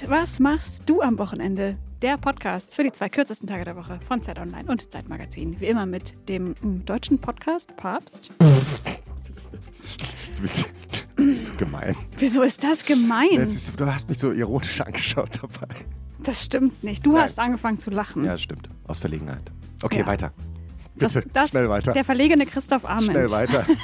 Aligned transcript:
Und 0.00 0.10
was 0.10 0.38
machst 0.38 0.82
du 0.86 1.00
am 1.02 1.18
Wochenende? 1.18 1.76
Der 2.02 2.16
Podcast 2.18 2.74
für 2.74 2.84
die 2.84 2.92
zwei 2.92 3.08
kürzesten 3.08 3.48
Tage 3.48 3.64
der 3.64 3.74
Woche 3.76 3.98
von 4.06 4.22
Zeit 4.22 4.38
Online 4.38 4.70
und 4.70 4.92
Zeit 4.92 5.08
Magazin. 5.08 5.58
Wie 5.60 5.66
immer 5.66 5.86
mit 5.86 6.14
dem 6.28 6.54
deutschen 6.84 7.18
Podcast 7.18 7.76
Papst. 7.76 8.30
Das 10.40 10.64
ist 11.16 11.58
gemein. 11.58 11.96
Wieso 12.16 12.42
ist 12.42 12.62
das 12.62 12.84
gemein? 12.84 13.28
Das 13.36 13.54
ist, 13.54 13.72
du 13.78 13.86
hast 13.86 14.08
mich 14.08 14.18
so 14.18 14.30
ironisch 14.30 14.80
angeschaut 14.80 15.40
dabei. 15.42 15.74
Das 16.22 16.44
stimmt 16.44 16.84
nicht. 16.84 17.04
Du 17.04 17.12
Nein. 17.14 17.22
hast 17.22 17.38
angefangen 17.38 17.80
zu 17.80 17.90
lachen. 17.90 18.24
Ja, 18.24 18.38
stimmt. 18.38 18.68
Aus 18.86 18.98
Verlegenheit. 19.00 19.50
Okay, 19.82 20.00
Ja. 20.00 20.06
weiter. 20.06 20.32
das, 20.96 21.14
Bitte, 21.14 21.28
das, 21.32 21.50
schnell 21.50 21.68
weiter. 21.68 21.92
Der 21.92 22.04
verlegene 22.04 22.46
Christoph 22.46 22.84
Arment. 22.84 23.10
Schnell 23.10 23.30
weiter. 23.30 23.66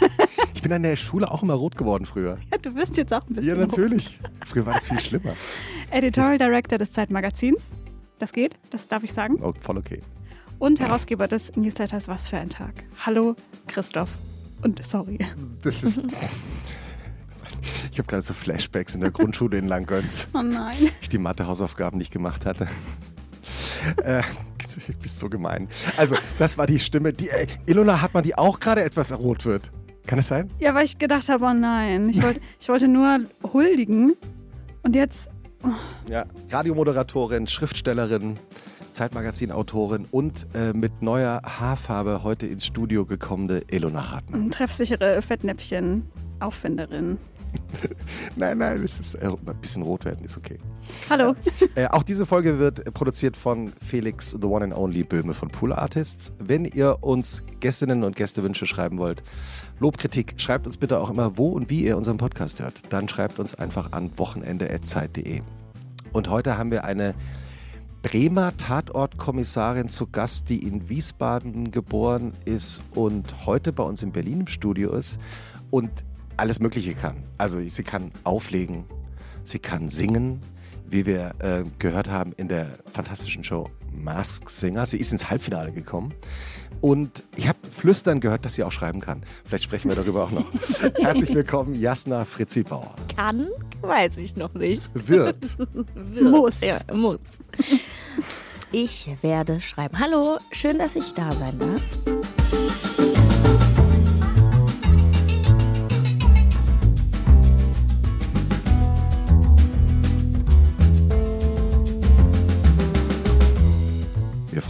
Ich 0.65 0.67
bin 0.67 0.77
an 0.77 0.83
der 0.83 0.97
Schule 0.97 1.31
auch 1.31 1.43
immer 1.43 1.53
rot 1.53 1.77
geworden 1.77 2.07
früher. 2.07 2.39
Ja, 2.51 2.57
du 2.57 2.73
bist 2.73 2.97
jetzt 2.97 3.13
auch 3.13 3.29
ein 3.29 3.35
bisschen 3.35 3.51
Ja, 3.51 3.55
natürlich. 3.55 4.19
Früher 4.47 4.65
war 4.65 4.73
das 4.73 4.87
viel 4.87 4.99
schlimmer. 4.99 5.29
rot. 5.33 5.37
Editorial 5.91 6.39
Director 6.39 6.79
des 6.79 6.91
Zeitmagazins. 6.91 7.77
Das 8.19 8.33
geht, 8.33 8.55
das 8.71 8.89
darf 8.89 9.05
ich 9.05 9.13
sagen. 9.13 9.37
Oh, 9.43 9.53
voll 9.61 9.77
okay. 9.77 10.01
Und 10.59 10.81
Herausgeber 10.81 11.29
des 11.29 11.55
Newsletters 11.55 12.09
Was 12.09 12.29
für 12.29 12.39
ein 12.39 12.49
Tag. 12.49 12.83
Hallo, 13.05 13.37
Christoph. 13.67 14.09
Und 14.63 14.83
sorry. 14.87 15.19
Das 15.61 15.83
ist. 15.83 15.99
Ich 17.93 17.99
habe 17.99 18.09
gerade 18.09 18.23
so 18.23 18.33
Flashbacks 18.33 18.95
in 18.95 19.03
der 19.03 19.11
Grundschule 19.11 19.59
in 19.59 19.69
Langgöns, 19.69 20.29
Oh 20.33 20.41
nein. 20.41 20.79
ich 21.03 21.11
die 21.11 21.19
Mathe-Hausaufgaben 21.19 21.99
nicht 21.99 22.11
gemacht 22.11 22.47
hatte. 22.47 22.69
Äh, 24.03 24.23
du 24.87 24.93
bist 25.03 25.19
so 25.19 25.29
gemein. 25.29 25.69
Also, 25.99 26.17
das 26.39 26.57
war 26.57 26.67
die 26.67 26.79
Stimme. 26.79 27.13
Die, 27.13 27.29
äh, 27.29 27.47
Ilona 27.67 28.01
hat 28.01 28.15
man 28.15 28.23
die 28.25 28.35
auch 28.35 28.59
gerade 28.59 28.83
etwas 28.83 29.13
rot 29.19 29.45
wird. 29.45 29.71
Kann 30.07 30.19
es 30.19 30.29
sein? 30.29 30.51
Ja, 30.59 30.75
weil 30.75 30.85
ich 30.85 30.99
gedacht 30.99 31.29
habe, 31.29 31.45
oh 31.45 31.53
nein. 31.53 32.09
Ich 32.11 32.23
wollte, 32.23 32.41
ich 32.61 32.69
wollte 32.69 32.89
nur 32.89 33.21
huldigen. 33.53 34.15
Und 34.83 34.95
jetzt, 34.95 35.31
Ja, 36.11 36.25
Radiomoderatorin, 36.51 37.47
Schriftstellerin, 37.47 38.39
Zeitmagazin-Autorin 38.93 40.07
und 40.11 40.47
äh, 40.55 40.73
mit 40.75 41.01
neuer 41.03 41.41
Haarfarbe 41.43 42.23
heute 42.23 42.47
ins 42.47 42.67
Studio 42.67 43.07
gekommene 43.07 43.63
Elona 43.69 44.11
Hartmann. 44.11 44.51
treffsichere 44.51 45.23
Fettnäpfchen. 45.23 46.07
Nein, 48.37 48.59
nein, 48.59 48.83
es 48.83 49.01
ist 49.01 49.15
äh, 49.17 49.27
ein 49.27 49.61
bisschen 49.61 49.83
rot 49.83 50.05
werden, 50.05 50.25
ist 50.25 50.37
okay. 50.37 50.59
Hallo. 51.09 51.35
Äh, 51.75 51.87
auch 51.89 52.03
diese 52.03 52.27
Folge 52.27 52.59
wird 52.59 52.87
äh, 52.87 52.91
produziert 52.91 53.37
von 53.37 53.73
Felix, 53.83 54.31
the 54.31 54.47
one 54.47 54.65
and 54.65 54.75
only 54.75 55.03
Böhme 55.05 55.35
von 55.35 55.49
Pool 55.49 55.73
Artists. 55.73 56.33
Wenn 56.39 56.65
ihr 56.65 57.03
uns 57.03 57.43
Gästinnen 57.61 58.05
und 58.05 58.17
Gästewünsche 58.17 58.67
schreiben 58.67 58.99
wollt, 58.99 59.23
Lobkritik, 59.79 60.35
schreibt 60.37 60.67
uns 60.67 60.77
bitte 60.77 61.01
auch 61.01 61.11
immer, 61.11 61.37
wo 61.37 61.49
und 61.49 61.71
wie 61.71 61.85
ihr 61.85 61.97
unseren 61.97 62.17
Podcast 62.17 62.61
hört. 62.61 62.81
Dann 62.91 63.09
schreibt 63.09 63.39
uns 63.39 63.55
einfach 63.55 63.93
an 63.93 64.11
wochenende.zeit.de. 64.17 65.43
Und 66.13 66.31
heute 66.31 66.59
haben 66.59 66.71
wir 66.71 66.85
eine 66.85 67.15
Bremer 68.03 68.55
Tatortkommissarin 68.57 69.89
zu 69.89 70.07
Gast, 70.07 70.51
die 70.51 70.63
in 70.67 70.91
Wiesbaden 70.91 71.71
geboren 71.71 72.35
ist 72.45 72.83
und 72.95 73.47
heute 73.47 73.73
bei 73.73 73.83
uns 73.83 74.03
in 74.03 74.13
Berlin 74.13 74.41
im 74.41 74.47
Studio 74.47 74.93
ist 74.93 75.19
und 75.71 75.91
alles 76.37 76.61
Mögliche 76.61 76.95
kann. 76.95 77.17
Also 77.39 77.61
sie 77.61 77.83
kann 77.83 78.13
auflegen, 78.25 78.85
sie 79.45 79.59
kann 79.59 79.89
singen, 79.89 80.43
wie 80.87 81.07
wir 81.07 81.35
äh, 81.39 81.65
gehört 81.79 82.09
haben 82.09 82.33
in 82.33 82.49
der 82.49 82.79
fantastischen 82.93 83.45
Show 83.45 83.69
Mask 83.91 84.51
Singer. 84.51 84.87
Sie 84.87 84.99
ist 84.99 85.13
ins 85.13 85.31
Halbfinale 85.31 85.73
gekommen. 85.73 86.15
Und 86.81 87.25
ich 87.37 87.49
habe 87.49 87.59
flüstern 87.71 88.21
gehört, 88.21 88.45
dass 88.45 88.55
sie 88.55 88.65
auch 88.65 88.73
schreiben 88.73 89.01
kann. 89.01 89.23
Vielleicht 89.45 89.65
sprechen 89.65 89.89
wir 89.89 89.97
darüber 89.97 90.25
auch 90.25 90.31
noch. 90.31 90.45
Herzlich 91.01 91.35
willkommen, 91.35 91.75
Jasna 91.75 92.25
Fritzi 92.25 92.63
Bauer. 92.63 92.95
Kann, 93.17 93.49
weiß 93.81 94.19
ich 94.19 94.37
noch 94.37 94.53
nicht. 94.55 94.91
Wird. 94.93 95.57
Wird. 95.95 96.23
Muss. 96.23 96.61
Ja, 96.61 96.79
muss. 96.93 97.21
Ich 98.71 99.09
werde 99.23 99.61
schreiben. 99.61 99.99
Hallo, 99.99 100.39
schön, 100.53 100.79
dass 100.79 100.97
ich 100.97 101.15
da 101.15 101.33
sein 101.33 101.59
darf. 101.59 102.14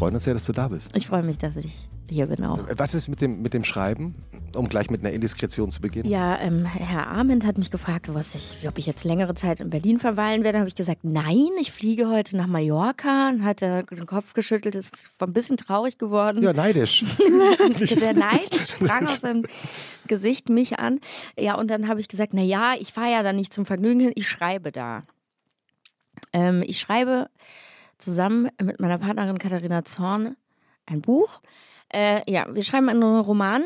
Freuen 0.04 0.16
uns 0.16 0.24
sehr, 0.24 0.34
dass 0.34 0.44
du 0.44 0.52
da 0.52 0.68
bist. 0.68 0.94
Ich 0.94 1.06
freue 1.06 1.22
mich, 1.22 1.38
dass 1.38 1.56
ich 1.56 1.88
hier 2.10 2.26
bin 2.26 2.44
auch. 2.44 2.58
Was 2.76 2.94
ist 2.94 3.08
mit 3.08 3.22
dem, 3.22 3.40
mit 3.40 3.54
dem 3.54 3.64
Schreiben, 3.64 4.14
um 4.54 4.68
gleich 4.68 4.90
mit 4.90 5.00
einer 5.00 5.12
Indiskretion 5.12 5.70
zu 5.70 5.80
beginnen? 5.80 6.10
Ja, 6.10 6.38
ähm, 6.40 6.66
Herr 6.66 7.06
Arment 7.06 7.46
hat 7.46 7.56
mich 7.56 7.70
gefragt, 7.70 8.12
was 8.12 8.34
ich, 8.34 8.68
ob 8.68 8.76
ich 8.76 8.84
jetzt 8.84 9.04
längere 9.04 9.34
Zeit 9.34 9.60
in 9.60 9.70
Berlin 9.70 9.98
verweilen 9.98 10.44
werde. 10.44 10.58
habe 10.58 10.68
ich 10.68 10.74
gesagt, 10.74 11.04
nein, 11.04 11.48
ich 11.58 11.72
fliege 11.72 12.10
heute 12.10 12.36
nach 12.36 12.46
Mallorca. 12.46 13.30
Und 13.30 13.44
hat 13.44 13.62
er 13.62 13.84
den 13.84 14.04
Kopf 14.04 14.34
geschüttelt, 14.34 14.74
ist 14.74 15.10
ein 15.20 15.32
bisschen 15.32 15.56
traurig 15.56 15.96
geworden. 15.96 16.42
Ja, 16.42 16.52
neidisch. 16.52 17.02
Der 18.00 18.12
Neid 18.12 18.54
sprang 18.54 19.06
aus 19.06 19.22
seinem 19.22 19.46
Gesicht 20.06 20.50
mich 20.50 20.78
an. 20.78 21.00
Ja, 21.38 21.54
und 21.54 21.70
dann 21.70 21.88
habe 21.88 22.00
ich 22.00 22.08
gesagt, 22.08 22.34
na 22.34 22.42
ja, 22.42 22.74
ich 22.78 22.92
fahre 22.92 23.10
ja 23.10 23.22
da 23.22 23.32
nicht 23.32 23.54
zum 23.54 23.64
Vergnügen 23.64 24.00
hin, 24.00 24.12
ich 24.16 24.28
schreibe 24.28 24.70
da. 24.70 25.02
Ähm, 26.34 26.62
ich 26.66 26.78
schreibe 26.78 27.30
zusammen 28.04 28.48
mit 28.62 28.80
meiner 28.80 28.98
Partnerin 28.98 29.38
Katharina 29.38 29.84
Zorn 29.84 30.36
ein 30.86 31.00
Buch. 31.00 31.40
Äh, 31.92 32.30
ja, 32.30 32.46
wir 32.54 32.62
schreiben 32.62 32.88
einen 32.88 33.02
Roman, 33.02 33.62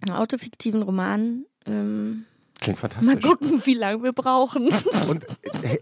einen 0.00 0.16
autofiktiven 0.16 0.82
Roman. 0.82 1.44
Ähm, 1.66 2.24
Klingt 2.60 2.82
mal 2.82 2.90
fantastisch. 2.90 3.22
gucken, 3.22 3.62
wie 3.64 3.74
lange 3.74 4.02
wir 4.02 4.12
brauchen. 4.12 4.68
Und 5.08 5.24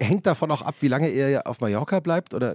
hängt 0.00 0.26
davon 0.26 0.50
auch 0.52 0.62
ab, 0.62 0.76
wie 0.80 0.86
lange 0.86 1.10
ihr 1.10 1.44
auf 1.46 1.60
Mallorca 1.60 1.98
bleibt? 1.98 2.34
Oder 2.34 2.54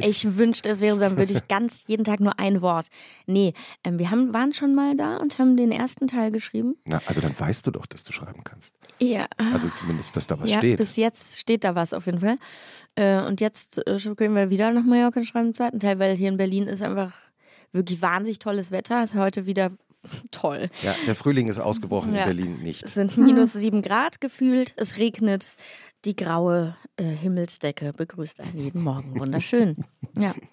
Ich 0.00 0.36
wünschte, 0.36 0.68
es 0.68 0.80
wäre 0.80 0.96
so, 0.96 1.00
dann 1.00 1.16
würde 1.16 1.32
ich 1.32 1.48
ganz 1.48 1.84
jeden 1.86 2.04
Tag 2.04 2.20
nur 2.20 2.38
ein 2.38 2.60
Wort. 2.60 2.88
Nee, 3.26 3.54
ähm, 3.82 3.98
wir 3.98 4.10
haben, 4.10 4.34
waren 4.34 4.52
schon 4.52 4.74
mal 4.74 4.94
da 4.96 5.16
und 5.16 5.38
haben 5.38 5.56
den 5.56 5.72
ersten 5.72 6.08
Teil 6.08 6.30
geschrieben. 6.30 6.76
Na, 6.84 7.00
also 7.06 7.22
dann 7.22 7.38
weißt 7.38 7.66
du 7.66 7.70
doch, 7.70 7.86
dass 7.86 8.04
du 8.04 8.12
schreiben 8.12 8.44
kannst. 8.44 8.74
Ja. 9.00 9.26
Also 9.36 9.68
zumindest, 9.68 10.16
dass 10.16 10.26
da 10.26 10.38
was 10.38 10.48
ja, 10.50 10.58
steht. 10.58 10.78
bis 10.78 10.96
jetzt 10.96 11.38
steht 11.38 11.64
da 11.64 11.74
was 11.74 11.92
auf 11.92 12.06
jeden 12.06 12.20
Fall. 12.20 12.38
Äh, 12.96 13.20
und 13.22 13.40
jetzt 13.40 13.86
äh, 13.86 13.98
gehen 14.16 14.34
wir 14.34 14.50
wieder 14.50 14.70
nach 14.70 14.84
Mallorca 14.84 15.20
und 15.20 15.26
schreiben 15.26 15.48
den 15.48 15.54
zweiten 15.54 15.80
Teil, 15.80 15.98
weil 15.98 16.16
hier 16.16 16.28
in 16.28 16.36
Berlin 16.36 16.66
ist 16.68 16.82
einfach 16.82 17.12
wirklich 17.72 18.00
wahnsinnig 18.02 18.38
tolles 18.38 18.70
Wetter. 18.70 19.02
Ist 19.02 19.14
heute 19.14 19.46
wieder 19.46 19.72
toll. 20.30 20.68
Ja, 20.82 20.94
der 21.06 21.14
Frühling 21.14 21.48
ist 21.48 21.58
ausgebrochen, 21.58 22.14
Ja. 22.14 22.20
in 22.22 22.36
Berlin 22.36 22.58
nicht. 22.62 22.82
Es 22.84 22.94
sind 22.94 23.16
minus 23.16 23.52
sieben 23.52 23.82
Grad 23.82 24.20
gefühlt. 24.20 24.74
Es 24.76 24.96
regnet. 24.98 25.56
Die 26.04 26.14
graue 26.14 26.76
äh, 26.98 27.04
Himmelsdecke 27.04 27.92
begrüßt 27.96 28.40
einen 28.40 28.58
jeden 28.58 28.82
Morgen. 28.82 29.18
Wunderschön. 29.18 29.84
Ja. 30.18 30.34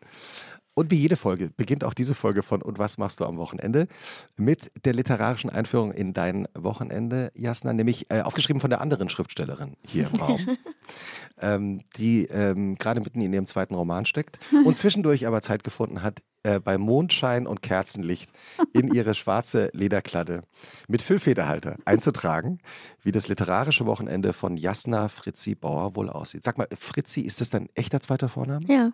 Und 0.73 0.89
wie 0.89 0.95
jede 0.95 1.17
Folge 1.17 1.51
beginnt 1.55 1.83
auch 1.83 1.93
diese 1.93 2.15
Folge 2.15 2.43
von 2.43 2.61
Und 2.61 2.79
was 2.79 2.97
machst 2.97 3.19
du 3.19 3.25
am 3.25 3.37
Wochenende? 3.37 3.87
Mit 4.37 4.71
der 4.85 4.93
literarischen 4.93 5.49
Einführung 5.49 5.91
in 5.91 6.13
dein 6.13 6.47
Wochenende, 6.53 7.31
Jasna, 7.35 7.73
nämlich 7.73 8.09
äh, 8.09 8.21
aufgeschrieben 8.21 8.61
von 8.61 8.69
der 8.69 8.81
anderen 8.81 9.09
Schriftstellerin 9.09 9.75
hier 9.85 10.07
im 10.11 10.19
Raum, 10.19 10.57
ähm, 11.41 11.81
die 11.97 12.25
ähm, 12.25 12.75
gerade 12.75 13.01
mitten 13.01 13.19
in 13.21 13.33
ihrem 13.33 13.45
zweiten 13.45 13.75
Roman 13.75 14.05
steckt 14.05 14.39
und 14.65 14.77
zwischendurch 14.77 15.27
aber 15.27 15.41
Zeit 15.41 15.63
gefunden 15.63 16.03
hat, 16.03 16.21
äh, 16.43 16.59
bei 16.59 16.77
Mondschein 16.77 17.45
und 17.45 17.61
Kerzenlicht 17.61 18.31
in 18.73 18.93
ihre 18.93 19.13
schwarze 19.13 19.69
Lederkladde 19.73 20.43
mit 20.87 21.01
Füllfederhalter 21.01 21.75
einzutragen, 21.85 22.59
wie 23.03 23.11
das 23.11 23.27
literarische 23.27 23.85
Wochenende 23.85 24.33
von 24.33 24.57
Jasna 24.57 25.07
Fritzi 25.07 25.53
Bauer 25.53 25.95
wohl 25.95 26.09
aussieht. 26.09 26.43
Sag 26.43 26.57
mal, 26.57 26.67
Fritzi, 26.75 27.21
ist 27.21 27.41
das 27.41 27.51
dein 27.51 27.69
echter 27.75 27.99
zweiter 27.99 28.27
Vorname? 28.27 28.65
Ja. 28.67 28.91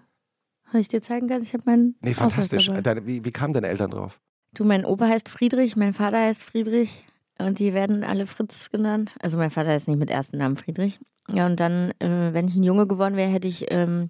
Soll 0.71 0.81
ich 0.81 0.87
dir 0.87 1.01
zeigen 1.01 1.27
kann? 1.27 1.41
Ich 1.41 1.53
habe 1.53 1.63
meinen. 1.65 1.95
Nee, 2.01 2.13
fantastisch. 2.13 2.69
Deine, 2.83 3.05
wie, 3.05 3.23
wie 3.23 3.31
kamen 3.31 3.53
deine 3.53 3.67
Eltern 3.67 3.91
drauf? 3.91 4.19
Du, 4.53 4.63
mein 4.63 4.85
Opa 4.85 5.07
heißt 5.07 5.29
Friedrich, 5.29 5.75
mein 5.75 5.93
Vater 5.93 6.19
heißt 6.19 6.43
Friedrich 6.43 7.05
und 7.37 7.59
die 7.59 7.73
werden 7.73 8.03
alle 8.03 8.27
Fritz 8.27 8.69
genannt. 8.71 9.15
Also 9.19 9.37
mein 9.37 9.51
Vater 9.51 9.75
ist 9.75 9.87
nicht 9.87 9.99
mit 9.99 10.09
ersten 10.09 10.37
Namen 10.37 10.55
Friedrich. 10.55 10.99
Ja, 11.31 11.45
und 11.45 11.59
dann, 11.59 11.91
äh, 11.99 12.33
wenn 12.33 12.47
ich 12.47 12.55
ein 12.55 12.63
Junge 12.63 12.87
geworden 12.87 13.15
wäre, 13.17 13.29
hätte 13.29 13.47
ich 13.47 13.65
ähm, 13.69 14.09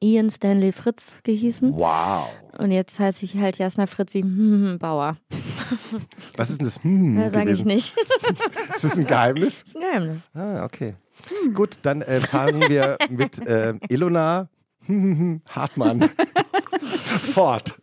Ian 0.00 0.30
Stanley 0.30 0.72
Fritz 0.72 1.20
gehießen. 1.22 1.74
Wow. 1.74 2.28
Und 2.58 2.70
jetzt 2.70 2.98
heiße 2.98 3.24
ich 3.24 3.36
halt 3.36 3.58
Jasna 3.58 3.86
Fritzi 3.86 4.22
hm, 4.22 4.78
Bauer. 4.78 5.16
Was 6.36 6.50
ist 6.50 6.60
denn 6.60 6.66
das? 6.66 6.82
Hm, 6.82 7.16
Das 7.16 7.32
sage 7.32 7.52
ich 7.52 7.64
nicht. 7.64 7.96
Ist 8.74 8.84
das 8.84 8.98
ein 8.98 9.06
Geheimnis? 9.06 9.64
Das 9.64 9.74
ist 9.74 9.76
ein 9.76 9.82
Geheimnis. 9.82 10.30
Ah, 10.34 10.64
okay. 10.64 10.94
Gut, 11.54 11.78
dann 11.82 12.02
äh, 12.02 12.20
fangen 12.20 12.60
wir 12.68 12.96
mit 13.10 13.44
äh, 13.46 13.74
Ilona 13.88 14.48
Hartmann 15.50 16.08
fort. 16.82 17.74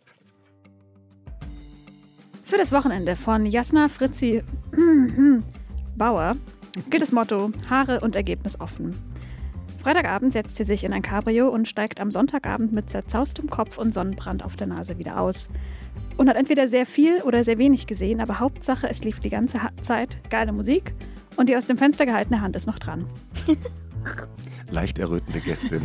Für 2.44 2.58
das 2.58 2.72
Wochenende 2.72 3.16
von 3.16 3.46
Jasna 3.46 3.88
Fritzi 3.88 4.42
Bauer 5.96 6.36
gilt 6.90 7.02
das 7.02 7.12
Motto 7.12 7.50
Haare 7.68 8.00
und 8.00 8.16
Ergebnis 8.16 8.60
offen. 8.60 8.94
Freitagabend 9.82 10.32
setzt 10.32 10.56
sie 10.56 10.64
sich 10.64 10.84
in 10.84 10.92
ein 10.92 11.02
Cabrio 11.02 11.48
und 11.48 11.68
steigt 11.68 12.00
am 12.00 12.10
Sonntagabend 12.10 12.72
mit 12.72 12.88
zerzaustem 12.90 13.50
Kopf 13.50 13.76
und 13.78 13.92
Sonnenbrand 13.92 14.42
auf 14.42 14.56
der 14.56 14.66
Nase 14.66 14.98
wieder 14.98 15.20
aus. 15.20 15.48
Und 16.16 16.28
hat 16.28 16.36
entweder 16.36 16.68
sehr 16.68 16.86
viel 16.86 17.20
oder 17.22 17.44
sehr 17.44 17.58
wenig 17.58 17.86
gesehen, 17.86 18.20
aber 18.20 18.40
Hauptsache, 18.40 18.88
es 18.88 19.04
lief 19.04 19.20
die 19.20 19.30
ganze 19.30 19.62
Ha- 19.62 19.70
Zeit 19.82 20.18
geile 20.30 20.52
Musik 20.52 20.94
und 21.36 21.48
die 21.48 21.56
aus 21.56 21.66
dem 21.66 21.76
Fenster 21.76 22.06
gehaltene 22.06 22.40
Hand 22.40 22.56
ist 22.56 22.66
noch 22.66 22.78
dran. 22.78 23.04
leicht 24.70 24.98
errötende 24.98 25.40
Gästin. 25.40 25.82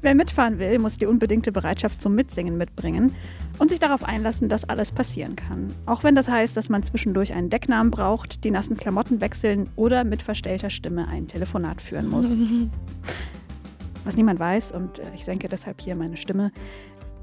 Wer 0.00 0.14
mitfahren 0.14 0.58
will, 0.58 0.78
muss 0.78 0.98
die 0.98 1.06
unbedingte 1.06 1.52
Bereitschaft 1.52 2.00
zum 2.00 2.14
Mitsingen 2.14 2.56
mitbringen 2.56 3.14
und 3.58 3.70
sich 3.70 3.78
darauf 3.78 4.04
einlassen, 4.04 4.48
dass 4.48 4.64
alles 4.64 4.92
passieren 4.92 5.36
kann. 5.36 5.74
Auch 5.86 6.04
wenn 6.04 6.14
das 6.14 6.28
heißt, 6.28 6.56
dass 6.56 6.68
man 6.68 6.82
zwischendurch 6.82 7.32
einen 7.32 7.50
Decknamen 7.50 7.90
braucht, 7.90 8.44
die 8.44 8.50
nassen 8.50 8.76
Klamotten 8.76 9.20
wechseln 9.20 9.68
oder 9.76 10.04
mit 10.04 10.22
verstellter 10.22 10.70
Stimme 10.70 11.08
ein 11.08 11.26
Telefonat 11.26 11.80
führen 11.82 12.08
muss. 12.08 12.42
Was 14.04 14.16
niemand 14.16 14.40
weiß, 14.40 14.72
und 14.72 14.98
äh, 14.98 15.04
ich 15.14 15.24
senke 15.24 15.48
deshalb 15.48 15.80
hier 15.80 15.94
meine 15.94 16.16
Stimme, 16.16 16.50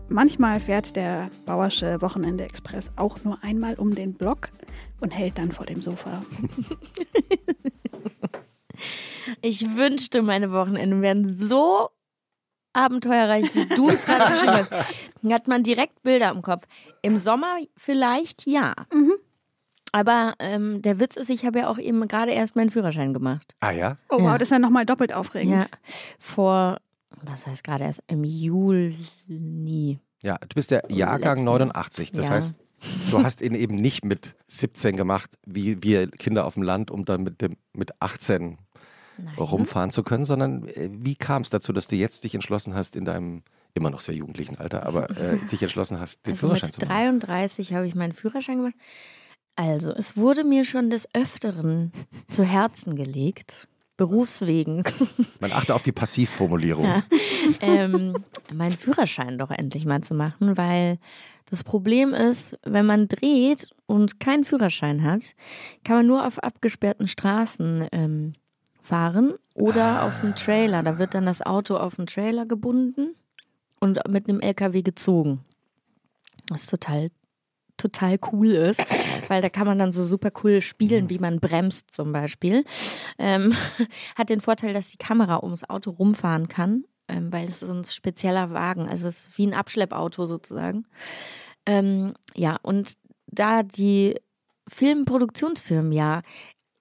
manchmal 0.08 0.60
fährt 0.60 0.96
der 0.96 1.30
Bauersche 1.46 2.02
Wochenende 2.02 2.46
Express 2.46 2.92
auch 2.96 3.24
nur 3.24 3.44
einmal 3.44 3.76
um 3.76 3.96
den 3.96 4.14
Block 4.14 4.50
und 5.02 5.12
hält 5.12 5.38
dann 5.38 5.52
vor 5.52 5.66
dem 5.66 5.82
Sofa. 5.82 6.24
Ich 9.42 9.76
wünschte, 9.76 10.22
meine 10.22 10.52
Wochenenden 10.52 11.02
wären 11.02 11.36
so 11.36 11.90
abenteuerreich, 12.84 13.54
wie 13.56 13.66
du 13.76 13.90
es 13.90 14.06
gerade 14.06 14.26
beschrieben 14.32 14.52
hast. 14.54 15.34
Hat 15.34 15.48
man 15.48 15.64
direkt 15.64 16.02
Bilder 16.04 16.32
im 16.32 16.42
Kopf. 16.42 16.66
Im 17.02 17.18
Sommer 17.18 17.58
vielleicht 17.78 18.46
ja. 18.48 18.74
Aber 19.92 20.34
ähm, 20.40 20.82
der 20.82 21.00
Witz 21.00 21.16
ist, 21.16 21.30
ich 21.30 21.46
habe 21.46 21.60
ja 21.60 21.68
auch 21.70 21.80
eben 21.80 22.08
gerade 22.08 22.32
erst 22.32 22.56
meinen 22.56 22.70
Führerschein 22.70 23.14
gemacht. 23.14 23.56
Ah 23.60 23.72
ja? 23.72 23.98
Oh 24.10 24.18
wow, 24.18 24.22
Ja. 24.24 24.38
das 24.38 24.48
ist 24.48 24.52
ja 24.52 24.60
nochmal 24.60 24.86
doppelt 24.86 25.14
aufregend. 25.14 25.54
Ja. 25.64 25.66
Vor, 26.20 26.78
was 27.24 27.48
heißt 27.48 27.64
gerade 27.64 27.86
erst, 27.86 28.04
im 28.08 28.24
Juli. 28.24 30.00
Ja, 30.22 30.38
du 30.38 30.48
bist 30.54 30.72
der 30.72 30.84
Jahrgang 30.90 31.38
Letzten. 31.38 31.46
89. 31.46 32.12
Das 32.12 32.26
Ja. 32.26 32.32
heißt, 32.32 32.56
du 33.12 33.24
hast 33.24 33.42
ihn 33.42 33.56
eben 33.56 33.76
nicht 33.76 34.06
mit 34.06 34.36
17 34.48 34.96
gemacht, 34.96 35.32
wie 35.46 35.82
wir 35.82 36.08
Kinder 36.12 36.46
auf 36.46 36.54
dem 36.54 36.64
Land, 36.64 36.92
um 36.92 37.04
dann 37.06 37.24
mit, 37.24 37.42
dem, 37.42 37.56
mit 37.74 38.00
18 38.02 38.58
Nein. 39.24 39.36
rumfahren 39.38 39.92
zu 39.92 40.04
können, 40.04 40.26
sondern 40.26 40.68
äh, 40.68 40.90
wie 40.92 41.16
kam 41.16 41.42
es 41.42 41.50
dazu, 41.50 41.74
dass 41.74 41.88
du 41.88 41.96
jetzt 41.96 42.24
dich 42.24 42.36
entschlossen 42.36 42.74
hast, 42.74 42.96
in 42.96 43.06
deinem 43.06 43.44
immer 43.74 43.90
noch 43.90 44.02
sehr 44.02 44.16
jugendlichen 44.16 44.58
Alter, 44.58 44.86
aber 44.86 45.10
äh, 45.12 45.38
dich 45.52 45.62
entschlossen 45.62 46.00
hast, 46.00 46.26
den 46.26 46.32
Also 46.32 46.48
Führerschein 46.48 46.72
zu 46.72 46.82
machen? 46.82 46.90
33 46.90 47.74
habe 47.74 47.88
ich 47.88 47.96
meinen 47.96 48.14
Führerschein 48.14 48.58
gemacht. 48.58 48.76
Also, 49.56 49.92
es 49.92 50.16
wurde 50.16 50.44
mir 50.44 50.64
schon 50.64 50.90
des 50.90 51.08
Öfteren 51.14 51.92
zu 52.30 52.44
Herzen 52.44 52.96
gelegt, 52.96 53.68
berufswegen, 53.98 54.84
Man 55.42 55.52
achte 55.52 55.76
auf 55.76 55.84
die 55.84 55.92
Passivformulierung. 55.92 57.04
ähm, 57.60 58.14
meinen 58.54 58.72
Führerschein 58.78 59.38
doch 59.38 59.52
endlich 59.52 59.86
mal 59.86 60.02
zu 60.02 60.14
machen, 60.14 60.56
weil 60.56 60.98
das 61.50 61.64
Problem 61.64 62.14
ist, 62.14 62.58
wenn 62.64 62.86
man 62.86 63.10
dreht 63.10 63.70
und 63.88 64.20
keinen 64.20 64.46
Führerschein 64.46 65.04
hat, 65.04 65.36
kann 65.84 65.98
man 65.98 66.08
nur 66.08 66.26
auf 66.26 66.40
abgesperrten 66.40 67.08
Straßen 67.08 67.88
ähm, 67.92 68.34
fahren 68.90 69.36
oder 69.54 70.04
auf 70.04 70.22
dem 70.22 70.36
Trailer. 70.36 70.82
Da 70.82 70.98
wird 70.98 71.14
dann 71.14 71.28
das 71.28 71.44
Auto 71.44 71.78
auf 71.78 71.98
den 71.98 72.08
Trailer 72.08 72.48
gebunden 72.48 73.16
und 73.80 74.00
mit 74.10 74.28
einem 74.28 74.42
LKW 74.42 74.82
gezogen. 74.82 75.46
Was 76.50 76.66
total 76.66 77.12
total 77.78 78.20
cool 78.34 78.52
ist, 78.52 78.84
weil 79.30 79.42
da 79.42 79.48
kann 79.48 79.66
man 79.66 79.80
dann 79.80 79.94
so 79.94 80.04
super 80.04 80.32
cool 80.44 80.60
spielen, 80.60 81.10
wie 81.10 81.20
man 81.20 81.40
bremst 81.40 81.94
zum 81.94 82.12
Beispiel. 82.12 82.66
Ähm, 83.18 83.56
hat 84.18 84.30
den 84.30 84.42
Vorteil, 84.42 84.74
dass 84.74 84.90
die 84.90 84.98
Kamera 84.98 85.42
ums 85.44 85.64
Auto 85.70 85.92
rumfahren 85.92 86.50
kann, 86.50 86.84
ähm, 87.08 87.32
weil 87.32 87.48
es 87.48 87.64
ist 87.64 87.70
ein 87.70 87.86
spezieller 87.86 88.52
Wagen, 88.52 88.90
also 88.90 89.08
es 89.08 89.28
ist 89.28 89.38
wie 89.38 89.48
ein 89.48 89.54
Abschleppauto 89.54 90.26
sozusagen. 90.26 90.88
Ähm, 91.66 92.16
ja, 92.36 92.58
und 92.64 92.96
da 93.28 93.64
die 93.64 94.20
Filmproduktionsfirmen 94.68 95.94
ja 95.94 96.22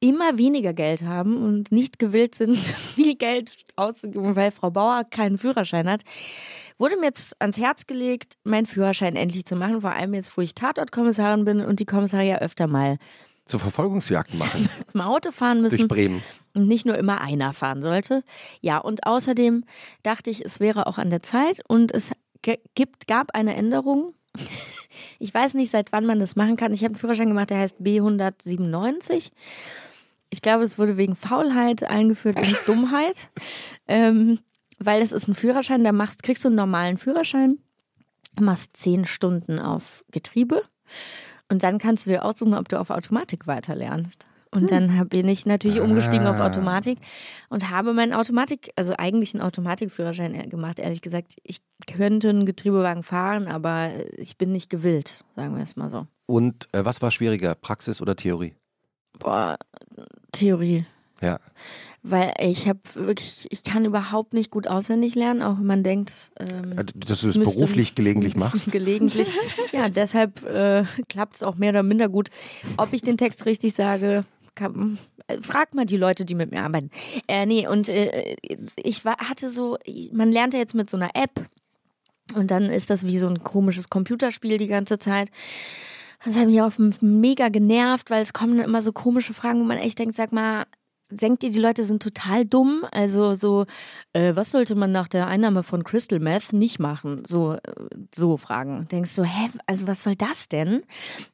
immer 0.00 0.38
weniger 0.38 0.72
Geld 0.72 1.02
haben 1.02 1.36
und 1.42 1.72
nicht 1.72 1.98
gewillt 1.98 2.34
sind, 2.34 2.56
viel 2.94 3.16
Geld 3.16 3.52
auszugeben, 3.76 4.36
weil 4.36 4.50
Frau 4.50 4.70
Bauer 4.70 5.04
keinen 5.04 5.38
Führerschein 5.38 5.88
hat, 5.88 6.02
wurde 6.78 6.96
mir 6.96 7.06
jetzt 7.06 7.40
ans 7.40 7.58
Herz 7.58 7.86
gelegt, 7.86 8.34
meinen 8.44 8.66
Führerschein 8.66 9.16
endlich 9.16 9.44
zu 9.44 9.56
machen, 9.56 9.80
vor 9.80 9.92
allem 9.92 10.14
jetzt, 10.14 10.36
wo 10.36 10.40
ich 10.40 10.54
Tatortkommissarin 10.54 11.44
bin 11.44 11.60
und 11.60 11.80
die 11.80 11.86
Kommissare 11.86 12.24
ja 12.24 12.38
öfter 12.38 12.66
mal 12.68 12.98
Zu 13.46 13.58
Verfolgungsjagden 13.58 14.38
machen 14.38 14.68
mit 14.92 15.02
Auto 15.02 15.32
fahren 15.32 15.60
müssen 15.60 15.78
durch 15.78 15.88
Bremen. 15.88 16.22
und 16.54 16.68
nicht 16.68 16.86
nur 16.86 16.96
immer 16.96 17.20
einer 17.20 17.52
fahren 17.52 17.82
sollte. 17.82 18.22
Ja, 18.60 18.78
und 18.78 19.06
außerdem 19.06 19.64
dachte 20.04 20.30
ich, 20.30 20.44
es 20.44 20.60
wäre 20.60 20.86
auch 20.86 20.98
an 20.98 21.10
der 21.10 21.22
Zeit 21.22 21.60
und 21.66 21.92
es 21.92 22.12
gibt, 22.74 23.08
gab 23.08 23.34
eine 23.34 23.54
Änderung. 23.56 24.14
Ich 25.20 25.32
weiß 25.34 25.54
nicht, 25.54 25.70
seit 25.70 25.92
wann 25.92 26.06
man 26.06 26.18
das 26.18 26.34
machen 26.34 26.56
kann. 26.56 26.72
Ich 26.72 26.82
habe 26.82 26.92
einen 26.92 26.98
Führerschein 26.98 27.28
gemacht, 27.28 27.50
der 27.50 27.58
heißt 27.58 27.80
B197. 27.80 29.30
Ich 30.30 30.42
glaube, 30.42 30.64
es 30.64 30.78
wurde 30.78 30.96
wegen 30.96 31.16
Faulheit 31.16 31.82
eingeführt 31.84 32.36
und 32.38 32.58
Dummheit. 32.66 33.30
Ähm, 33.86 34.38
weil 34.78 35.02
es 35.02 35.12
ist 35.12 35.26
ein 35.28 35.34
Führerschein, 35.34 35.82
da 35.84 35.92
machst, 35.92 36.22
kriegst 36.22 36.44
du 36.44 36.48
einen 36.48 36.56
normalen 36.56 36.98
Führerschein, 36.98 37.58
machst 38.38 38.76
zehn 38.76 39.06
Stunden 39.06 39.58
auf 39.58 40.04
Getriebe 40.12 40.62
und 41.48 41.62
dann 41.64 41.78
kannst 41.78 42.06
du 42.06 42.10
dir 42.10 42.24
aussuchen, 42.24 42.54
ob 42.54 42.68
du 42.68 42.78
auf 42.78 42.90
Automatik 42.90 43.46
weiterlernst. 43.46 44.26
Und 44.50 44.70
dann 44.70 44.96
hab- 44.96 45.10
bin 45.10 45.28
ich 45.28 45.44
natürlich 45.44 45.78
umgestiegen 45.80 46.26
auf 46.26 46.36
Ah. 46.36 46.46
Automatik 46.46 46.98
und 47.50 47.68
habe 47.68 47.92
meinen 47.92 48.14
Automatik, 48.14 48.70
also 48.76 48.94
eigentlich 48.96 49.34
einen 49.34 49.42
Automatikführerschein 49.42 50.34
äh, 50.34 50.46
gemacht. 50.46 50.78
Ehrlich 50.78 51.02
gesagt, 51.02 51.34
ich 51.42 51.60
könnte 51.86 52.30
einen 52.30 52.46
Getriebewagen 52.46 53.02
fahren, 53.02 53.46
aber 53.48 53.90
ich 54.16 54.38
bin 54.38 54.52
nicht 54.52 54.70
gewillt, 54.70 55.22
sagen 55.36 55.54
wir 55.56 55.62
es 55.62 55.76
mal 55.76 55.90
so. 55.90 56.06
Und 56.24 56.66
äh, 56.72 56.82
was 56.84 57.02
war 57.02 57.10
schwieriger, 57.10 57.54
Praxis 57.56 58.00
oder 58.00 58.16
Theorie? 58.16 58.54
Boah, 59.18 59.58
Theorie. 60.32 60.84
Ja. 61.20 61.38
Weil 62.04 62.32
ich 62.40 62.68
habe 62.68 62.78
wirklich, 62.94 63.46
ich 63.50 63.64
kann 63.64 63.84
überhaupt 63.84 64.32
nicht 64.32 64.50
gut 64.52 64.68
auswendig 64.68 65.14
lernen, 65.16 65.42
auch 65.42 65.58
wenn 65.58 65.66
man 65.66 65.82
denkt, 65.82 66.30
ähm, 66.38 66.78
Äh, 66.78 66.84
Dass 66.94 67.20
du 67.20 67.28
es 67.28 67.34
das 67.34 67.56
beruflich 67.56 67.94
gelegentlich 67.96 68.36
machst? 68.36 68.70
gelegentlich. 68.70 69.28
Ja, 69.72 69.88
deshalb 69.88 70.44
äh, 70.46 70.84
klappt 71.08 71.36
es 71.36 71.42
auch 71.42 71.56
mehr 71.56 71.70
oder 71.70 71.82
minder 71.82 72.08
gut. 72.08 72.30
Ob 72.76 72.92
ich 72.92 73.02
den 73.02 73.16
Text 73.18 73.46
richtig 73.46 73.74
sage, 73.74 74.24
kann, 74.54 74.96
äh, 75.26 75.38
frag 75.42 75.74
mal 75.74 75.86
die 75.86 75.96
Leute, 75.96 76.24
die 76.24 76.36
mit 76.36 76.52
mir 76.52 76.62
arbeiten. 76.62 76.90
Äh, 77.26 77.46
nee, 77.46 77.66
und 77.66 77.88
äh, 77.88 78.36
ich 78.76 79.04
war, 79.04 79.16
hatte 79.18 79.50
so, 79.50 79.76
man 80.12 80.30
lernt 80.30 80.54
ja 80.54 80.60
jetzt 80.60 80.74
mit 80.76 80.88
so 80.88 80.96
einer 80.96 81.10
App 81.14 81.46
und 82.34 82.50
dann 82.52 82.66
ist 82.66 82.90
das 82.90 83.06
wie 83.06 83.18
so 83.18 83.26
ein 83.26 83.42
komisches 83.42 83.90
Computerspiel 83.90 84.56
die 84.58 84.66
ganze 84.68 84.98
Zeit. 85.00 85.30
Das 86.24 86.36
hat 86.36 86.46
mich 86.46 86.60
auch 86.60 86.72
mega 87.00 87.48
genervt, 87.48 88.10
weil 88.10 88.22
es 88.22 88.32
kommen 88.32 88.56
dann 88.56 88.66
immer 88.66 88.82
so 88.82 88.92
komische 88.92 89.34
Fragen, 89.34 89.60
wo 89.60 89.64
man 89.64 89.78
echt 89.78 89.98
denkt, 89.98 90.14
sag 90.16 90.32
mal, 90.32 90.66
denkt 91.10 91.44
ihr, 91.44 91.50
die 91.50 91.58
Leute 91.58 91.84
sind 91.84 92.02
total 92.02 92.44
dumm? 92.44 92.84
Also 92.92 93.34
so, 93.34 93.66
äh, 94.12 94.34
was 94.36 94.50
sollte 94.50 94.74
man 94.74 94.92
nach 94.92 95.08
der 95.08 95.26
Einnahme 95.26 95.62
von 95.62 95.84
Crystal 95.84 96.18
Meth 96.20 96.52
nicht 96.52 96.78
machen? 96.78 97.22
So, 97.26 97.54
äh, 97.54 97.58
so 98.14 98.36
Fragen. 98.36 98.86
Denkst 98.90 99.14
du, 99.16 99.22
hä, 99.24 99.50
also 99.66 99.86
was 99.86 100.02
soll 100.02 100.16
das 100.16 100.48
denn? 100.48 100.82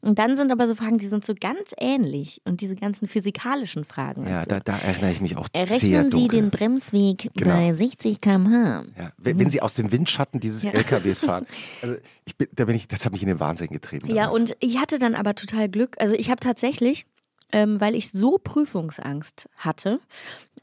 Und 0.00 0.19
dann 0.19 0.37
sind 0.37 0.50
aber 0.52 0.66
so 0.69 0.75
Fragen, 0.75 0.99
die 0.99 1.07
sind 1.07 1.25
so 1.25 1.35
ganz 1.38 1.75
ähnlich. 1.78 2.40
Und 2.45 2.61
diese 2.61 2.76
ganzen 2.76 3.09
physikalischen 3.09 3.85
Fragen. 3.85 4.26
Ja, 4.26 4.38
also, 4.38 4.50
da, 4.50 4.61
da 4.61 4.76
erinnere 4.78 5.12
ich 5.12 5.21
mich 5.21 5.37
auch 5.37 5.47
sehr 5.52 5.62
Errechnen 5.62 6.11
Sie 6.11 6.28
den 6.28 6.50
Bremsweg 6.50 7.31
Genau. 7.35 7.54
bei 7.54 7.73
60 7.75 8.21
km/h. 8.21 8.85
Ja, 8.99 9.11
wenn, 9.19 9.38
wenn 9.38 9.50
sie 9.50 9.61
aus 9.62 9.75
dem 9.75 9.90
Windschatten 9.93 10.40
dieses 10.40 10.62
Ja. 10.62 10.71
LKWs 10.71 11.21
fahren. 11.25 11.47
Also 11.83 11.97
ich 12.25 12.37
bin, 12.37 12.49
da 12.52 12.64
bin 12.64 12.76
ich, 12.76 12.88
das 12.88 13.04
hat 13.04 13.12
mich 13.12 13.23
in 13.23 13.28
den 13.28 13.40
Wahnsinn 13.40 13.69
getrieben. 13.69 14.09
Ja, 14.09 14.25
damals. 14.26 14.40
und 14.52 14.57
ich 14.61 14.78
hatte 14.78 14.99
dann 14.99 15.14
aber 15.14 15.35
total 15.35 15.69
Glück. 15.69 15.97
Also 15.99 16.14
ich 16.14 16.31
habe 16.31 16.40
tatsächlich, 16.40 17.07
ähm, 17.53 17.81
weil 17.81 17.95
ich 17.95 18.11
so 18.11 18.39
Prüfungsangst 18.39 19.49
hatte, 19.57 20.01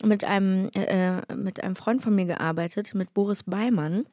mit 0.03 0.23
einem, 0.23 0.69
äh, 0.75 1.35
mit 1.35 1.63
einem 1.63 1.75
Freund 1.75 2.01
von 2.01 2.15
mir 2.15 2.25
gearbeitet, 2.25 2.93
mit 2.93 3.13
Boris 3.13 3.43
Beimann, 3.43 4.05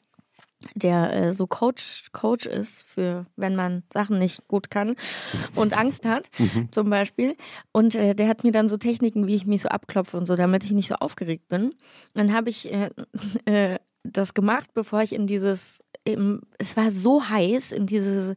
der 0.74 1.12
äh, 1.12 1.32
so 1.32 1.46
Coach, 1.46 2.10
Coach 2.12 2.46
ist 2.46 2.84
für, 2.84 3.26
wenn 3.36 3.54
man 3.54 3.84
Sachen 3.92 4.18
nicht 4.18 4.46
gut 4.48 4.70
kann 4.70 4.96
und 5.54 5.76
Angst 5.76 6.04
hat, 6.04 6.28
zum 6.70 6.90
Beispiel. 6.90 7.36
Und 7.72 7.94
äh, 7.94 8.14
der 8.14 8.28
hat 8.28 8.44
mir 8.44 8.52
dann 8.52 8.68
so 8.68 8.76
Techniken, 8.76 9.26
wie 9.26 9.36
ich 9.36 9.46
mich 9.46 9.62
so 9.62 9.68
abklopfe 9.68 10.16
und 10.16 10.26
so, 10.26 10.36
damit 10.36 10.64
ich 10.64 10.72
nicht 10.72 10.88
so 10.88 10.96
aufgeregt 10.96 11.48
bin. 11.48 11.74
Dann 12.14 12.32
habe 12.32 12.50
ich 12.50 12.72
äh, 12.72 12.90
äh, 13.44 13.78
das 14.12 14.34
gemacht, 14.34 14.70
bevor 14.74 15.02
ich 15.02 15.12
in 15.12 15.26
dieses, 15.26 15.82
eben, 16.04 16.40
es 16.58 16.76
war 16.76 16.90
so 16.90 17.28
heiß, 17.28 17.72
in 17.72 17.86
diese 17.86 18.34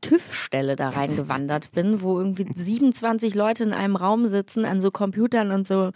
TÜV-Stelle 0.00 0.76
da 0.76 0.90
reingewandert 0.90 1.72
bin, 1.72 2.02
wo 2.02 2.18
irgendwie 2.18 2.46
27 2.54 3.34
Leute 3.34 3.64
in 3.64 3.72
einem 3.72 3.96
Raum 3.96 4.28
sitzen 4.28 4.64
an 4.64 4.80
so 4.80 4.90
Computern 4.90 5.50
und 5.50 5.66
so, 5.66 5.90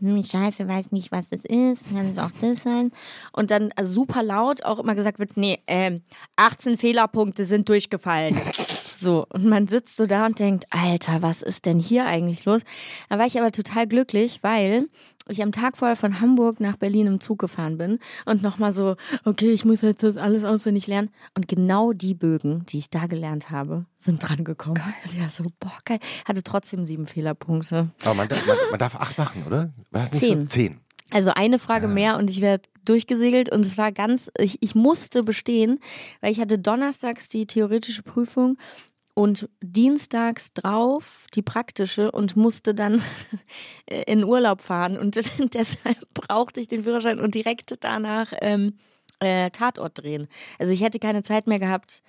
hm, 0.00 0.24
scheiße, 0.24 0.66
weiß 0.66 0.92
nicht, 0.92 1.12
was 1.12 1.28
das 1.28 1.44
ist, 1.44 1.90
kann 1.94 2.10
es 2.10 2.18
auch 2.18 2.30
das 2.40 2.62
sein? 2.62 2.90
Und 3.32 3.50
dann 3.50 3.70
also 3.76 3.92
super 3.92 4.22
laut 4.22 4.64
auch 4.64 4.78
immer 4.78 4.94
gesagt 4.94 5.18
wird, 5.18 5.36
nee, 5.36 5.60
ähm, 5.66 6.02
18 6.36 6.78
Fehlerpunkte 6.78 7.44
sind 7.44 7.68
durchgefallen. 7.68 8.38
so, 8.54 9.26
und 9.28 9.44
man 9.44 9.68
sitzt 9.68 9.96
so 9.96 10.06
da 10.06 10.26
und 10.26 10.38
denkt, 10.38 10.64
Alter, 10.70 11.22
was 11.22 11.42
ist 11.42 11.66
denn 11.66 11.78
hier 11.78 12.06
eigentlich 12.06 12.44
los? 12.44 12.62
Da 13.08 13.18
war 13.18 13.26
ich 13.26 13.38
aber 13.38 13.52
total 13.52 13.86
glücklich, 13.86 14.40
weil 14.42 14.86
ich 15.30 15.42
am 15.42 15.52
Tag 15.52 15.76
vorher 15.76 15.96
von 15.96 16.20
Hamburg 16.20 16.60
nach 16.60 16.76
Berlin 16.76 17.06
im 17.06 17.20
Zug 17.20 17.38
gefahren 17.38 17.78
bin 17.78 17.98
und 18.26 18.42
nochmal 18.42 18.72
so, 18.72 18.96
okay, 19.24 19.50
ich 19.50 19.64
muss 19.64 19.80
jetzt 19.82 20.02
das 20.02 20.16
alles 20.16 20.44
auswendig 20.44 20.86
lernen. 20.86 21.10
Und 21.36 21.48
genau 21.48 21.92
die 21.92 22.14
Bögen, 22.14 22.64
die 22.66 22.78
ich 22.78 22.90
da 22.90 23.06
gelernt 23.06 23.50
habe, 23.50 23.86
sind 23.98 24.18
dran 24.26 24.44
gekommen. 24.44 24.80
Ja, 25.18 25.28
so, 25.28 25.44
boah, 25.60 25.76
geil. 25.84 25.98
Hatte 26.26 26.42
trotzdem 26.42 26.84
sieben 26.84 27.06
Fehlerpunkte. 27.06 27.90
Aber 28.04 28.14
man, 28.14 28.28
darf- 28.28 28.46
man, 28.46 28.56
man 28.70 28.78
darf 28.78 28.96
acht 28.96 29.18
machen, 29.18 29.44
oder? 29.46 29.72
War 29.90 30.02
das 30.02 30.12
nicht 30.12 30.24
Zehn. 30.24 30.40
So? 30.42 30.46
Zehn. 30.46 30.80
Also 31.12 31.32
eine 31.34 31.58
Frage 31.58 31.88
mehr 31.88 32.18
und 32.18 32.30
ich 32.30 32.40
werde 32.40 32.68
durchgesegelt 32.84 33.50
und 33.50 33.66
es 33.66 33.76
war 33.76 33.90
ganz, 33.90 34.30
ich, 34.38 34.58
ich 34.60 34.76
musste 34.76 35.24
bestehen, 35.24 35.80
weil 36.20 36.30
ich 36.30 36.40
hatte 36.40 36.56
donnerstags 36.58 37.28
die 37.28 37.46
theoretische 37.46 38.04
Prüfung 38.04 38.58
und 39.14 39.48
dienstags 39.62 40.52
drauf 40.52 41.26
die 41.34 41.42
praktische 41.42 42.10
und 42.10 42.36
musste 42.36 42.74
dann 42.74 43.02
in 43.86 44.24
Urlaub 44.24 44.62
fahren 44.62 44.96
und 44.98 45.16
deshalb 45.54 45.98
brauchte 46.14 46.60
ich 46.60 46.68
den 46.68 46.84
Führerschein 46.84 47.18
und 47.18 47.34
direkt 47.34 47.74
danach 47.80 48.32
ähm, 48.40 48.78
äh, 49.20 49.50
Tatort 49.50 49.98
drehen. 50.02 50.28
Also 50.58 50.72
ich 50.72 50.82
hätte 50.82 50.98
keine 50.98 51.22
Zeit 51.22 51.46
mehr 51.46 51.58
gehabt, 51.58 52.02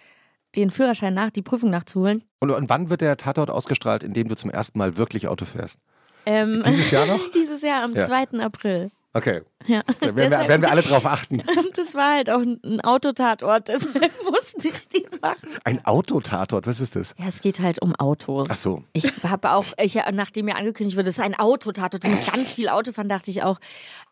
den 0.56 0.70
Führerschein 0.70 1.14
nach, 1.14 1.32
die 1.32 1.42
Prüfung 1.42 1.70
nachzuholen. 1.70 2.24
Und, 2.40 2.52
und 2.52 2.70
wann 2.70 2.90
wird 2.90 3.02
der 3.02 3.18
Tatort 3.18 3.50
ausgestrahlt, 3.50 4.04
in 4.04 4.14
dem 4.14 4.28
du 4.28 4.36
zum 4.36 4.50
ersten 4.50 4.78
Mal 4.80 4.98
wirklich 4.98 5.28
Auto 5.28 5.46
fährst? 5.46 5.80
Ähm, 6.26 6.62
Dieses 6.66 6.92
Jahr 6.92 7.06
noch? 7.06 7.32
dieses 7.34 7.62
Jahr 7.62 7.84
am 7.84 7.96
Ja. 7.96 8.06
2. 8.06 8.40
April. 8.40 8.92
Okay. 9.14 9.42
Ja. 9.68 9.82
Da 10.00 10.02
werden 10.02 10.18
wir, 10.18 10.30
Deshalb- 10.30 10.48
werden 10.48 10.62
wir 10.62 10.72
alle 10.72 10.82
drauf 10.82 11.06
achten. 11.06 11.44
Das 11.76 11.96
war 11.96 12.14
halt 12.16 12.30
auch 12.30 12.42
ein 12.42 12.82
Autotatort, 12.82 13.68
deshalb 13.68 14.12
musste 14.30 14.68
ich 14.68 14.88
den 14.90 15.04
machen. 15.22 15.50
Ein 15.64 15.84
Autotatort, 15.86 16.68
was 16.68 16.80
ist 16.80 16.96
das? 16.96 17.16
Ja, 17.18 17.26
es 17.28 17.42
geht 17.42 17.60
halt 17.60 17.82
um 17.82 17.96
Autos. 17.96 18.48
Ach 18.52 18.56
so. 18.56 18.84
Ich 18.94 19.12
habe 19.24 19.52
auch, 19.54 19.66
ich, 19.82 19.96
nachdem 20.14 20.46
mir 20.46 20.56
angekündigt 20.58 20.98
wurde, 20.98 21.10
es 21.10 21.18
ist 21.18 21.24
ein 21.24 21.38
Autotatort, 21.38 22.04
du 22.04 22.08
musst 22.08 22.32
ganz 22.32 22.56
viel 22.56 22.70
Auto 22.70 22.92
fahren, 22.92 23.10
dachte 23.10 23.32
ich 23.32 23.44
auch, 23.44 23.60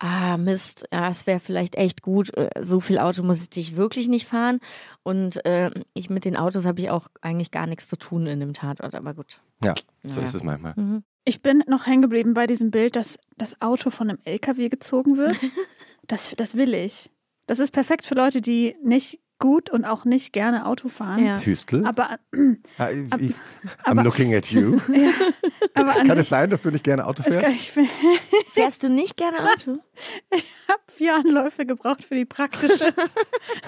ah 0.00 0.36
Mist, 0.36 0.84
ja, 0.92 1.08
es 1.10 1.26
wäre 1.26 1.40
vielleicht 1.40 1.76
echt 1.76 2.02
gut, 2.02 2.36
äh, 2.36 2.48
so 2.60 2.80
viel 2.80 2.98
Auto 2.98 3.22
muss 3.22 3.48
ich 3.54 3.76
wirklich 3.76 4.08
nicht 4.08 4.26
fahren. 4.26 4.60
Und 5.02 5.44
äh, 5.46 5.70
ich 5.94 6.10
mit 6.10 6.24
den 6.24 6.36
Autos 6.36 6.66
habe 6.66 6.80
ich 6.80 6.90
auch 6.90 7.08
eigentlich 7.22 7.50
gar 7.50 7.66
nichts 7.66 7.88
zu 7.88 7.96
tun 7.96 8.26
in 8.26 8.40
dem 8.40 8.52
Tatort, 8.52 8.94
aber 8.94 9.14
gut. 9.14 9.40
Ja, 9.64 9.74
so 10.02 10.20
Ja. 10.20 10.26
ist 10.26 10.34
es 10.34 10.42
manchmal. 10.42 10.74
Ich 11.24 11.42
bin 11.42 11.62
noch 11.66 11.86
hängen 11.86 12.02
geblieben 12.02 12.34
bei 12.34 12.46
diesem 12.46 12.70
Bild, 12.70 12.96
dass 12.96 13.18
das 13.36 13.60
Auto 13.60 13.90
von 13.90 14.10
einem 14.10 14.18
LKW 14.24 14.68
gezogen 14.68 15.16
wird. 15.16 15.36
Das, 16.06 16.34
das 16.36 16.56
will 16.56 16.74
ich. 16.74 17.08
Das 17.46 17.60
ist 17.60 17.70
perfekt 17.70 18.04
für 18.04 18.16
Leute, 18.16 18.40
die 18.40 18.74
nicht 18.82 19.20
gut 19.40 19.68
und 19.70 19.84
auch 19.84 20.04
nicht 20.04 20.32
gerne 20.32 20.66
Auto 20.66 20.88
fahren. 20.88 21.26
Ja. 21.26 21.38
Hüstel? 21.40 21.84
Aber, 21.84 22.18
Ah, 22.78 22.90
ich- 22.90 23.12
ich- 23.20 23.34
I'm 23.84 24.02
looking 24.04 24.32
at 24.34 24.52
you. 24.52 24.78
aber 25.74 25.96
an 25.98 26.06
Kann 26.06 26.18
es 26.18 26.28
sein, 26.28 26.48
dass 26.50 26.62
du 26.62 26.70
nicht 26.70 26.84
gerne 26.84 27.04
Auto 27.06 27.22
fährst? 27.24 27.50
ich 27.52 27.72
bin- 27.74 27.88
Fährst 28.52 28.82
du 28.84 28.88
nicht 28.88 29.16
gerne 29.16 29.38
Auto? 29.50 29.78
habe 30.68 30.80
vier 30.94 31.16
Anläufe 31.16 31.66
gebraucht 31.66 32.04
für 32.04 32.14
die 32.14 32.24
praktische. 32.26 32.94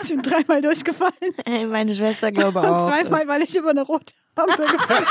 ich 0.02 0.08
bin 0.10 0.22
dreimal 0.22 0.60
durchgefallen. 0.60 1.12
Ey, 1.44 1.66
meine 1.66 1.94
Schwester 1.94 2.30
glaube 2.30 2.60
Und 2.60 2.66
auch. 2.66 2.86
zweimal, 2.86 3.26
weil 3.26 3.42
ich 3.42 3.56
über 3.56 3.70
eine 3.70 3.82
rote 3.82 4.14
Ampel 4.36 4.66
gefahren 4.66 5.04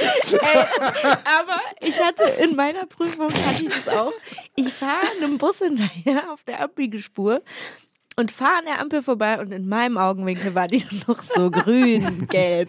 Ey, 0.00 0.64
aber 1.24 1.60
ich 1.80 2.00
hatte 2.00 2.24
in 2.42 2.56
meiner 2.56 2.86
Prüfung 2.86 3.32
hatte 3.32 3.62
ich 3.62 3.68
das 3.68 3.88
auch. 3.88 4.12
Ich 4.56 4.72
fahre 4.72 5.06
einem 5.16 5.38
Bus 5.38 5.58
hinterher 5.58 6.32
auf 6.32 6.44
der 6.44 6.60
Abbiegelspur 6.60 7.42
und 8.16 8.32
fahre 8.32 8.58
an 8.58 8.64
der 8.66 8.80
Ampel 8.80 9.02
vorbei 9.02 9.40
und 9.40 9.52
in 9.52 9.68
meinem 9.68 9.96
Augenwinkel 9.96 10.54
war 10.54 10.66
die 10.66 10.84
noch 11.08 11.22
so 11.22 11.50
grün, 11.50 12.26
gelb. 12.28 12.68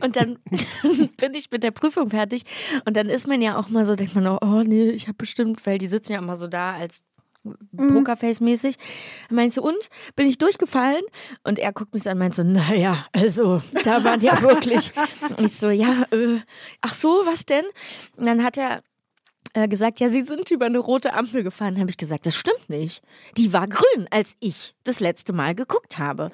Und 0.00 0.16
dann 0.16 0.38
bin 1.16 1.34
ich 1.34 1.50
mit 1.50 1.62
der 1.62 1.70
Prüfung 1.70 2.10
fertig 2.10 2.42
und 2.84 2.96
dann 2.96 3.08
ist 3.08 3.26
man 3.26 3.40
ja 3.42 3.58
auch 3.58 3.68
mal 3.68 3.86
so, 3.86 3.96
denkt 3.96 4.14
man 4.14 4.26
auch, 4.26 4.38
oh 4.42 4.62
nee, 4.62 4.90
ich 4.90 5.08
habe 5.08 5.16
bestimmt, 5.16 5.64
weil 5.66 5.78
die 5.78 5.88
sitzen 5.88 6.12
ja 6.12 6.18
immer 6.18 6.36
so 6.36 6.46
da 6.46 6.74
als 6.74 7.04
Pokerface-mäßig. 7.76 8.76
Meinst 9.30 9.56
du, 9.56 9.62
und? 9.62 9.88
Bin 10.14 10.28
ich 10.28 10.38
durchgefallen? 10.38 11.02
Und 11.44 11.58
er 11.58 11.72
guckt 11.72 11.94
mich 11.94 12.02
so 12.02 12.10
an 12.10 12.16
und 12.16 12.20
meint 12.20 12.34
so, 12.34 12.42
naja, 12.42 13.06
also, 13.12 13.62
da 13.84 14.04
waren 14.04 14.20
ja 14.20 14.40
wirklich. 14.42 14.92
Und 15.28 15.46
ich 15.46 15.56
so, 15.56 15.70
ja, 15.70 16.06
äh, 16.10 16.40
ach 16.80 16.94
so, 16.94 17.22
was 17.24 17.46
denn? 17.46 17.64
Und 18.16 18.26
dann 18.26 18.42
hat 18.42 18.56
er 18.56 18.82
äh, 19.56 19.68
gesagt, 19.68 20.00
ja, 20.00 20.08
Sie 20.08 20.22
sind 20.22 20.50
über 20.50 20.66
eine 20.66 20.78
rote 20.78 21.14
Ampel 21.14 21.42
gefahren. 21.42 21.78
Habe 21.78 21.90
ich 21.90 21.96
gesagt, 21.96 22.26
das 22.26 22.36
stimmt 22.36 22.68
nicht. 22.68 23.02
Die 23.36 23.52
war 23.52 23.66
grün, 23.66 24.06
als 24.10 24.36
ich 24.40 24.74
das 24.84 25.00
letzte 25.00 25.32
Mal 25.32 25.54
geguckt 25.54 25.98
habe. 25.98 26.30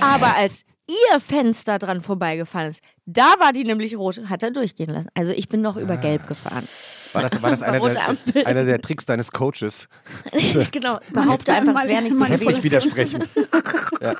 Aber 0.00 0.36
als 0.36 0.64
Ihr 0.88 1.20
Fenster 1.20 1.78
dran 1.78 2.00
vorbeigefahren 2.00 2.70
ist, 2.70 2.80
da 3.06 3.34
war 3.38 3.52
die 3.52 3.64
nämlich 3.64 3.96
rot, 3.96 4.20
hat 4.28 4.42
er 4.42 4.52
durchgehen 4.52 4.90
lassen. 4.90 5.08
Also 5.14 5.32
ich 5.32 5.48
bin 5.48 5.60
noch 5.60 5.76
über 5.76 5.96
gelb 5.96 6.26
gefahren. 6.28 6.68
War 7.16 7.22
das, 7.22 7.42
war 7.42 7.50
das 7.50 7.62
einer, 7.62 7.80
der, 7.80 8.46
einer 8.46 8.64
der 8.64 8.80
Tricks 8.80 9.06
deines 9.06 9.32
Coaches? 9.32 9.88
genau, 10.72 11.00
behaupte 11.12 11.52
einfach, 11.52 11.74
es 11.80 11.86
wäre 11.86 12.02
nicht 12.02 12.16
so 12.16 12.24
Heftig 12.24 12.62
widersprechen. 12.62 13.24
ja. 14.00 14.14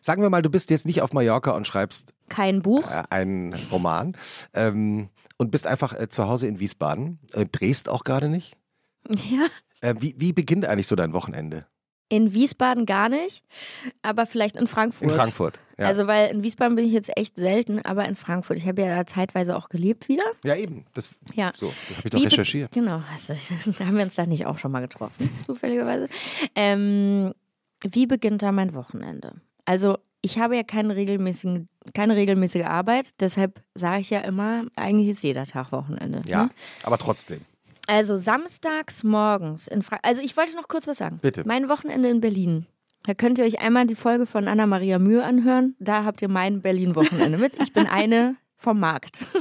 Sagen 0.00 0.22
wir 0.22 0.30
mal, 0.30 0.42
du 0.42 0.50
bist 0.50 0.70
jetzt 0.70 0.86
nicht 0.86 1.02
auf 1.02 1.12
Mallorca 1.12 1.52
und 1.52 1.66
schreibst 1.66 2.12
Kein 2.28 2.62
Buch. 2.62 2.90
äh, 2.90 3.02
einen 3.10 3.54
Roman 3.70 4.16
ähm, 4.52 5.10
und 5.36 5.50
bist 5.50 5.66
einfach 5.66 5.92
äh, 5.92 6.08
zu 6.08 6.28
Hause 6.28 6.46
in 6.46 6.58
Wiesbaden, 6.58 7.18
äh, 7.32 7.46
drehst 7.46 7.88
auch 7.88 8.04
gerade 8.04 8.28
nicht. 8.28 8.56
Ja. 9.08 9.46
Äh, 9.80 9.94
wie, 9.98 10.14
wie 10.18 10.32
beginnt 10.32 10.66
eigentlich 10.66 10.86
so 10.86 10.96
dein 10.96 11.12
Wochenende? 11.12 11.66
In 12.12 12.34
Wiesbaden 12.34 12.84
gar 12.84 13.08
nicht, 13.08 13.42
aber 14.02 14.26
vielleicht 14.26 14.56
in 14.56 14.66
Frankfurt. 14.66 15.08
In 15.08 15.16
Frankfurt. 15.16 15.58
Ja, 15.78 15.86
Also, 15.86 16.06
weil 16.06 16.30
in 16.30 16.44
Wiesbaden 16.44 16.76
bin 16.76 16.84
ich 16.84 16.92
jetzt 16.92 17.10
echt 17.16 17.36
selten, 17.36 17.80
aber 17.86 18.04
in 18.06 18.16
Frankfurt. 18.16 18.58
Ich 18.58 18.66
habe 18.66 18.82
ja 18.82 18.94
da 18.96 19.06
zeitweise 19.06 19.56
auch 19.56 19.70
gelebt 19.70 20.10
wieder. 20.10 20.24
ja 20.44 20.54
eben. 20.54 20.84
Das, 20.92 21.08
Ja. 21.32 21.52
So, 21.56 21.72
das 21.88 21.96
habe 21.96 22.08
ich 22.08 22.10
doch 22.10 22.20
Wie 22.20 22.24
recherchiert. 22.24 22.72
Genau, 22.72 23.00
hast 23.10 23.30
du, 23.30 23.34
da 23.78 23.86
haben 23.86 23.96
wir 23.96 24.04
uns 24.04 24.14
da 24.16 24.26
nicht 24.26 24.44
auch 24.44 24.58
schon 24.58 24.72
mal 24.72 24.80
getroffen, 24.80 25.30
zufälligerweise. 25.46 26.08
Ähm, 26.54 27.32
wie 27.82 28.06
beginnt 28.06 28.42
da 28.42 28.52
mein 28.52 28.74
Wochenende? 28.74 29.32
Also, 29.64 29.96
ich 30.20 30.38
habe 30.38 30.54
ja 30.54 30.64
keinen 30.64 30.90
regelmäßigen, 30.90 31.70
keine 31.94 32.14
regelmäßige 32.14 32.64
Arbeit, 32.64 33.08
deshalb 33.20 33.62
sage 33.74 34.02
ich 34.02 34.10
ja 34.10 34.20
immer, 34.20 34.64
eigentlich 34.76 35.08
ist 35.08 35.22
jeder 35.22 35.46
Tag 35.46 35.72
Wochenende. 35.72 36.20
Ja, 36.26 36.44
Ne? 36.44 36.50
aber 36.82 36.98
trotzdem. 36.98 37.40
Also 37.92 38.16
samstags 38.16 39.04
morgens 39.04 39.68
in 39.68 39.82
Fra 39.82 39.98
Also 40.00 40.22
ich 40.22 40.34
wollte 40.34 40.56
noch 40.56 40.66
kurz 40.66 40.86
was 40.86 40.96
sagen. 40.96 41.18
Bitte. 41.20 41.42
Mein 41.44 41.68
Wochenende 41.68 42.08
in 42.08 42.22
Berlin. 42.22 42.64
Da 43.02 43.12
könnt 43.12 43.38
ihr 43.38 43.44
euch 43.44 43.60
einmal 43.60 43.86
die 43.86 43.94
Folge 43.94 44.24
von 44.24 44.48
Anna-Maria 44.48 44.98
Mühe 44.98 45.22
anhören. 45.22 45.76
Da 45.78 46.02
habt 46.04 46.22
ihr 46.22 46.28
mein 46.28 46.62
Berlin-Wochenende 46.62 47.36
mit. 47.36 47.60
Ich 47.60 47.74
bin 47.74 47.86
eine 47.90 48.36
vom 48.62 48.80
Markt. 48.80 49.20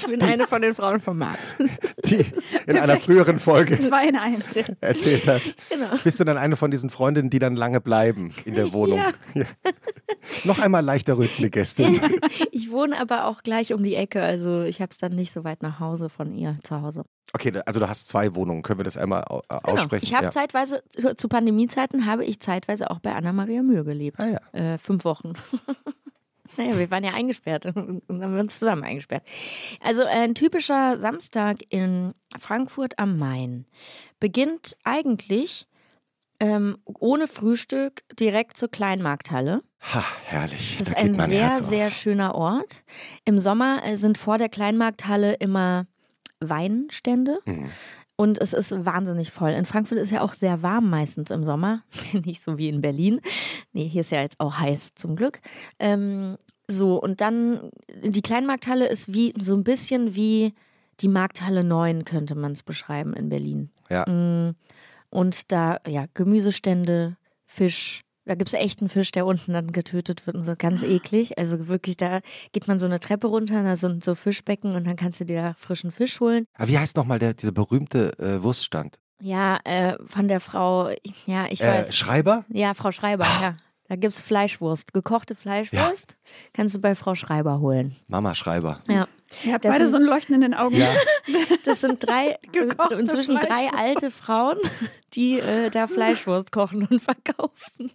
Ich 0.00 0.06
bin 0.06 0.22
eine 0.22 0.46
von 0.46 0.62
den 0.62 0.74
Frauen 0.76 1.00
vom 1.00 1.18
Markt. 1.18 1.56
Die 2.04 2.24
in 2.68 2.76
einer 2.78 2.98
früheren 2.98 3.40
Folge 3.40 3.76
Zwei 3.80 4.06
in 4.06 4.14
eins. 4.16 4.54
erzählt 4.80 5.26
hat. 5.26 5.42
Genau. 5.70 5.88
Bist 6.04 6.20
du 6.20 6.24
dann 6.24 6.38
eine 6.38 6.54
von 6.54 6.70
diesen 6.70 6.88
Freundinnen, 6.88 7.30
die 7.30 7.40
dann 7.40 7.56
lange 7.56 7.80
bleiben 7.80 8.32
in 8.44 8.54
der 8.54 8.72
Wohnung? 8.72 9.02
Ja. 9.34 9.44
Noch 10.44 10.60
einmal 10.60 10.84
leichter 10.84 11.18
rötende 11.18 11.50
Gästin. 11.50 12.00
Ich 12.52 12.70
wohne 12.70 13.00
aber 13.00 13.24
auch 13.24 13.42
gleich 13.42 13.72
um 13.72 13.82
die 13.82 13.96
Ecke. 13.96 14.22
Also 14.22 14.62
ich 14.62 14.80
habe 14.80 14.90
es 14.92 14.98
dann 14.98 15.16
nicht 15.16 15.32
so 15.32 15.42
weit 15.42 15.62
nach 15.64 15.80
Hause 15.80 16.08
von 16.10 16.32
ihr 16.32 16.56
zu 16.62 16.80
Hause. 16.80 17.02
Okay, 17.32 17.52
also 17.66 17.80
du 17.80 17.88
hast 17.88 18.08
zwei 18.08 18.36
Wohnungen. 18.36 18.62
Können 18.62 18.78
wir 18.78 18.84
das 18.84 18.96
einmal 18.96 19.22
äh, 19.22 19.40
Genau. 19.48 19.62
aussprechen? 19.82 20.04
Ich 20.04 20.14
habe 20.14 20.26
ja. 20.26 20.30
zeitweise, 20.30 20.84
zu, 20.90 21.16
zu 21.16 21.28
Pandemiezeiten 21.28 22.06
habe 22.06 22.24
ich 22.24 22.38
zeitweise 22.38 22.88
auch 22.92 23.00
bei 23.00 23.16
Anna-Maria 23.16 23.62
Mühe 23.64 23.82
gelebt. 23.82 24.20
Ah, 24.20 24.38
ja. 24.54 24.74
äh, 24.74 24.78
fünf 24.78 25.04
Wochen. 25.04 25.32
Naja, 26.58 26.78
wir 26.78 26.90
waren 26.90 27.04
ja 27.04 27.14
eingesperrt 27.14 27.66
und 27.74 28.02
dann 28.08 28.22
haben 28.22 28.34
wir 28.34 28.40
uns 28.40 28.58
zusammen 28.58 28.84
eingesperrt. 28.84 29.22
Also 29.80 30.04
ein 30.04 30.34
typischer 30.34 30.98
Samstag 30.98 31.58
in 31.70 32.14
Frankfurt 32.38 32.98
am 32.98 33.18
Main 33.18 33.66
beginnt 34.20 34.76
eigentlich 34.84 35.66
ähm, 36.40 36.78
ohne 36.84 37.26
Frühstück 37.26 38.02
direkt 38.18 38.56
zur 38.56 38.70
Kleinmarkthalle. 38.70 39.62
Ha, 39.92 40.04
herrlich. 40.26 40.76
Das 40.78 40.88
ist 40.88 40.96
da 40.96 41.02
geht 41.02 41.18
ein 41.18 41.30
sehr, 41.30 41.54
sehr 41.54 41.90
schöner 41.90 42.34
Ort. 42.34 42.84
Im 43.24 43.38
Sommer 43.38 43.84
äh, 43.84 43.96
sind 43.96 44.18
vor 44.18 44.38
der 44.38 44.48
Kleinmarkthalle 44.48 45.34
immer 45.34 45.86
Weinstände. 46.40 47.40
Mhm. 47.44 47.70
Und 48.20 48.40
es 48.40 48.52
ist 48.52 48.84
wahnsinnig 48.84 49.30
voll. 49.30 49.50
In 49.50 49.64
Frankfurt 49.64 49.98
ist 49.98 50.10
ja 50.10 50.22
auch 50.22 50.34
sehr 50.34 50.60
warm 50.62 50.90
meistens 50.90 51.30
im 51.30 51.44
Sommer. 51.44 51.84
Nicht 52.24 52.42
so 52.42 52.58
wie 52.58 52.68
in 52.68 52.80
Berlin. 52.80 53.20
Nee, 53.72 53.86
hier 53.88 54.00
ist 54.00 54.10
ja 54.10 54.20
jetzt 54.20 54.40
auch 54.40 54.58
heiß 54.58 54.90
zum 54.96 55.14
Glück. 55.14 55.40
Ähm, 55.78 56.36
so, 56.66 57.00
und 57.00 57.20
dann 57.20 57.70
die 58.02 58.20
Kleinmarkthalle 58.20 58.88
ist 58.88 59.14
wie 59.14 59.32
so 59.38 59.54
ein 59.54 59.62
bisschen 59.62 60.16
wie 60.16 60.52
die 61.00 61.08
Markthalle 61.08 61.62
9, 61.62 62.04
könnte 62.04 62.34
man 62.34 62.52
es 62.52 62.64
beschreiben 62.64 63.12
in 63.14 63.28
Berlin. 63.28 63.70
Ja. 63.88 64.04
Mm, 64.04 64.56
Und 65.10 65.52
da, 65.52 65.78
ja, 65.86 66.06
Gemüsestände, 66.14 67.16
Fisch. 67.46 68.02
Da 68.28 68.34
gibt 68.34 68.48
es 68.48 68.54
echten 68.54 68.90
Fisch, 68.90 69.10
der 69.10 69.24
unten 69.24 69.54
dann 69.54 69.72
getötet 69.72 70.26
wird 70.26 70.36
und 70.36 70.44
so 70.44 70.54
ganz 70.54 70.82
eklig. 70.82 71.38
Also 71.38 71.66
wirklich, 71.66 71.96
da 71.96 72.20
geht 72.52 72.68
man 72.68 72.78
so 72.78 72.84
eine 72.84 73.00
Treppe 73.00 73.26
runter, 73.26 73.62
da 73.62 73.74
sind 73.74 74.04
so 74.04 74.14
Fischbecken 74.14 74.74
und 74.74 74.86
dann 74.86 74.96
kannst 74.96 75.18
du 75.20 75.24
dir 75.24 75.40
da 75.42 75.54
frischen 75.56 75.90
Fisch 75.92 76.20
holen. 76.20 76.44
Aber 76.52 76.68
wie 76.68 76.78
heißt 76.78 76.94
nochmal 76.96 77.18
der, 77.18 77.32
dieser 77.32 77.52
berühmte 77.52 78.12
äh, 78.18 78.42
Wurststand? 78.42 78.98
Ja, 79.22 79.58
äh, 79.64 79.96
von 80.06 80.28
der 80.28 80.40
Frau, 80.40 80.90
ja, 81.24 81.46
ich 81.48 81.62
Äh, 81.62 81.78
weiß. 81.78 81.96
Schreiber? 81.96 82.44
Ja, 82.52 82.74
Frau 82.74 82.92
Schreiber, 82.92 83.24
ja. 83.40 83.56
Da 83.88 83.96
gibt 83.96 84.12
es 84.12 84.20
Fleischwurst, 84.20 84.92
gekochte 84.92 85.34
Fleischwurst. 85.34 86.18
Kannst 86.52 86.74
du 86.74 86.80
bei 86.80 86.94
Frau 86.94 87.14
Schreiber 87.14 87.60
holen. 87.60 87.96
Mama 88.08 88.34
Schreiber. 88.34 88.82
Ja. 88.88 89.08
Ihr 89.44 89.52
habt 89.52 89.64
Das 89.64 89.72
beide 89.72 89.86
sind- 89.86 89.90
so 89.92 89.96
ein 89.98 90.04
Leuchten 90.04 90.34
in 90.34 90.40
den 90.40 90.54
Augen. 90.54 90.76
Ja. 90.76 90.94
Das 91.64 91.82
sind 91.82 92.06
drei, 92.06 92.38
äh, 92.54 92.94
inzwischen 92.98 93.36
drei 93.36 93.68
alte 93.76 94.10
Frauen, 94.10 94.56
die 95.12 95.38
äh, 95.38 95.68
da 95.70 95.86
Fleischwurst 95.86 96.50
kochen 96.50 96.86
und 96.90 97.02
verkaufen. 97.02 97.90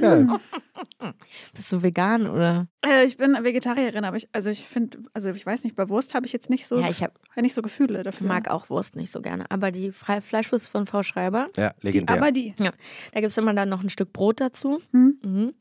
ja. 0.00 0.38
Bist 1.54 1.72
du 1.72 1.82
vegan 1.82 2.28
oder? 2.28 2.66
Äh, 2.84 3.04
ich 3.06 3.16
bin 3.16 3.32
Vegetarierin, 3.42 4.04
aber 4.04 4.18
ich, 4.18 4.28
also 4.32 4.50
ich 4.50 4.66
finde, 4.66 4.98
also 5.14 5.30
ich 5.30 5.46
weiß 5.46 5.64
nicht, 5.64 5.76
bei 5.76 5.88
Wurst 5.88 6.12
habe 6.14 6.26
ich 6.26 6.32
jetzt 6.32 6.50
nicht 6.50 6.66
so, 6.66 6.78
Ja, 6.78 6.88
ich 6.88 7.02
hab- 7.02 7.18
nicht 7.36 7.54
so 7.54 7.62
Gefühle 7.62 8.02
dafür. 8.02 8.26
mag 8.26 8.48
auch 8.50 8.68
Wurst 8.68 8.96
nicht 8.96 9.10
so 9.10 9.22
gerne. 9.22 9.46
Aber 9.50 9.70
die 9.70 9.92
Fre 9.92 10.20
Fleischwurst 10.20 10.68
von 10.68 10.86
Frau 10.86 11.02
Schreiber, 11.02 11.46
Ja, 11.56 11.72
die, 11.80 11.86
legendär. 11.86 12.16
aber 12.16 12.32
die. 12.32 12.54
ja, 12.58 12.70
da 13.14 13.20
gibt 13.20 13.30
es 13.32 13.38
immer 13.38 13.54
dann 13.54 13.70
noch 13.70 13.82
ein 13.82 13.88
Stück 13.90 14.12
Brot 14.12 14.40
dazu. 14.40 14.82
Hm? 14.92 15.18
Mhm. 15.22 15.54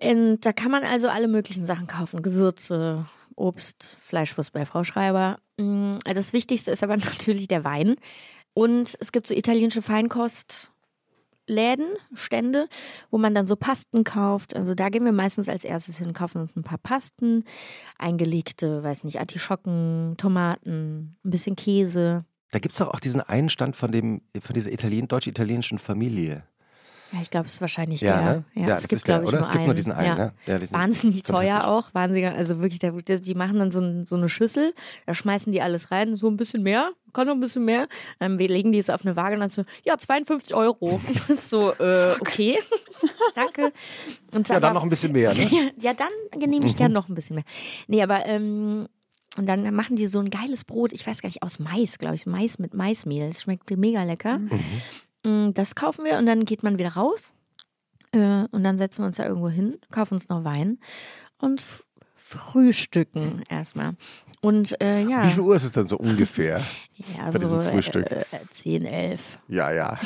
Und 0.00 0.40
da 0.46 0.52
kann 0.52 0.70
man 0.70 0.84
also 0.84 1.08
alle 1.08 1.26
möglichen 1.28 1.64
Sachen 1.64 1.86
kaufen. 1.88 2.22
Gewürze, 2.22 3.06
Obst, 3.36 3.98
Fleischwurst 4.02 4.52
bei 4.52 4.66
Frau 4.66 4.84
Schreiber. 4.84 5.38
Mm, 5.58 5.96
Das 6.04 6.32
Wichtigste 6.32 6.70
ist 6.70 6.82
aber 6.82 6.96
natürlich 6.98 7.48
der 7.48 7.64
Wein. 7.64 7.96
Und 8.54 8.96
es 9.00 9.10
gibt 9.12 9.26
so 9.26 9.34
italienische 9.34 9.82
Feinkostläden, 9.82 10.68
Stände, 12.14 12.68
wo 13.10 13.18
man 13.18 13.34
dann 13.34 13.46
so 13.46 13.56
Pasten 13.56 14.04
kauft. 14.04 14.54
Also 14.54 14.74
da 14.74 14.88
gehen 14.88 15.04
wir 15.04 15.12
meistens 15.12 15.48
als 15.48 15.64
erstes 15.64 15.98
hin, 15.98 16.12
kaufen 16.12 16.40
uns 16.40 16.54
ein 16.56 16.62
paar 16.62 16.78
Pasten, 16.78 17.44
eingelegte, 17.98 18.82
weiß 18.84 19.04
nicht, 19.04 19.18
Artischocken, 19.18 20.14
Tomaten, 20.16 21.16
ein 21.24 21.30
bisschen 21.30 21.56
Käse. 21.56 22.24
Da 22.52 22.60
gibt 22.60 22.72
es 22.72 22.78
doch 22.78 22.94
auch 22.94 23.00
diesen 23.00 23.20
einen 23.20 23.48
Stand 23.48 23.74
von, 23.74 23.90
dem, 23.90 24.22
von 24.40 24.54
dieser 24.54 24.70
Italien, 24.70 25.08
deutsch-italienischen 25.08 25.78
Familie. 25.78 26.44
Ja, 27.14 27.20
ich 27.22 27.30
glaube, 27.30 27.46
es 27.46 27.54
ist 27.54 27.60
wahrscheinlich 27.60 28.00
Ja, 28.00 28.16
der. 28.16 28.22
ne? 28.24 28.44
Ja, 28.54 28.68
Ja, 28.68 28.74
es 28.74 28.88
gibt, 28.88 29.04
glaube 29.04 29.22
ich, 29.24 29.28
oder? 29.28 29.36
nur 29.38 29.42
Es 29.42 29.48
gibt 29.48 29.58
einen. 29.58 29.66
nur 29.66 29.74
diesen 29.74 29.92
einen, 29.92 30.16
ne? 30.18 30.32
Ja, 30.46 30.58
diesen- 30.58 30.76
Wahnsinnig 30.76 31.22
teuer 31.22 31.66
auch, 31.68 31.94
wahnsinnig, 31.94 32.26
also 32.26 32.58
wirklich, 32.60 32.80
der, 32.80 32.92
die 32.92 33.34
machen 33.34 33.58
dann 33.58 33.70
so, 33.70 33.80
ein, 33.80 34.04
so 34.04 34.16
eine 34.16 34.28
Schüssel, 34.28 34.74
da 35.06 35.14
schmeißen 35.14 35.52
die 35.52 35.62
alles 35.62 35.90
rein, 35.92 36.16
so 36.16 36.28
ein 36.28 36.36
bisschen 36.36 36.62
mehr, 36.64 36.90
kann 37.12 37.28
noch 37.28 37.34
ein 37.34 37.40
bisschen 37.40 37.64
mehr, 37.64 37.86
dann 38.18 38.38
wir 38.40 38.48
legen 38.48 38.72
die 38.72 38.78
es 38.78 38.90
auf 38.90 39.04
eine 39.06 39.14
Waage 39.14 39.34
und 39.34 39.40
dann 39.42 39.50
so, 39.50 39.64
ja, 39.84 39.96
52 39.96 40.54
Euro. 40.56 41.00
Das 41.06 41.30
ist 41.38 41.50
so, 41.50 41.72
äh, 41.74 42.14
okay, 42.20 42.58
danke. 43.36 43.72
Und 44.32 44.48
Ja, 44.48 44.56
aber- 44.56 44.66
dann 44.66 44.74
noch 44.74 44.82
ein 44.82 44.90
bisschen 44.90 45.12
mehr, 45.12 45.32
ne? 45.34 45.72
ja, 45.80 45.92
dann 45.94 46.50
nehme 46.50 46.66
ich 46.66 46.76
gern 46.76 46.92
noch 46.92 47.08
ein 47.08 47.14
bisschen 47.14 47.36
mehr. 47.36 47.44
Nee, 47.86 48.02
aber 48.02 48.26
ähm, 48.26 48.88
und 49.36 49.46
dann 49.46 49.74
machen 49.74 49.96
die 49.96 50.06
so 50.06 50.20
ein 50.20 50.30
geiles 50.30 50.62
Brot, 50.64 50.92
ich 50.92 51.06
weiß 51.06 51.20
gar 51.22 51.28
nicht, 51.28 51.42
aus 51.42 51.58
Mais, 51.58 51.98
glaube 51.98 52.14
ich, 52.14 52.24
Mais 52.26 52.58
mit 52.60 52.72
Maismehl. 52.74 53.28
Das 53.28 53.42
schmeckt 53.42 53.68
mega 53.76 54.02
lecker. 54.04 54.38
Mm, 54.38 54.50
Das 55.24 55.74
kaufen 55.74 56.04
wir 56.04 56.18
und 56.18 56.26
dann 56.26 56.44
geht 56.44 56.62
man 56.62 56.78
wieder 56.78 56.90
raus. 56.90 57.32
Äh, 58.12 58.44
und 58.50 58.62
dann 58.62 58.78
setzen 58.78 59.02
wir 59.02 59.06
uns 59.06 59.16
da 59.16 59.24
irgendwo 59.26 59.48
hin, 59.48 59.78
kaufen 59.90 60.14
uns 60.14 60.28
noch 60.28 60.44
Wein 60.44 60.78
und 61.38 61.64
frühstücken 62.14 63.42
erstmal. 63.48 63.96
Und 64.40 64.80
äh, 64.82 65.00
ja, 65.02 65.24
Wie 65.24 65.30
viel 65.30 65.40
Uhr 65.40 65.56
ist 65.56 65.64
es 65.64 65.72
dann 65.72 65.86
so 65.86 65.96
ungefähr? 65.96 66.62
ja 67.16 67.30
bei 67.30 67.38
diesem 67.38 67.60
so 67.60 67.70
Frühstück? 67.70 68.10
Äh, 68.10 68.24
10, 68.50 68.84
11. 68.84 69.38
ja, 69.48 69.72
ja. 69.72 69.98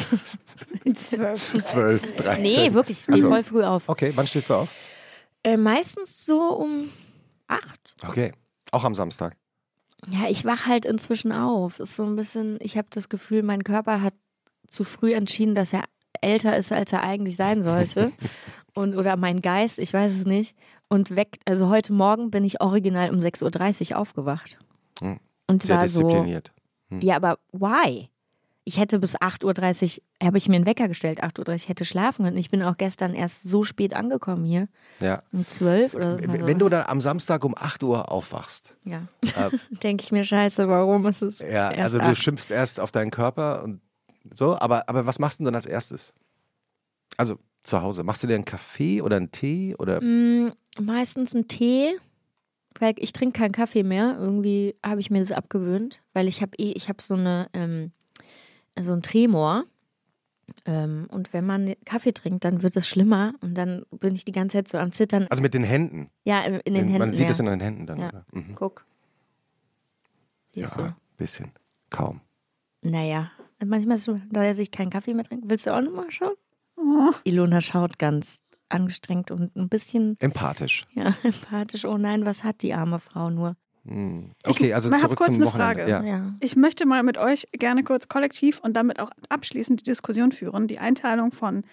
Zwölf. 0.95 1.63
12, 1.63 2.17
13. 2.17 2.43
Nee, 2.43 2.73
wirklich, 2.73 2.99
ich 2.99 3.03
stehe 3.05 3.17
Also- 3.17 3.29
voll 3.29 3.43
früh 3.43 3.65
auf. 3.65 3.89
Okay, 3.89 4.13
wann 4.15 4.27
stehst 4.27 4.51
du 4.51 4.55
auf? 4.55 4.69
Äh, 5.43 5.57
meistens 5.57 6.25
so 6.25 6.41
um 6.57 6.91
8. 7.49 7.63
Okay. 8.07 8.33
Auch 8.71 8.85
am 8.85 8.95
Samstag. 8.95 9.37
Ja, 10.09 10.29
ich 10.29 10.45
wach 10.45 10.67
halt 10.67 10.85
inzwischen 10.85 11.33
auf. 11.33 11.81
Ist 11.81 11.97
so 11.97 12.05
ein 12.05 12.17
bisschen, 12.17 12.59
ich 12.61 12.77
habe 12.77 12.89
das 12.91 13.09
Gefühl, 13.09 13.43
mein 13.43 13.65
Körper 13.65 14.01
hat 14.03 14.15
zu 14.69 14.85
früh 14.85 15.15
entschieden, 15.15 15.55
dass 15.55 15.73
er 15.73 15.85
älter 16.21 16.57
ist, 16.57 16.73
als 16.73 16.93
er 16.93 17.03
eigentlich 17.03 17.37
sein 17.37 17.63
sollte. 17.63 18.13
Und, 18.75 18.97
oder 18.97 19.17
mein 19.17 19.41
Geist, 19.41 19.79
ich 19.79 19.93
weiß 19.93 20.13
es 20.13 20.25
nicht. 20.27 20.57
Und 20.89 21.17
weg, 21.17 21.39
also 21.47 21.69
heute 21.69 21.93
Morgen 21.93 22.31
bin 22.31 22.45
ich 22.45 22.61
original 22.61 23.11
um 23.11 23.19
6.30 23.19 23.93
Uhr 23.93 23.99
aufgewacht. 23.99 24.59
Hm. 25.01 25.19
Und 25.49 25.63
Sehr 25.63 25.77
war 25.79 25.89
so, 25.89 26.03
diszipliniert. 26.03 26.53
ja, 27.01 27.17
aber 27.17 27.39
why? 27.53 28.09
Ich 28.65 28.79
hätte 28.79 28.99
bis 28.99 29.17
8.30 29.17 29.99
Uhr, 30.21 30.27
habe 30.27 30.37
ich 30.37 30.47
mir 30.49 30.57
einen 30.57 30.67
Wecker 30.67 30.89
gestellt, 30.89 31.25
8.30 31.25 31.49
Uhr, 31.49 31.55
ich 31.55 31.69
hätte 31.71 31.85
schlafen 31.87 32.25
können. 32.27 32.37
Ich 32.37 32.51
bin 32.51 32.63
auch 32.63 32.77
gestern 32.77 33.15
erst 33.15 33.43
so 33.45 33.65
spät 33.65 33.95
angekommen 33.95 34.45
hier, 34.45 34.69
Ja. 35.01 35.23
um 35.33 35.47
12 35.49 35.95
oder 35.95 36.19
so. 36.19 36.25
Wenn 36.47 36.59
du 36.59 36.69
dann 36.69 36.87
am 36.87 37.01
Samstag 37.01 37.45
um 37.45 37.55
8 37.57 37.83
Uhr 37.83 38.13
aufwachst, 38.13 38.77
Ja, 38.85 39.09
äh, 39.23 39.51
denke 39.83 40.05
ich 40.05 40.13
mir, 40.13 40.23
scheiße, 40.23 40.69
warum 40.69 41.07
ist 41.07 41.23
es 41.23 41.39
ja, 41.39 41.69
also 41.71 41.99
du 41.99 42.15
schimpfst 42.15 42.51
erst 42.51 42.79
auf 42.79 42.91
deinen 42.93 43.11
Körper 43.11 43.63
und 43.65 43.81
so, 44.33 44.59
aber, 44.59 44.89
aber 44.89 45.07
was 45.07 45.19
machst 45.19 45.39
du 45.39 45.43
denn 45.43 45.47
dann 45.47 45.55
als 45.57 45.67
erstes? 45.67 46.13
Also 47.17 47.39
zu 47.63 47.83
Hause, 47.83 48.03
machst 48.05 48.23
du 48.23 48.27
dir 48.27 48.35
einen 48.35 48.45
Kaffee 48.45 49.03
oder 49.03 49.17
einen 49.17 49.31
Tee 49.31 49.75
oder 49.79 50.01
Mm, 50.03 50.53
meistens 50.81 51.35
einen 51.35 51.49
Tee, 51.49 51.97
weil 52.79 52.95
ich 52.99 53.13
trinke 53.13 53.39
keinen 53.39 53.53
Kaffee 53.53 53.83
mehr. 53.83 54.17
Irgendwie 54.19 54.77
habe 54.85 55.01
ich 55.01 55.11
mir 55.11 55.19
das 55.21 55.33
abgewöhnt, 55.33 56.01
weil 56.13 56.29
ich 56.29 56.41
habe 56.43 56.53
eh, 56.59 56.73
ich 56.73 56.89
habe 56.89 57.03
so 57.03 57.15
eine 57.15 57.49
ähm, 57.53 57.93
so 58.81 58.93
einen 58.93 59.03
Tremor. 59.03 59.65
Ähm, 60.65 61.09
und 61.11 61.33
wenn 61.35 61.45
man 61.45 61.75
Kaffee 61.85 62.13
trinkt, 62.13 62.45
dann 62.45 62.63
wird 62.63 62.75
es 62.77 62.89
schlimmer 62.89 63.35
und 63.43 63.55
dann 63.55 63.85
bin 63.91 64.15
ich 64.15 64.25
die 64.25 64.33
ganze 64.33 64.57
Zeit 64.59 64.69
so 64.69 64.79
am 64.79 64.93
Zittern. 64.93 65.27
also 65.29 65.43
mit 65.43 65.53
den 65.53 65.65
Händen? 65.65 66.09
Ja, 66.25 66.41
in 66.41 66.55
in 66.61 66.75
den 66.75 66.85
Man 66.93 66.93
Händen. 67.03 67.15
sieht 67.17 67.27
ja. 67.27 67.31
es 67.33 67.39
in 67.41 67.47
den 67.47 67.61
Händen 67.61 67.87
dann, 67.87 67.99
Ja. 67.99 68.25
Mhm. 68.33 68.55
Guck. 68.55 68.87
Siehst 70.55 70.77
Ja, 70.79 70.97
bisschen. 71.19 71.53
Kaum. 71.91 72.21
Naja. 72.83 73.31
Manchmal 73.65 73.97
ist 73.97 74.05
so, 74.05 74.21
da 74.31 74.49
ich 74.51 74.71
keinen 74.71 74.91
Kaffee 74.91 75.15
mehr 75.15 75.25
trinke. 75.25 75.49
Willst 75.49 75.67
du 75.67 75.75
auch 75.75 75.81
nochmal 75.81 76.11
schauen? 76.11 76.35
Oh. 76.77 77.13
Ilona 77.25 77.61
schaut 77.61 77.99
ganz 77.99 78.43
angestrengt 78.69 79.31
und 79.31 79.57
ein 79.57 79.69
bisschen 79.69 80.17
Empathisch. 80.21 80.85
ja, 80.95 81.15
empathisch. 81.23 81.85
Oh 81.85 81.99
nein, 81.99 82.25
was 82.27 82.45
hat 82.45 82.63
die 82.63 82.75
arme 82.75 82.99
Frau 82.99 83.31
nur? 83.31 83.57
Hm. 83.85 84.33
Okay, 84.47 84.75
also 84.75 84.91
Ich 84.93 84.99
zurück 84.99 85.17
kurz 85.17 85.27
zum 85.27 85.37
eine 85.37 85.47
Wochenende. 85.47 85.87
Frage. 85.87 85.91
Ja. 85.91 86.03
Ja. 86.05 86.35
Ich 86.41 86.55
möchte 86.57 86.85
mal 86.87 87.03
mit 87.03 87.17
euch 87.19 87.47
gerne 87.53 87.83
kurz 87.83 88.09
kollektiv 88.09 88.61
und 88.61 88.75
damit 88.75 89.01
auch 89.01 89.11
abschließend 89.29 89.81
die 89.81 89.85
Diskussion 89.85 90.31
führen. 90.33 90.67
Die 90.69 90.79
Einteilung 90.79 91.33
von 91.33 91.65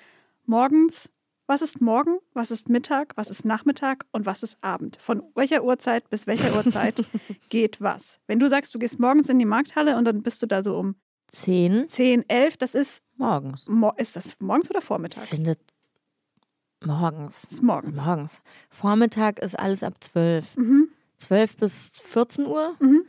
morgens, 0.46 1.12
was 1.48 1.62
ist 1.62 1.82
morgen, 1.82 2.18
was 2.34 2.52
ist 2.52 2.70
Mittag, 2.70 3.14
was 3.18 3.30
ist 3.30 3.46
Nachmittag 3.46 4.06
und 4.12 4.26
was 4.26 4.44
ist 4.44 4.58
Abend. 4.64 4.98
Von 5.00 5.22
welcher 5.36 5.64
Uhrzeit 5.64 6.10
bis 6.10 6.26
welcher 6.26 6.56
Uhrzeit 6.56 7.04
geht 7.50 7.82
was. 7.82 8.20
Wenn 8.28 8.40
du 8.40 8.48
sagst, 8.50 8.74
du 8.74 8.80
gehst 8.80 9.00
morgens 9.00 9.30
in 9.30 9.38
die 9.38 9.46
Markthalle 9.46 9.98
und 9.98 10.06
dann 10.06 10.24
bist 10.24 10.42
du 10.42 10.48
da 10.48 10.64
so 10.64 10.78
um 10.78 10.96
Zehn 11.28 11.90
10, 11.90 12.24
11, 12.30 12.58
das 12.58 12.76
ist, 12.76 13.02
morgens. 13.18 13.68
mo- 13.68 13.94
ist 13.98 14.16
das 14.16 14.36
morgens 14.40 14.70
oder 14.70 14.82
Vormittag? 14.82 15.26
Findet 15.26 15.60
morgens. 16.86 17.42
Das 17.44 17.52
ist 17.54 17.64
morgens. 17.64 17.98
Morgens. 17.98 18.42
Vormittag 18.70 19.40
ist 19.40 19.58
alles 19.58 19.84
ab 19.84 19.96
12. 20.02 20.56
Mhm. 20.58 20.90
12 21.18 21.58
bis 21.58 22.02
14 22.06 22.46
Uhr 22.46 22.76
Mhm. 22.80 23.04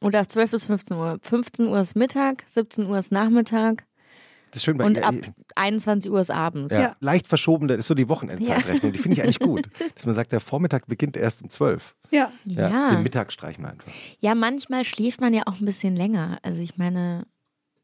oder 0.00 0.28
12 0.28 0.50
bis 0.50 0.66
15 0.66 0.96
Uhr. 0.96 1.18
15 1.22 1.68
Uhr 1.68 1.80
ist 1.80 1.94
Mittag, 1.96 2.42
17 2.46 2.86
Uhr 2.86 2.98
ist 2.98 3.12
Nachmittag 3.12 3.84
Das 4.50 4.56
ist 4.58 4.64
schön 4.64 4.76
bei 4.76 4.84
und 4.84 4.96
ihr- 4.98 5.06
ab 5.06 5.14
21 5.54 6.10
Uhr 6.10 6.20
ist 6.20 6.30
Abend. 6.30 6.72
ja, 6.72 6.80
Ja. 6.80 6.96
leicht 7.00 7.26
verschoben, 7.28 7.68
das 7.68 7.78
ist 7.78 7.86
so 7.86 7.94
die 7.94 8.08
Wochenendzeitrechnung. 8.08 8.92
Die 8.92 8.98
finde 8.98 9.16
ich 9.16 9.22
eigentlich 9.22 9.38
gut. 9.38 9.68
Dass 9.94 10.04
man 10.04 10.14
sagt, 10.14 10.32
der 10.32 10.40
Vormittag 10.40 10.86
beginnt 10.88 11.16
erst 11.16 11.40
um 11.42 11.48
12. 11.48 11.94
Ja. 12.10 12.30
Ja, 12.44 12.68
Ja. 12.68 12.90
Den 12.90 13.02
Mittag 13.02 13.32
streichen 13.32 13.64
wir 13.64 13.70
einfach. 13.70 13.90
Ja, 14.20 14.34
manchmal 14.34 14.84
schläft 14.84 15.20
man 15.22 15.32
ja 15.32 15.44
auch 15.46 15.58
ein 15.60 15.64
bisschen 15.64 15.96
länger. 15.96 16.38
Also 16.42 16.62
ich 16.62 16.76
meine, 16.76 17.26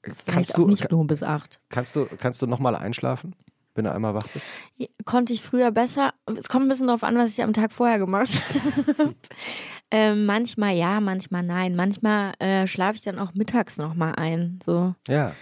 vielleicht 0.03 0.27
Kannst 0.27 0.59
du, 0.59 0.67
nicht 0.67 0.91
nur 0.91 1.07
bis 1.07 1.23
8. 1.23 1.61
kannst 1.69 1.97
du, 1.97 2.07
kannst 2.07 2.41
du 2.43 2.47
nochmal 2.47 2.77
einschlafen, 2.77 3.35
wenn 3.75 3.85
du 3.85 3.93
einmal 3.93 4.15
wach 4.15 4.27
bist? 4.33 4.47
Konnte 5.05 5.33
ich 5.33 5.43
früher 5.43 5.71
besser. 5.71 6.13
Es 6.37 6.49
kommt 6.49 6.67
ein 6.67 6.69
bisschen 6.69 6.87
darauf 6.89 7.05
an, 7.05 7.17
was 7.17 7.31
ich 7.31 7.43
am 7.43 7.53
Tag 7.53 7.73
vorher 7.73 7.99
gemacht 7.99 8.31
habe. 8.99 9.15
ähm, 9.91 10.27
manchmal 10.27 10.75
ja, 10.75 11.01
manchmal 11.01 11.43
nein. 11.43 11.77
Manchmal 11.77 12.33
äh, 12.41 12.67
schlafe 12.67 12.97
ich 12.97 13.03
dann 13.03 13.19
auch 13.19 13.35
mittags 13.35 13.79
nochmal 13.79 14.15
ein. 14.17 14.59
So 14.65 14.95
Ja, 15.09 15.33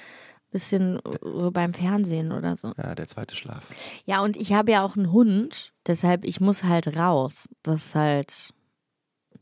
bisschen 0.53 1.01
so 1.21 1.51
beim 1.51 1.75
Fernsehen 1.75 2.33
oder 2.33 2.57
so. 2.57 2.73
ja, 2.79 2.95
der 2.95 3.07
zweite 3.09 3.37
Schlaf. 3.37 3.69
Ja, 4.07 4.23
und 4.23 4.37
ich 4.37 4.53
habe 4.53 4.71
ja 4.73 4.83
auch 4.85 4.97
einen 4.97 5.13
Hund, 5.13 5.73
deshalb 5.87 6.25
ich 6.25 6.41
muss 6.41 6.65
halt 6.65 6.97
raus. 6.97 7.47
Das 7.63 7.87
ist 7.87 7.95
halt, 7.95 8.51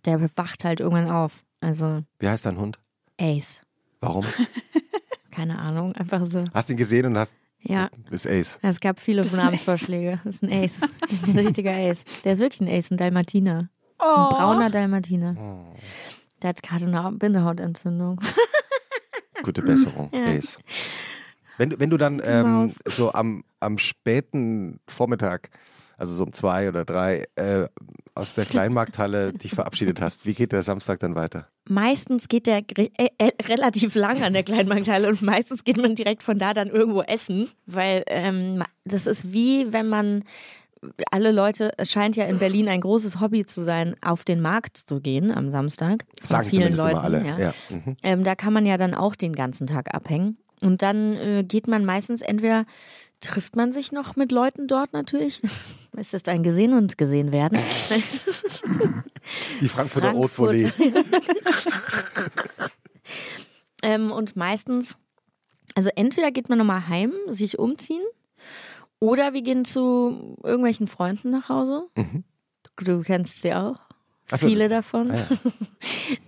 der 0.07 0.20
wacht 0.37 0.64
halt 0.64 0.81
irgendwann 0.81 1.11
auf. 1.11 1.44
Also 1.61 2.03
Wie 2.18 2.29
heißt 2.29 2.46
dein 2.46 2.59
Hund? 2.59 2.79
Ace, 3.20 3.62
Warum? 4.00 4.24
keine 5.35 5.59
Ahnung, 5.59 5.94
einfach 5.97 6.25
so. 6.27 6.44
Hast 6.53 6.70
ihn 6.70 6.77
gesehen 6.77 7.07
und 7.07 7.18
hast. 7.18 7.35
Ja, 7.66 7.88
Ist 8.11 8.27
Ace. 8.27 8.59
es 8.62 8.79
gab 8.79 9.01
viele 9.01 9.23
Das 9.23 9.29
ist 9.33 9.38
ein 9.38 9.44
Namensvorschläge. 9.47 10.20
Das 10.25 10.35
ist 10.37 10.42
ein 10.42 10.53
Ace, 10.53 10.79
das 11.01 11.12
ist 11.12 11.27
ein 11.29 11.38
richtiger 11.38 11.73
Ace. 11.73 12.05
Der 12.23 12.35
ist 12.35 12.38
wirklich 12.40 12.61
ein 12.61 12.68
Ace, 12.68 12.90
ein 12.90 12.99
Dalmatiner, 12.99 13.70
Oh. 13.99 14.05
ein 14.05 14.29
brauner 14.29 14.70
Dalmatiner. 14.70 15.35
Oh, 15.38 15.75
Der 16.42 16.51
hat 16.51 16.62
gerade 16.62 16.85
eine 16.87 17.12
Bindehautentzündung. 17.16 18.20
gute 19.42 19.62
Besserung, 19.62 20.11
Ja. 20.12 20.27
Ace. 20.27 20.59
Wenn 21.57 21.70
du, 21.70 21.79
wenn 21.79 21.88
du 21.90 21.97
dann 21.97 22.20
ähm, 22.25 22.70
so 22.85 23.12
am, 23.12 23.44
am 23.61 23.79
späten 23.79 24.81
Vormittag, 24.88 25.49
also 25.96 26.14
so 26.14 26.24
um 26.24 26.33
zwei 26.33 26.68
oder 26.68 26.85
drei, 26.85 27.26
äh, 27.37 27.66
aus 28.14 28.35
der 28.35 28.44
Kleinmarkthalle 28.44 29.33
dich 29.35 29.52
verabschiedet 29.52 30.00
hast, 30.00 30.26
wie 30.26 30.35
geht 30.35 30.52
der 30.52 30.62
Samstag 30.62 31.00
dann 31.00 31.14
weiter? 31.14 31.48
Meistens 31.68 32.28
geht 32.28 32.46
der 32.46 32.62
äh, 32.76 32.88
äh, 33.18 33.30
relativ 33.46 33.94
lang 33.94 34.22
an 34.22 34.33
der 34.33 34.42
Kleinmarkthalle 34.42 35.09
und 35.09 35.22
meistens 35.22 35.64
geht 35.64 35.76
man 35.76 35.94
direkt 35.94 36.22
von 36.22 36.38
da 36.38 36.54
dann 36.54 36.68
irgendwo 36.68 37.02
essen, 37.02 37.48
weil 37.66 38.04
ähm, 38.07 38.62
das 38.85 39.07
ist 39.07 39.33
wie 39.33 39.72
wenn 39.72 39.88
man 39.88 40.24
alle 41.11 41.33
Leute, 41.33 41.72
es 41.78 41.90
scheint 41.90 42.16
ja 42.16 42.24
in 42.24 42.38
Berlin 42.38 42.68
ein 42.68 42.80
großes 42.80 43.20
Hobby 43.20 43.46
zu 43.46 43.62
sein, 43.62 43.96
auf 44.02 44.24
den 44.24 44.40
Markt 44.40 44.76
zu 44.76 45.00
gehen 45.00 45.33
am 45.33 45.50
Samstag. 45.50 46.04
Sagen 46.22 46.50
vielen 46.50 46.74
zumindest 46.74 46.83
Leuten, 46.83 46.96
immer 46.96 47.04
alle. 47.04 47.26
Ja. 47.26 47.38
Ja. 47.38 47.54
Mhm. 47.70 47.96
Ähm, 48.02 48.24
da 48.24 48.35
kann 48.35 48.52
man 48.52 48.66
ja 48.66 48.76
dann 48.76 48.94
auch 48.94 49.14
den 49.14 49.35
ganzen 49.35 49.66
Tag 49.66 49.94
abhängen. 49.94 50.37
Und 50.61 50.83
dann 50.83 51.16
äh, 51.16 51.44
geht 51.46 51.68
man 51.68 51.85
meistens 51.85 52.20
entweder 52.20 52.64
trifft 53.20 53.57
man 53.57 53.72
sich 53.72 53.92
noch 53.92 54.16
mit 54.16 54.33
Leuten 54.33 54.68
dort 54.68 54.92
natürlich 54.92 55.40
Es 55.96 56.12
ist 56.12 56.29
ein 56.29 56.42
Gesehen 56.42 56.74
und 56.74 56.98
gesehen 56.98 57.33
werden. 57.33 57.59
Die 59.61 59.68
Frankfurter 59.68 60.12
Volée. 60.12 60.72
ähm, 63.83 64.11
und 64.11 64.35
meistens, 64.35 64.96
also 65.74 65.90
entweder 65.94 66.33
geht 66.33 66.48
man 66.48 66.59
nochmal 66.59 66.88
heim, 66.88 67.12
sich 67.29 67.59
umziehen, 67.59 68.03
oder 68.98 69.35
wir 69.35 69.42
gehen 69.42 69.64
zu 69.64 70.37
irgendwelchen 70.42 70.88
Freunden 70.88 71.31
nach 71.31 71.48
Hause. 71.48 71.87
Mhm. 71.96 72.24
Du, 72.77 72.85
du 72.85 73.00
kennst 73.03 73.42
sie 73.42 73.55
auch. 73.55 73.77
So, 74.35 74.48
Viele 74.48 74.68
davon. 74.68 75.11
ah 75.11 75.14
ja. 75.14 75.27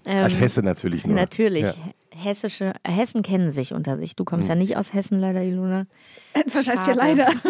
ähm, 0.05 0.25
Als 0.25 0.39
Hesse 0.39 0.63
natürlich 0.63 1.07
nur. 1.07 1.17
Natürlich. 1.17 1.65
Ja. 1.65 1.75
Hessische, 2.17 2.73
Hessen 2.87 3.23
kennen 3.23 3.51
sich 3.51 3.73
unter 3.73 3.97
sich. 3.99 4.17
Du 4.17 4.25
kommst 4.25 4.49
ja 4.49 4.55
nicht 4.55 4.77
aus 4.77 4.93
Hessen, 4.93 5.21
leider, 5.21 5.43
Ilona. 5.43 5.87
Was 6.53 6.67
heißt 6.69 6.87
hier 6.87 6.95
Schade. 6.95 6.99
leider? 6.99 7.29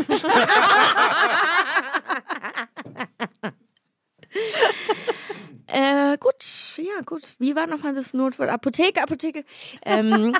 Äh, 5.68 6.16
gut, 6.18 6.44
ja, 6.78 7.02
gut. 7.04 7.34
Wie 7.38 7.56
war 7.56 7.66
nochmal 7.66 7.94
das 7.94 8.14
Notwort? 8.14 8.48
Apotheke, 8.48 9.02
Apotheke. 9.02 9.44
Ähm, 9.84 10.34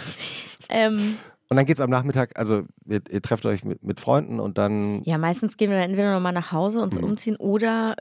ähm, 0.68 1.18
Und 1.52 1.56
dann 1.56 1.66
geht's 1.66 1.80
am 1.82 1.90
Nachmittag, 1.90 2.38
also 2.38 2.62
ihr, 2.86 3.02
ihr 3.10 3.20
trefft 3.20 3.44
euch 3.44 3.62
mit, 3.62 3.82
mit 3.84 4.00
Freunden 4.00 4.40
und 4.40 4.56
dann 4.56 5.02
ja, 5.04 5.18
meistens 5.18 5.58
gehen 5.58 5.70
wir 5.70 5.78
dann 5.78 5.90
entweder 5.90 6.14
nochmal 6.14 6.32
nach 6.32 6.50
Hause 6.50 6.80
uns 6.80 6.96
Mhm. 6.96 7.04
umziehen 7.04 7.36
oder 7.36 7.94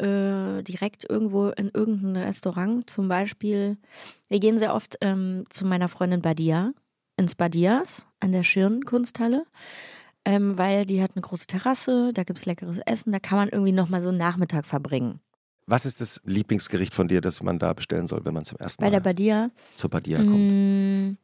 äh, 0.59 0.63
direkt 0.63 1.05
irgendwo 1.09 1.49
in 1.49 1.69
irgendein 1.73 2.15
Restaurant. 2.15 2.89
Zum 2.89 3.09
Beispiel, 3.09 3.75
wir 4.29 4.39
gehen 4.39 4.57
sehr 4.57 4.73
oft 4.73 4.97
ähm, 5.01 5.43
zu 5.49 5.65
meiner 5.65 5.89
Freundin 5.89 6.21
Badia 6.21 6.71
ins 7.17 7.35
Badias 7.35 8.05
an 8.21 8.31
der 8.31 8.43
Schirnkunsthalle. 8.43 9.43
Ähm, 10.23 10.57
weil 10.57 10.85
die 10.85 11.01
hat 11.03 11.11
eine 11.15 11.21
große 11.21 11.47
Terrasse, 11.47 12.11
da 12.13 12.23
gibt's 12.23 12.45
leckeres 12.45 12.77
Essen, 12.77 13.11
da 13.11 13.19
kann 13.19 13.37
man 13.37 13.49
irgendwie 13.49 13.71
nochmal 13.73 13.99
so 14.01 14.09
einen 14.09 14.17
Nachmittag 14.19 14.65
verbringen. 14.65 15.19
Was 15.67 15.85
ist 15.85 15.99
das 15.99 16.21
Lieblingsgericht 16.25 16.93
von 16.93 17.07
dir, 17.09 17.19
das 17.21 17.43
man 17.43 17.59
da 17.59 17.73
bestellen 17.73 18.07
soll, 18.07 18.23
wenn 18.23 18.33
man 18.33 18.45
zum 18.45 18.57
ersten 18.59 18.81
Bei 18.81 18.87
Mal 18.87 18.91
der 18.91 18.99
Badia 19.01 19.49
zur 19.75 19.89
Badia 19.89 20.19
kommt? 20.19 20.51
Mm, 20.51 21.17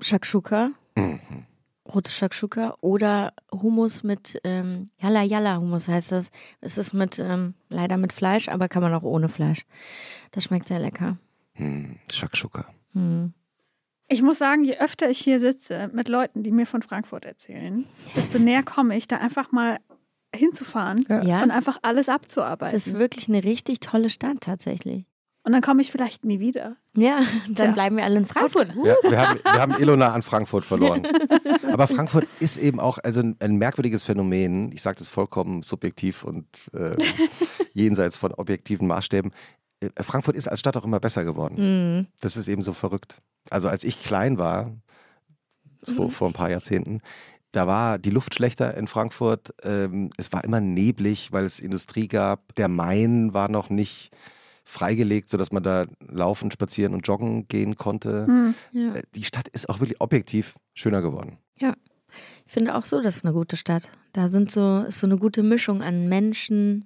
Shakshuka, 0.00 0.70
Mhm. 0.96 1.44
rote 1.88 2.10
Shakshuka 2.10 2.76
oder 2.80 3.32
Hummus 3.52 4.02
mit 4.02 4.40
ähm, 4.44 4.90
Yalla 5.00 5.22
Yalla 5.22 5.58
Hummus 5.58 5.88
heißt 5.88 6.12
das. 6.12 6.30
Es 6.60 6.78
ist 6.78 6.92
mit 6.94 7.18
ähm, 7.18 7.54
leider 7.68 7.96
mit 7.96 8.12
Fleisch, 8.12 8.48
aber 8.48 8.68
kann 8.68 8.82
man 8.82 8.92
auch 8.94 9.02
ohne 9.04 9.28
Fleisch. 9.28 9.64
Das 10.32 10.44
schmeckt 10.44 10.68
sehr 10.68 10.80
lecker. 10.80 11.16
Hm, 11.54 11.96
Shakshuka. 12.12 12.66
Hm. 12.92 13.32
Ich 14.08 14.22
muss 14.22 14.38
sagen, 14.38 14.64
je 14.64 14.78
öfter 14.78 15.10
ich 15.10 15.18
hier 15.18 15.40
sitze 15.40 15.90
mit 15.92 16.08
Leuten, 16.08 16.42
die 16.42 16.50
mir 16.52 16.66
von 16.66 16.82
Frankfurt 16.82 17.24
erzählen, 17.24 17.84
desto 18.14 18.38
näher 18.38 18.62
komme 18.62 18.96
ich, 18.96 19.08
da 19.08 19.16
einfach 19.18 19.50
mal 19.52 19.78
hinzufahren 20.34 21.04
Ja, 21.08 21.42
und 21.42 21.50
einfach 21.50 21.78
alles 21.82 22.06
das 22.06 22.14
abzuarbeiten. 22.14 22.76
ist 22.76 22.94
wirklich 22.94 23.28
eine 23.28 23.42
richtig 23.42 23.80
tolle 23.80 24.10
Stadt 24.10 24.40
tatsächlich. 24.42 25.06
Und 25.46 25.52
dann 25.52 25.62
komme 25.62 25.80
ich 25.80 25.92
vielleicht 25.92 26.24
nie 26.24 26.40
wieder. 26.40 26.76
Ja, 26.96 27.20
dann 27.46 27.54
Tja. 27.54 27.70
bleiben 27.70 27.96
wir 27.96 28.02
alle 28.02 28.16
in 28.16 28.26
Frankfurt. 28.26 28.74
Ja, 28.82 28.96
wir, 29.08 29.16
haben, 29.16 29.38
wir 29.44 29.60
haben 29.60 29.80
Ilona 29.80 30.12
an 30.12 30.22
Frankfurt 30.22 30.64
verloren. 30.64 31.06
Aber 31.72 31.86
Frankfurt 31.86 32.26
ist 32.40 32.56
eben 32.56 32.80
auch 32.80 32.98
also 32.98 33.20
ein, 33.20 33.36
ein 33.38 33.54
merkwürdiges 33.54 34.02
Phänomen. 34.02 34.72
Ich 34.72 34.82
sage 34.82 34.98
das 34.98 35.08
vollkommen 35.08 35.62
subjektiv 35.62 36.24
und 36.24 36.48
äh, 36.74 36.96
jenseits 37.74 38.16
von 38.16 38.34
objektiven 38.34 38.88
Maßstäben. 38.88 39.30
Äh, 39.78 39.90
Frankfurt 40.02 40.34
ist 40.34 40.48
als 40.48 40.58
Stadt 40.58 40.76
auch 40.76 40.84
immer 40.84 40.98
besser 40.98 41.22
geworden. 41.22 41.54
Mhm. 41.98 42.06
Das 42.20 42.36
ist 42.36 42.48
eben 42.48 42.62
so 42.62 42.72
verrückt. 42.72 43.22
Also 43.48 43.68
als 43.68 43.84
ich 43.84 44.02
klein 44.02 44.38
war, 44.38 44.72
vor, 45.84 46.10
vor 46.10 46.26
ein 46.26 46.34
paar 46.34 46.50
Jahrzehnten, 46.50 47.02
da 47.52 47.68
war 47.68 47.98
die 47.98 48.10
Luft 48.10 48.34
schlechter 48.34 48.76
in 48.76 48.88
Frankfurt. 48.88 49.54
Ähm, 49.62 50.10
es 50.16 50.32
war 50.32 50.42
immer 50.42 50.60
neblig, 50.60 51.30
weil 51.30 51.44
es 51.44 51.60
Industrie 51.60 52.08
gab. 52.08 52.52
Der 52.56 52.66
Main 52.66 53.32
war 53.32 53.48
noch 53.48 53.70
nicht 53.70 54.10
freigelegt, 54.66 55.30
sodass 55.30 55.52
man 55.52 55.62
da 55.62 55.86
laufen, 56.00 56.50
spazieren 56.50 56.92
und 56.92 57.06
joggen 57.06 57.46
gehen 57.48 57.76
konnte. 57.76 58.26
Hm. 58.26 58.54
Ja. 58.72 58.94
Äh, 58.96 59.02
Die 59.14 59.24
Stadt 59.24 59.48
ist 59.48 59.68
auch 59.68 59.80
wirklich 59.80 60.00
objektiv 60.00 60.54
schöner 60.74 61.00
geworden. 61.00 61.38
Ich 62.48 62.52
finde 62.52 62.74
auch 62.76 62.84
so, 62.84 63.00
das 63.00 63.16
ist 63.16 63.24
eine 63.24 63.34
gute 63.34 63.56
Stadt. 63.56 63.88
Da 64.12 64.28
sind 64.28 64.50
so, 64.50 64.80
ist 64.86 65.00
so 65.00 65.06
eine 65.06 65.16
gute 65.18 65.42
Mischung 65.42 65.82
an 65.82 66.08
Menschen. 66.08 66.84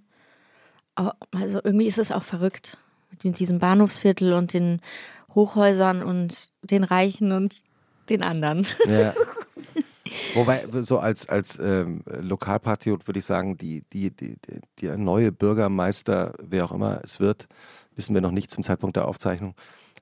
Also 0.95 1.61
irgendwie 1.63 1.87
ist 1.87 1.99
es 1.99 2.13
auch 2.13 2.23
verrückt. 2.23 2.79
Mit 3.11 3.39
diesem 3.39 3.59
Bahnhofsviertel 3.59 4.33
und 4.33 4.55
den 4.55 4.81
Hochhäusern 5.35 6.03
und 6.03 6.51
den 6.63 6.85
Reichen 6.85 7.33
und 7.33 7.63
den 8.09 8.23
anderen. 8.23 8.67
Ja. 8.87 9.13
Wobei, 10.35 10.65
so 10.81 10.99
als, 10.99 11.29
als 11.29 11.59
ähm, 11.59 12.03
Lokalpatriot 12.07 13.07
würde 13.07 13.19
ich 13.19 13.25
sagen, 13.25 13.57
die, 13.57 13.83
die, 13.93 14.11
die, 14.11 14.37
die, 14.37 14.61
der 14.81 14.97
neue 14.99 15.33
Bürgermeister, 15.33 16.35
wer 16.43 16.65
auch 16.65 16.73
immer 16.73 17.01
es 17.03 17.21
wird, 17.21 17.47
wissen 17.95 18.15
wir 18.15 18.21
noch 18.21 18.31
nicht 18.33 18.51
zum 18.51 18.65
Zeitpunkt 18.65 18.97
der 18.97 19.07
Aufzeichnung, 19.07 19.55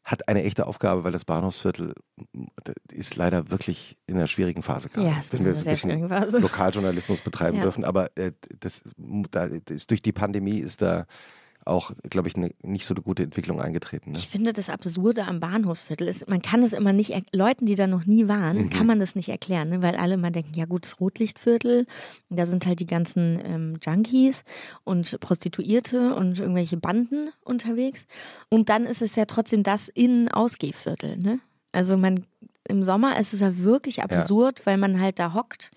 hat 0.05 0.27
eine 0.27 0.43
echte 0.43 0.67
Aufgabe, 0.67 1.05
weil 1.05 1.13
das 1.13 1.27
Bahnhofsviertel 1.27 1.95
ist 2.91 3.17
leider 3.17 3.51
wirklich 3.51 3.99
in 4.07 4.17
einer 4.17 4.27
schwierigen 4.27 4.63
Phase 4.63 4.89
gerade. 4.89 5.09
Ja, 5.09 5.19
es 5.19 5.33
wenn 5.35 5.45
wir 5.45 5.55
so 5.55 5.69
ein 5.69 5.73
bisschen. 5.73 6.41
Lokaljournalismus 6.41 7.21
betreiben 7.21 7.59
Ja. 7.59 7.63
dürfen. 7.65 7.85
Aber 7.85 8.17
äh, 8.17 8.33
das, 8.61 8.83
da, 9.31 9.49
das, 9.49 9.87
durch 9.87 10.01
die 10.01 10.13
Pandemie 10.13 10.59
ist 10.59 10.81
da 10.81 11.07
auch, 11.65 11.93
glaube 12.09 12.29
ich, 12.29 12.37
eine, 12.37 12.51
nicht 12.63 12.87
so 12.87 12.95
eine 12.95 13.03
gute 13.03 13.23
Entwicklung 13.23 13.61
eingetreten. 13.61 14.13
Ne? 14.13 14.19
Ich 14.19 14.29
finde 14.29 14.53
das 14.53 14.71
Absurde 14.71 15.27
am 15.27 15.39
Bahnhofsviertel 15.41 16.09
ist, 16.09 16.29
man 16.29 16.41
kann 16.41 16.63
es 16.63 16.73
immer 16.73 16.93
nicht, 16.95 17.13
Leuten, 17.35 17.67
die 17.67 17.75
da 17.75 17.87
noch 17.87 18.07
nie 18.07 18.27
waren, 18.27 18.57
Mhm. 18.57 18.71
kann 18.71 18.87
man 18.87 19.01
das 19.01 19.15
nicht 19.15 19.29
erklären, 19.29 19.69
ne? 19.69 19.83
weil 19.83 19.97
alle 19.97 20.17
mal 20.17 20.31
denken, 20.31 20.55
ja 20.55 20.65
gut, 20.65 20.85
das 20.85 20.99
Rotlichtviertel, 21.01 21.87
da 22.31 22.47
sind 22.47 22.67
halt 22.67 22.81
die 22.81 22.87
ganzen 22.87 23.39
ähm, 23.45 23.79
Junkies 23.85 24.45
und 24.85 25.21
Prostituierte 25.21 26.15
und 26.15 26.39
irgendwelche 26.39 26.77
Banden 26.79 27.31
unterwegs. 27.45 28.07
Und 28.49 28.69
dann 28.71 28.87
ist 28.87 29.03
es 29.03 29.15
ja 29.17 29.27
trotzdem 29.27 29.63
das 29.63 29.89
In-Ausgehviertel. 29.89 31.19
Ne? 31.19 31.41
Also 31.73 31.97
man, 31.97 32.25
im 32.69 32.83
Sommer 32.83 33.19
ist 33.19 33.35
es 33.35 33.41
ja 33.41 33.59
wirklich 33.59 34.03
absurd, 34.03 34.65
weil 34.67 34.79
man 34.79 35.01
halt 35.01 35.19
da 35.19 35.35
hockt 35.35 35.71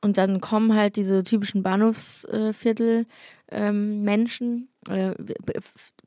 und 0.00 0.18
dann 0.18 0.40
kommen 0.40 0.74
halt 0.74 0.96
diese 0.96 1.24
typischen 1.24 1.62
Bahnhofsviertel 1.62 3.06
ähm, 3.50 4.02
Menschen, 4.02 4.68
äh, 4.88 5.14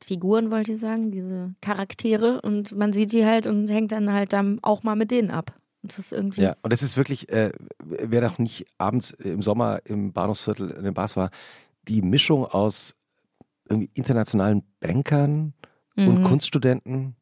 Figuren 0.02 0.50
wollte 0.50 0.72
ich 0.72 0.80
sagen, 0.80 1.10
diese 1.10 1.54
Charaktere 1.60 2.40
und 2.40 2.74
man 2.76 2.92
sieht 2.92 3.12
die 3.12 3.24
halt 3.26 3.46
und 3.46 3.68
hängt 3.68 3.92
dann 3.92 4.12
halt 4.12 4.32
dann 4.32 4.58
auch 4.62 4.82
mal 4.82 4.96
mit 4.96 5.10
denen 5.10 5.30
ab. 5.30 5.54
Und 5.82 5.92
das 5.92 5.98
ist 5.98 6.12
irgendwie. 6.12 6.42
Ja, 6.42 6.56
und 6.62 6.72
es 6.72 6.82
ist 6.82 6.96
wirklich, 6.96 7.28
äh, 7.30 7.52
wer 7.84 8.20
doch 8.20 8.38
nicht 8.38 8.66
abends 8.78 9.10
im 9.10 9.42
Sommer 9.42 9.80
im 9.84 10.12
Bahnhofsviertel 10.12 10.70
in 10.70 10.84
den 10.84 10.94
Bars 10.94 11.16
war, 11.16 11.30
die 11.88 12.02
Mischung 12.02 12.46
aus 12.46 12.94
irgendwie 13.68 13.90
internationalen 13.94 14.62
Bankern 14.80 15.54
und 15.96 16.20
Mhm. 16.20 16.24
Kunststudenten 16.24 17.16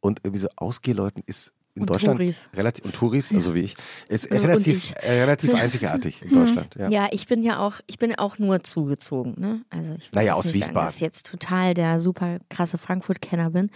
und 0.00 0.20
irgendwie 0.22 0.40
so 0.40 0.48
Ausgehleuten 0.56 1.22
ist 1.26 1.52
in 1.76 1.82
Und 1.82 1.90
Deutschland 1.90 2.18
Touris. 2.18 2.48
relativ 2.54 2.84
und 2.84 2.94
Touris, 2.94 3.32
also 3.34 3.54
wie 3.54 3.60
ich, 3.62 3.74
ist 4.08 4.30
Und 4.30 4.38
relativ, 4.38 4.76
ich. 4.76 4.94
äh, 5.02 5.22
relativ 5.22 5.52
einzigartig 5.54 6.22
in 6.22 6.28
Deutschland. 6.30 6.74
Ja. 6.76 6.88
Ja. 6.88 7.08
ich 7.10 7.26
bin 7.26 7.42
ja 7.42 7.58
auch, 7.58 7.80
ich 7.86 7.98
bin 7.98 8.14
auch 8.14 8.38
nur 8.38 8.62
zugezogen, 8.62 9.34
ne? 9.38 9.62
Also 9.70 9.94
ich 9.94 10.12
Naja, 10.12 10.34
aus 10.34 10.44
nicht 10.46 10.52
sagen, 10.54 10.60
Wiesbaden. 10.68 10.86
dass 10.86 10.94
ich 10.96 11.00
jetzt 11.00 11.26
total 11.30 11.74
der 11.74 11.98
super 11.98 12.38
krasse 12.48 12.78
Frankfurt-Kenner 12.78 13.50
bin, 13.50 13.70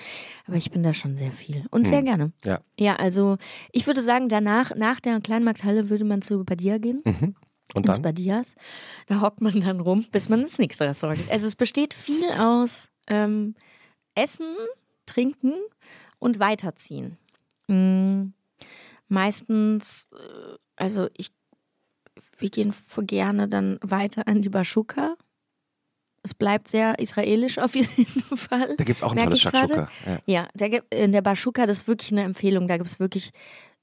aber 0.46 0.56
ich 0.56 0.70
bin 0.70 0.82
da 0.84 0.94
schon 0.94 1.16
sehr 1.16 1.32
viel 1.32 1.66
und 1.70 1.86
sehr 1.88 1.98
Hm. 1.98 2.04
gerne. 2.04 2.32
Ja. 2.44 2.60
Ja, 2.78 2.96
also 2.96 3.36
ich 3.72 3.86
würde 3.88 4.02
sagen, 4.02 4.28
danach, 4.28 4.74
nach 4.76 5.00
der 5.00 5.20
Kleinmarkthalle 5.20 5.90
würde 5.90 6.04
man 6.04 6.22
zu 6.22 6.44
Badia 6.44 6.78
gehen. 6.78 7.02
Mhm. 7.04 7.34
Und 7.74 7.84
ins 7.84 7.96
dann? 7.96 8.02
Badias. 8.02 8.54
Da 9.08 9.20
hockt 9.20 9.42
man 9.42 9.60
dann 9.60 9.80
rum, 9.80 10.06
bis 10.10 10.28
man 10.30 10.40
ins 10.42 10.56
nächste 10.58 10.86
Restaurant 10.86 11.18
geht. 11.18 11.30
Also 11.30 11.46
es 11.46 11.54
besteht 11.56 11.92
viel 11.92 12.24
aus 12.38 12.88
ähm, 13.08 13.54
Essen, 14.14 14.54
Trinken 15.04 15.52
und 16.18 16.38
Weiterziehen. 16.40 17.18
Mm, 17.68 18.32
meistens, 19.08 20.08
äh, 20.12 20.56
also 20.76 21.08
ich, 21.16 21.30
wir 22.38 22.50
gehen 22.50 22.72
gerne 23.06 23.48
dann 23.48 23.78
weiter 23.82 24.26
an 24.26 24.42
die 24.42 24.48
Baschuka. 24.48 25.16
Es 26.22 26.34
bleibt 26.34 26.68
sehr 26.68 26.98
israelisch 26.98 27.58
auf 27.58 27.74
jeden 27.74 28.06
Fall. 28.36 28.74
Da 28.76 28.84
gibt 28.84 28.98
es 28.98 29.02
auch 29.02 29.12
ein 29.12 29.24
tolles. 29.24 29.40
Shakshuka. 29.40 29.88
Ja. 30.04 30.18
Ja, 30.26 30.48
gibt, 30.68 30.92
in 30.92 31.12
der 31.12 31.22
Baschuka, 31.22 31.66
das 31.66 31.78
ist 31.78 31.88
wirklich 31.88 32.12
eine 32.12 32.22
Empfehlung. 32.22 32.68
Da 32.68 32.76
gibt 32.76 32.90
es 32.90 32.98
wirklich 32.98 33.30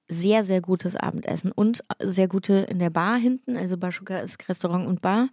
sehr, 0.07 0.43
sehr 0.43 0.61
gutes 0.61 0.95
Abendessen 0.95 1.51
und 1.51 1.83
sehr 1.99 2.27
gute 2.27 2.53
in 2.53 2.79
der 2.79 2.89
Bar 2.89 3.17
hinten. 3.17 3.57
Also 3.57 3.77
Baschuka 3.77 4.19
ist 4.19 4.47
Restaurant 4.47 4.87
und 4.87 5.01
Bar. 5.01 5.29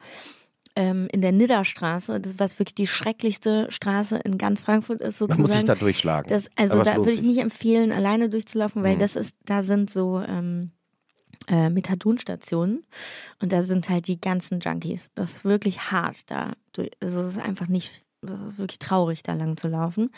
Ähm, 0.74 1.08
in 1.12 1.20
der 1.20 1.32
Nidderstraße, 1.32 2.18
das, 2.18 2.38
was 2.38 2.58
wirklich 2.58 2.74
die 2.74 2.86
schrecklichste 2.86 3.66
Straße 3.70 4.16
in 4.16 4.38
ganz 4.38 4.62
Frankfurt 4.62 5.00
ist, 5.02 5.18
sozusagen. 5.18 5.42
Man 5.42 5.50
muss 5.50 5.52
sich 5.52 5.64
da 5.64 5.74
durchschlagen. 5.74 6.28
Das, 6.30 6.48
also 6.56 6.82
da 6.82 6.96
würde 6.96 7.12
ich 7.12 7.20
nicht 7.22 7.38
empfehlen, 7.38 7.92
alleine 7.92 8.30
durchzulaufen, 8.30 8.82
weil 8.82 8.94
Mhm. 8.94 9.00
das 9.00 9.16
ist, 9.16 9.36
da 9.44 9.60
sind 9.60 9.90
so 9.90 10.20
ähm, 10.20 10.70
äh, 11.48 11.68
Methadonstationen 11.68 12.84
und 13.42 13.52
da 13.52 13.60
sind 13.62 13.88
halt 13.90 14.06
die 14.08 14.18
ganzen 14.20 14.60
Junkies. 14.60 15.10
Das 15.14 15.30
ist 15.32 15.44
wirklich 15.44 15.90
hart 15.90 16.30
da. 16.30 16.52
Also 17.00 17.22
das 17.22 17.32
ist 17.32 17.38
einfach 17.42 17.68
nicht, 17.68 17.92
das 18.22 18.40
ist 18.40 18.56
wirklich 18.56 18.78
traurig, 18.78 19.22
da 19.22 19.34
lang 19.34 19.58
zu 19.58 19.68
laufen. 19.68 20.10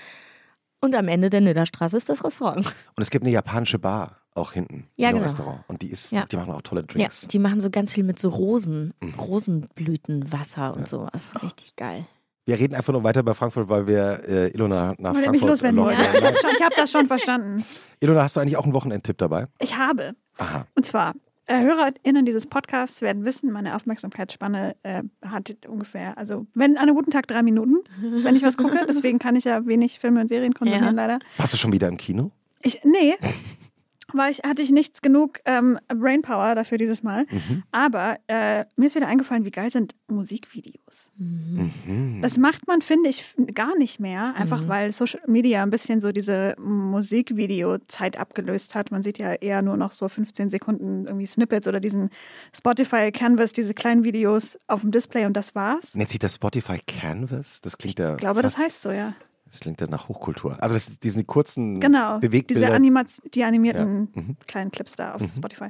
Und 0.81 0.95
am 0.95 1.09
Ende 1.09 1.31
der 1.31 1.40
Nidderstraße 1.40 1.97
ist 1.97 2.09
das 2.11 2.23
Restaurant. 2.25 2.67
Und 2.95 3.03
es 3.03 3.11
gibt 3.11 3.25
eine 3.25 3.33
japanische 3.33 3.79
Bar 3.79 4.21
auch 4.35 4.53
hinten 4.53 4.87
Ja, 4.97 5.09
im 5.11 5.14
genau. 5.14 5.25
Restaurant. 5.27 5.61
Und 5.68 5.83
die 5.83 5.88
ist, 5.90 6.11
Ja. 6.12 6.27
die 6.27 6.37
machen 6.37 6.53
auch 6.53 6.62
tolle 6.62 6.81
Ja, 6.83 6.87
Drinks. 6.88 7.29
die 7.29 7.38
machen 7.38 7.61
so 7.61 7.70
ganz 7.70 7.92
viel 7.92 8.05
mit 8.05 8.18
so 8.18 8.29
Rosen, 8.31 8.92
Mhm. 9.01 9.14
Rosenblütenwasser 9.14 10.75
und 10.75 10.88
sowas. 10.88 11.33
Richtig 11.42 11.77
geil. 11.77 12.05
Wir 12.47 12.59
reden 12.59 12.75
einfach 12.75 12.92
nur 12.92 13.05
weiter 13.05 13.20
über 13.20 13.35
Frankfurt, 13.35 13.68
weil 13.70 13.87
wir 13.87 14.20
äh, 14.29 14.49
Ilona 14.51 14.94
nach 14.99 15.12
er 15.14 15.31
mich 15.31 15.40
Frankfurt 15.40 15.49
loswerden 15.51 15.81
wollen. 15.81 15.97
Ich 15.99 16.23
habe 16.23 16.37
schon- 16.37 16.51
ich 16.59 16.62
hab 16.62 16.75
das 16.77 16.90
schon 16.90 17.07
verstanden. 17.07 17.64
Ilona, 18.01 18.23
hast 18.23 18.37
du 18.37 18.40
eigentlich 18.40 18.57
auch 18.59 18.64
einen 18.64 18.75
Wochenendtipp 18.75 19.16
dabei? 19.16 19.47
Ich 19.61 19.79
habe. 19.79 20.14
Aha. 20.37 20.66
Und 20.75 20.85
zwar, 20.85 21.14
äh, 21.47 21.61
HörerInnen 21.62 22.27
dieses 22.27 22.47
Podcasts 22.47 23.01
werden 23.01 23.25
wissen, 23.25 23.51
meine 23.51 23.75
Aufmerksamkeitsspanne 23.77 24.77
äh, 24.83 25.03
hat 25.25 25.55
ungefähr, 25.68 26.18
also 26.18 26.47
wenn 26.55 26.77
an 26.77 26.83
einem 26.85 26.97
guten 26.97 27.11
Tag 27.11 27.27
drei 27.29 27.42
Minuten, 27.42 27.77
wenn 28.23 28.37
ich 28.37 28.42
was 28.42 28.57
gucke. 28.59 28.79
Deswegen 28.88 29.18
kann 29.18 29.37
ich 29.37 29.44
ja 29.44 29.64
wenig 29.64 29.99
Filme 29.99 30.20
und 30.20 30.29
Serien 30.29 30.53
konsumieren, 30.55 30.97
leider. 30.97 31.20
Warst 31.38 31.53
du 31.55 31.57
schon 31.57 31.73
wieder 31.73 31.88
im 31.88 31.97
Kino? 31.97 32.31
Ich, 32.62 32.83
nee, 32.85 33.14
weil 34.12 34.31
ich, 34.31 34.38
hatte 34.40 34.62
ich 34.62 34.71
nichts 34.71 35.03
genug 35.03 35.40
ähm, 35.45 35.79
Brainpower 35.88 36.55
dafür 36.55 36.79
dieses 36.79 37.03
Mal. 37.03 37.27
Aber 37.73 38.19
äh, 38.27 38.64
mir 38.77 38.87
ist 38.87 38.95
wieder 38.95 39.09
eingefallen, 39.09 39.45
wie 39.45 39.51
geil 39.51 39.71
sind 39.71 39.95
Musikvideos. 40.09 41.11
Mhm. 41.17 42.21
Das 42.23 42.37
macht 42.37 42.67
man, 42.67 42.83
finde 42.83 43.11
ich, 43.11 43.35
gar 43.55 43.77
nicht 43.79 44.01
mehr, 44.01 44.35
einfach 44.35 44.69
weil 44.69 44.93
Social 44.93 45.21
Media 45.27 45.62
ein 45.62 45.71
bisschen 45.71 46.01
so 46.01 46.12
diese 46.12 46.55
Musikvideo-Zeit 46.59 48.19
abgelöst 48.19 48.75
hat. 48.75 48.90
Man 48.90 49.03
sieht 49.03 49.19
ja 49.19 49.33
eher 49.35 49.62
nur 49.62 49.77
noch 49.77 49.93
so 49.93 50.09
15 50.09 50.51
Sekunden 50.51 51.07
irgendwie 51.07 51.27
Snippets 51.27 51.67
oder 51.67 51.81
diesen 51.81 52.11
Spotify 52.55 53.11
Canvas, 53.12 53.53
diese 53.53 53.75
kleinen 53.75 54.05
Videos 54.05 54.59
auf 54.67 54.83
dem 54.83 54.90
Display 54.90 55.27
und 55.27 55.35
das 55.35 55.55
war's. 55.55 55.95
Nennt 55.95 56.11
sich 56.11 56.19
das 56.19 56.35
Spotify 56.35 56.79
Canvas? 56.87 57.61
Das 57.61 57.79
klingt 57.79 57.99
ja. 57.99 58.12
Ich 58.12 58.19
glaube, 58.19 58.43
das 58.43 58.59
heißt 58.59 58.83
so, 58.83 58.90
ja. 58.90 59.14
Das 59.47 59.61
klingt 59.61 59.81
ja 59.81 59.87
nach 59.87 60.09
Hochkultur. 60.09 60.61
Also 60.63 60.75
das, 60.75 60.99
diese 60.99 61.25
kurzen 61.25 61.79
Genau, 61.81 62.19
diese 62.19 62.29
Bewegtbilder. 62.31 62.75
Anima 62.75 63.05
die 63.35 63.45
animierten 63.45 64.09
Ja, 64.15 64.23
mhm. 64.23 64.37
kleinen 64.47 64.71
Clips 64.71 64.97
da 64.97 65.15
auf 65.15 65.23
Spotify. 65.35 65.69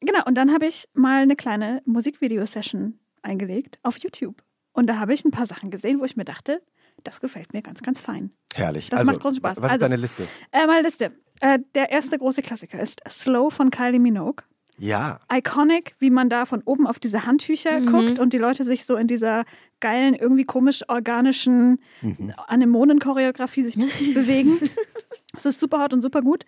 Genau, 0.00 0.24
und 0.26 0.34
dann 0.34 0.52
habe 0.52 0.66
ich 0.66 0.86
mal 0.92 1.22
eine 1.22 1.36
kleine 1.36 1.82
Musikvideo-Session 1.86 2.98
eingelegt 3.22 3.78
auf 3.82 3.98
YouTube. 3.98 4.42
Und 4.72 4.88
da 4.88 4.98
habe 4.98 5.14
ich 5.14 5.24
ein 5.24 5.30
paar 5.30 5.46
Sachen 5.46 5.70
gesehen, 5.70 6.00
wo 6.00 6.04
ich 6.04 6.16
mir 6.16 6.24
dachte, 6.24 6.60
das 7.02 7.20
gefällt 7.20 7.52
mir 7.52 7.62
ganz, 7.62 7.82
ganz 7.82 8.00
fein. 8.00 8.32
Herrlich. 8.54 8.90
Das 8.90 9.00
also, 9.00 9.12
macht 9.12 9.20
großen 9.22 9.36
Spaß. 9.38 9.58
Was 9.58 9.64
ist 9.66 9.70
Also- 9.72 9.80
deine 9.80 9.96
Liste? 9.96 10.24
Äh, 10.52 10.66
meine 10.66 10.82
Liste. 10.82 11.12
Äh, 11.40 11.58
der 11.74 11.90
erste 11.90 12.18
große 12.18 12.42
Klassiker 12.42 12.78
ist 12.80 13.00
Slow 13.08 13.50
von 13.50 13.70
Kylie 13.70 14.00
Minogue. 14.00 14.44
Ja. 14.78 15.18
Iconic, 15.32 15.94
wie 16.00 16.10
man 16.10 16.28
da 16.28 16.46
von 16.46 16.62
oben 16.64 16.86
auf 16.86 16.98
diese 16.98 17.26
Handtücher 17.26 17.80
guckt 17.80 18.18
und 18.18 18.32
die 18.32 18.38
Leute 18.38 18.64
sich 18.64 18.84
so 18.84 18.96
in 18.96 19.06
dieser 19.06 19.44
geilen, 19.80 20.14
irgendwie 20.14 20.44
komisch 20.44 20.82
organischen 20.88 21.78
Anemonen-Choreografie 22.48 23.62
sich 23.62 23.74
bewegen. 24.14 24.58
Es 25.36 25.44
ist 25.44 25.60
super 25.60 25.82
hot 25.82 25.92
und 25.92 26.00
super 26.00 26.22
gut. 26.22 26.44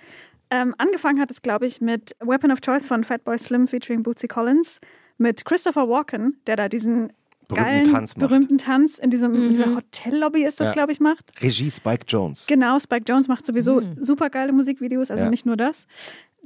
Ähm, 0.50 0.74
angefangen 0.78 1.20
hat 1.20 1.30
es, 1.30 1.42
glaube 1.42 1.66
ich, 1.66 1.80
mit 1.80 2.12
Weapon 2.20 2.52
of 2.52 2.60
Choice 2.60 2.86
von 2.86 3.02
Fatboy 3.04 3.36
Slim 3.38 3.66
featuring 3.66 4.02
Bootsy 4.02 4.28
Collins 4.28 4.78
mit 5.18 5.44
Christopher 5.44 5.88
Walken, 5.88 6.40
der 6.46 6.56
da 6.56 6.68
diesen 6.68 7.12
Berühmten 7.48 7.64
geilen, 7.64 7.84
Tanz 7.84 8.16
macht. 8.16 8.28
berühmten 8.28 8.58
Tanz 8.58 8.98
in 8.98 9.10
diesem, 9.10 9.32
in 9.32 9.48
dieser 9.50 9.74
Hotellobby 9.74 10.44
ist 10.44 10.60
das, 10.60 10.68
Ja. 10.68 10.72
glaube 10.72 10.92
ich, 10.92 11.00
macht. 11.00 11.30
Regie 11.42 11.70
Spike 11.70 12.04
Jones. 12.08 12.46
Genau, 12.46 12.78
Spike 12.78 13.04
Jones 13.08 13.28
macht 13.28 13.46
sowieso 13.46 13.82
super 14.00 14.30
geile 14.30 14.52
Musikvideos, 14.52 15.10
also 15.10 15.24
Ja. 15.24 15.30
nicht 15.30 15.46
nur 15.46 15.56
das. 15.56 15.86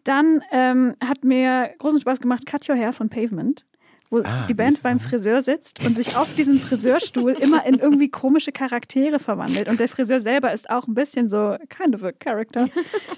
Dann 0.05 0.43
ähm, 0.51 0.95
hat 1.05 1.25
mir 1.25 1.71
großen 1.79 2.01
Spaß 2.01 2.21
gemacht 2.21 2.47
Cut 2.47 2.69
Your 2.69 2.77
Hair 2.77 2.93
von 2.93 3.09
Pavement, 3.09 3.67
wo 4.11 4.19
Ah, 4.19 4.47
die 4.49 4.55
Band 4.55 4.83
beim 4.83 4.99
Friseur 4.99 5.43
sitzt 5.43 5.85
und 5.87 5.97
sich 5.97 6.17
auf 6.17 6.35
diesem 6.35 6.59
Friseurstuhl 6.59 7.33
immer 7.33 7.65
in 7.67 7.79
irgendwie 7.79 8.09
komische 8.09 8.53
Charaktere 8.53 9.19
verwandelt. 9.19 9.69
Und 9.69 9.79
der 9.79 9.89
Friseur 9.89 10.21
selber 10.21 10.53
ist 10.53 10.71
auch 10.71 10.87
ein 10.87 10.95
bisschen 10.95 11.29
so 11.29 11.57
kind 11.69 11.95
of 11.95 12.03
a 12.03 12.13
character. 12.13 12.65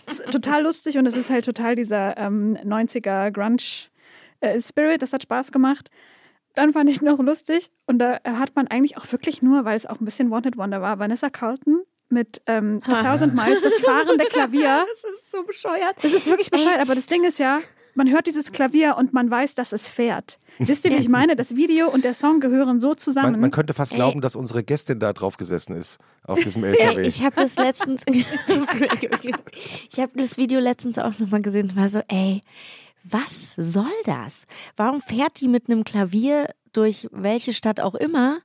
ist 0.07 0.31
total 0.31 0.63
lustig 0.65 0.99
und 0.99 1.07
es 1.07 1.17
ist 1.17 1.31
halt 1.31 1.45
total 1.45 1.77
dieser 1.77 2.17
ähm, 2.19 2.57
90er 2.65 3.31
Grunge 3.31 3.63
äh, 4.41 4.61
Spirit. 4.61 5.03
Das 5.03 5.13
hat 5.13 5.23
Spaß 5.23 5.53
gemacht. 5.53 5.91
Dann 6.55 6.73
fand 6.73 6.91
ich 6.91 7.01
noch 7.01 7.19
lustig 7.19 7.71
und 7.87 7.99
da 7.99 8.19
hat 8.25 8.55
man 8.55 8.67
eigentlich 8.67 8.99
auch 8.99 9.11
wirklich 9.11 9.41
nur, 9.41 9.65
weil 9.65 9.77
es 9.77 9.87
auch 9.87 10.01
ein 10.01 10.05
bisschen 10.05 10.31
Wanted 10.31 10.59
Wonder 10.59 10.83
war, 10.83 10.99
Vanessa 10.99 11.31
Carlton 11.31 11.83
mit 12.13 12.43
ähm, 12.47 12.81
A 12.87 13.03
Thousand 13.03 13.35
Miles, 13.35 13.63
das 13.63 13.79
fahrende 13.85 14.25
Klavier. 14.27 14.85
Das 14.87 15.13
ist 15.13 15.33
so 15.33 15.43
bescheuert. 15.43 15.97
Das 16.03 16.13
ist 16.13 16.27
wirklich 16.27 16.51
bescheuert, 16.51 16.81
aber 16.81 16.95
das 16.95 17.07
Ding 17.07 17.25
ist 17.25 17.39
ja, 17.39 17.59
man 17.95 18.11
hört 18.11 18.27
dieses 18.27 18.53
Klavier 18.53 18.97
und 18.97 19.13
man 19.13 19.31
weiß, 19.31 19.55
dass 19.55 19.73
es 19.73 19.89
fährt. 19.89 20.39
Wisst 20.59 20.85
ihr, 20.85 20.93
wie 20.93 20.97
ich 20.97 21.09
meine? 21.09 21.35
Das 21.35 21.57
Video 21.57 21.89
und 21.89 22.05
der 22.05 22.15
Song 22.15 22.41
gehören 22.41 22.79
so 22.79 22.95
zusammen. 22.95 23.33
Man, 23.33 23.41
man 23.41 23.51
könnte 23.51 23.73
fast 23.73 23.95
glauben, 23.95 24.21
dass 24.21 24.37
unsere 24.37 24.63
Gästin 24.63 25.01
da 25.01 25.13
drauf 25.13 25.37
gesessen 25.37 25.75
ist, 25.75 25.99
auf 26.25 26.41
diesem 26.41 26.63
LKW. 26.65 27.03
Ich 27.03 27.25
habe 27.25 27.35
das 27.37 27.57
letztens, 27.57 28.03
ich 28.07 29.99
habe 29.99 30.13
das 30.15 30.37
Video 30.37 30.61
letztens 30.61 30.99
auch 30.99 31.19
nochmal 31.19 31.43
gesehen 31.43 31.71
und 31.71 31.77
war 31.77 31.89
so, 31.89 32.01
ey, 32.09 32.43
was 33.05 33.55
soll 33.57 33.91
das? 34.05 34.47
Warum 34.77 35.01
fährt 35.01 35.41
die 35.41 35.49
mit 35.49 35.69
einem 35.69 35.85
Klavier 35.85 36.49
durch 36.73 37.09
welche 37.13 37.53
Stadt 37.53 37.81
auch 37.81 37.95
immer 37.95 38.41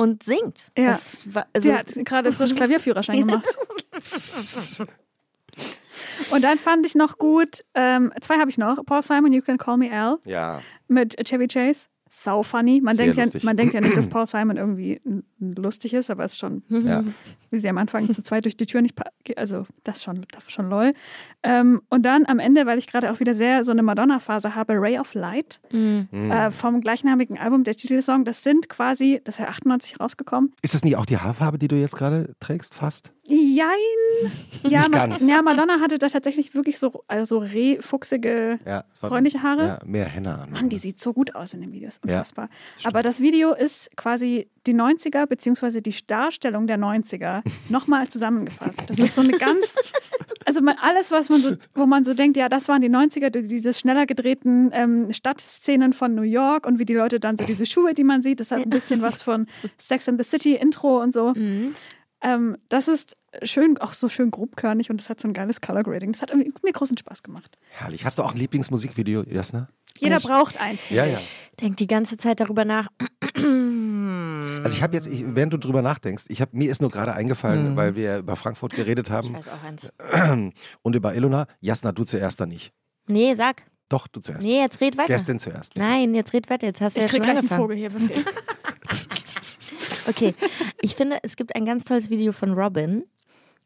und 0.00 0.22
singt? 0.22 0.72
Ja. 0.78 0.92
Das 0.92 1.34
war, 1.34 1.46
also, 1.52 1.68
Sie 1.68 1.74
hat 1.74 1.88
gerade 2.06 2.32
frisch 2.32 2.54
Klavierführerschein 2.54 3.18
gemacht. 3.26 3.54
Und 6.30 6.42
dann 6.42 6.58
fand 6.58 6.86
ich 6.86 6.94
noch 6.94 7.18
gut, 7.18 7.64
ähm, 7.74 8.10
zwei 8.22 8.38
habe 8.38 8.48
ich 8.48 8.56
noch. 8.56 8.82
Paul 8.86 9.02
Simon, 9.02 9.32
You 9.32 9.42
Can 9.42 9.58
Call 9.58 9.76
Me 9.76 9.92
Al 9.92 10.18
ja. 10.24 10.62
mit 10.88 11.16
Chevy 11.28 11.48
Chase. 11.48 11.88
Sau 12.12 12.42
funny. 12.42 12.80
Man 12.82 12.96
denkt, 12.96 13.16
ja, 13.16 13.24
man 13.44 13.56
denkt 13.56 13.72
ja 13.72 13.80
nicht, 13.80 13.96
dass 13.96 14.06
Paul 14.08 14.26
Simon 14.26 14.56
irgendwie 14.56 15.00
lustig 15.38 15.94
ist, 15.94 16.10
aber 16.10 16.24
es 16.24 16.32
ist 16.32 16.38
schon, 16.38 16.64
ja. 16.68 17.04
wie 17.50 17.58
sie 17.60 17.68
am 17.68 17.78
Anfang 17.78 18.10
zu 18.10 18.20
zweit 18.22 18.44
durch 18.44 18.56
die 18.56 18.66
Tür 18.66 18.82
nicht, 18.82 18.94
also 19.36 19.64
das 19.84 19.98
ist 19.98 20.04
schon, 20.04 20.26
das 20.32 20.42
ist 20.44 20.50
schon 20.52 20.68
lol. 20.68 20.92
Ähm, 21.44 21.80
und 21.88 22.02
dann 22.04 22.26
am 22.26 22.40
Ende, 22.40 22.66
weil 22.66 22.78
ich 22.78 22.88
gerade 22.88 23.12
auch 23.12 23.20
wieder 23.20 23.34
sehr 23.36 23.62
so 23.64 23.70
eine 23.70 23.82
Madonna-Phase 23.82 24.54
habe, 24.56 24.74
Ray 24.80 24.98
of 24.98 25.14
Light 25.14 25.60
Mhm. 25.72 26.08
äh, 26.32 26.50
vom 26.50 26.80
gleichnamigen 26.80 27.38
Album, 27.38 27.62
der 27.64 27.76
Titelsong, 27.76 28.24
das 28.24 28.42
sind 28.42 28.68
quasi, 28.68 29.20
das 29.24 29.36
ist 29.36 29.38
ja 29.40 29.46
98 29.48 30.00
rausgekommen. 30.00 30.52
Ist 30.62 30.74
das 30.74 30.82
nicht 30.82 30.96
auch 30.96 31.06
die 31.06 31.16
Haarfarbe, 31.18 31.58
die 31.58 31.68
du 31.68 31.76
jetzt 31.76 31.94
gerade 31.96 32.34
trägst? 32.40 32.74
Fast? 32.74 33.12
Jein. 33.28 33.68
Ja, 34.62 34.80
Nicht 34.80 34.90
Ma 34.92 35.06
ganz. 35.06 35.26
ja, 35.26 35.40
Madonna 35.40 35.80
hatte 35.80 35.96
da 35.98 36.08
tatsächlich 36.08 36.54
wirklich 36.54 36.78
so 36.78 37.02
also 37.08 37.38
rehfuchsige, 37.38 38.58
Ja. 38.66 38.84
Freundliche 39.00 39.42
Haare? 39.42 39.66
Ja, 39.66 39.78
mehr 39.86 40.04
Henna 40.04 40.42
an. 40.42 40.50
Mann, 40.50 40.68
die 40.68 40.76
sieht 40.78 41.00
so 41.00 41.12
gut 41.14 41.34
aus 41.34 41.54
in 41.54 41.62
den 41.62 41.72
Videos. 41.72 41.99
Ja, 42.06 42.14
Unfassbar. 42.14 42.48
Aber 42.84 43.02
das 43.02 43.20
Video 43.20 43.52
ist 43.54 43.94
quasi 43.96 44.48
die 44.66 44.74
90er, 44.74 45.26
beziehungsweise 45.26 45.82
die 45.82 45.94
Darstellung 46.06 46.66
der 46.66 46.78
90er 46.78 47.42
nochmal 47.68 48.08
zusammengefasst. 48.08 48.84
Das 48.88 48.98
ist 48.98 49.14
so 49.14 49.20
eine 49.20 49.32
ganz, 49.38 49.92
also 50.46 50.62
man, 50.62 50.76
alles, 50.80 51.10
was 51.10 51.28
man 51.28 51.40
so, 51.42 51.56
wo 51.74 51.84
man 51.84 52.02
so 52.04 52.14
denkt, 52.14 52.38
ja, 52.38 52.48
das 52.48 52.68
waren 52.68 52.80
die 52.80 52.88
90er, 52.88 53.28
die- 53.30 53.46
diese 53.46 53.74
schneller 53.74 54.06
gedrehten 54.06 54.70
ähm, 54.72 55.12
Stadtszenen 55.12 55.92
von 55.92 56.14
New 56.14 56.22
York 56.22 56.66
und 56.66 56.78
wie 56.78 56.86
die 56.86 56.94
Leute 56.94 57.20
dann 57.20 57.36
so 57.36 57.44
diese 57.44 57.66
Schuhe, 57.66 57.92
die 57.92 58.04
man 58.04 58.22
sieht, 58.22 58.40
das 58.40 58.50
hat 58.50 58.60
ein 58.62 58.70
bisschen 58.70 59.02
was 59.02 59.22
von 59.22 59.46
Sex 59.76 60.08
and 60.08 60.22
the 60.22 60.28
City 60.28 60.54
Intro 60.54 61.02
und 61.02 61.12
so. 61.12 61.34
Ähm, 62.22 62.56
das 62.68 62.88
ist 62.88 63.16
schön, 63.42 63.78
auch 63.78 63.92
so 63.92 64.08
schön 64.08 64.30
grobkörnig 64.30 64.90
und 64.90 65.00
das 65.00 65.08
hat 65.10 65.20
so 65.20 65.28
ein 65.28 65.34
geiles 65.34 65.60
Color 65.60 65.82
Grading. 65.84 66.12
Das 66.12 66.22
hat 66.22 66.32
mir 66.34 66.72
großen 66.72 66.96
Spaß 66.96 67.22
gemacht. 67.22 67.56
Herrlich. 67.70 68.04
Hast 68.04 68.18
du 68.18 68.22
auch 68.22 68.32
ein 68.32 68.38
Lieblingsmusikvideo, 68.38 69.22
Jasna? 69.24 69.68
Jeder 69.98 70.16
Echt? 70.16 70.26
braucht 70.26 70.60
eins. 70.60 70.88
Ja, 70.90 71.04
ja. 71.04 71.14
ich. 71.18 71.34
denk 71.60 71.76
die 71.76 71.86
ganze 71.86 72.16
Zeit 72.16 72.40
darüber 72.40 72.64
nach. 72.64 72.88
Also 74.62 74.76
ich 74.76 74.82
habe 74.82 74.94
jetzt, 74.94 75.06
ich, 75.06 75.24
während 75.26 75.52
du 75.52 75.58
drüber 75.58 75.80
nachdenkst, 75.82 76.24
ich 76.28 76.40
hab, 76.42 76.52
mir 76.52 76.70
ist 76.70 76.80
nur 76.82 76.90
gerade 76.90 77.14
eingefallen, 77.14 77.72
Mhm. 77.72 77.76
weil 77.76 77.94
wir 77.94 78.18
über 78.18 78.36
Frankfurt 78.36 78.72
geredet 78.74 79.08
Ich 79.08 79.12
haben 79.12 79.34
weiß 79.34 79.48
auch 79.48 79.62
eins. 79.64 79.92
und 80.82 80.96
über 80.96 81.14
Ilona. 81.14 81.46
Jasna, 81.60 81.92
du 81.92 82.04
zuerst 82.04 82.40
dann 82.40 82.48
nicht. 82.50 82.72
Nee, 83.06 83.34
sag. 83.34 83.62
Doch, 83.88 84.06
du 84.06 84.20
zuerst. 84.20 84.42
Nee, 84.46 84.60
jetzt 84.60 84.80
red 84.80 84.96
weiter. 84.98 85.08
Gästin 85.12 85.38
zuerst. 85.38 85.74
bitte. 85.74 85.86
Nein, 85.86 86.14
jetzt 86.14 86.32
red 86.32 86.48
weiter. 86.50 86.66
Jetzt 86.66 86.80
hast 86.80 86.96
du 86.96 87.00
Ich 87.00 87.06
ja 87.06 87.08
krieg 87.10 87.24
schon 87.24 87.32
gleich 87.32 87.38
einen 87.38 87.50
angefangen. 87.50 87.62
Vogel 87.62 87.76
hier. 87.76 88.24
Okay, 90.08 90.34
ich 90.82 90.94
finde, 90.96 91.18
es 91.22 91.36
gibt 91.36 91.54
ein 91.54 91.64
ganz 91.64 91.84
tolles 91.84 92.10
Video 92.10 92.32
von 92.32 92.52
Robin. 92.54 93.04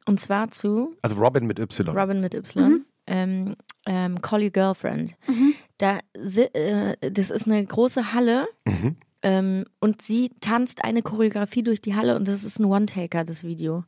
Und 0.07 0.21
zwar 0.21 0.51
zu 0.51 0.95
Also 1.03 1.17
Robin 1.17 1.47
mit 1.47 1.59
Y. 1.59 1.97
Robin 1.97 2.21
mit 2.21 2.35
Y. 2.35 2.85
Ähm, 3.07 3.57
ähm, 3.87 4.21
Call 4.21 4.43
Your 4.43 4.51
Girlfriend. 4.51 5.15
Da, 5.79 5.99
si- 6.19 6.43
äh, 6.43 6.97
das 7.11 7.31
ist 7.31 7.47
eine 7.47 7.65
große 7.65 8.13
Halle 8.13 8.47
Mhm. 8.67 8.97
Ähm, 9.25 9.65
und 9.81 10.03
sie 10.03 10.31
tanzt 10.41 10.85
eine 10.85 11.03
Choreografie 11.03 11.63
durch 11.65 11.81
die 11.81 11.97
Halle 11.97 12.15
und 12.15 12.29
das 12.29 12.45
ist 12.45 12.61
ein 12.61 12.67
One-Taker, 12.67 13.25
das 13.25 13.43
Video. 13.43 13.83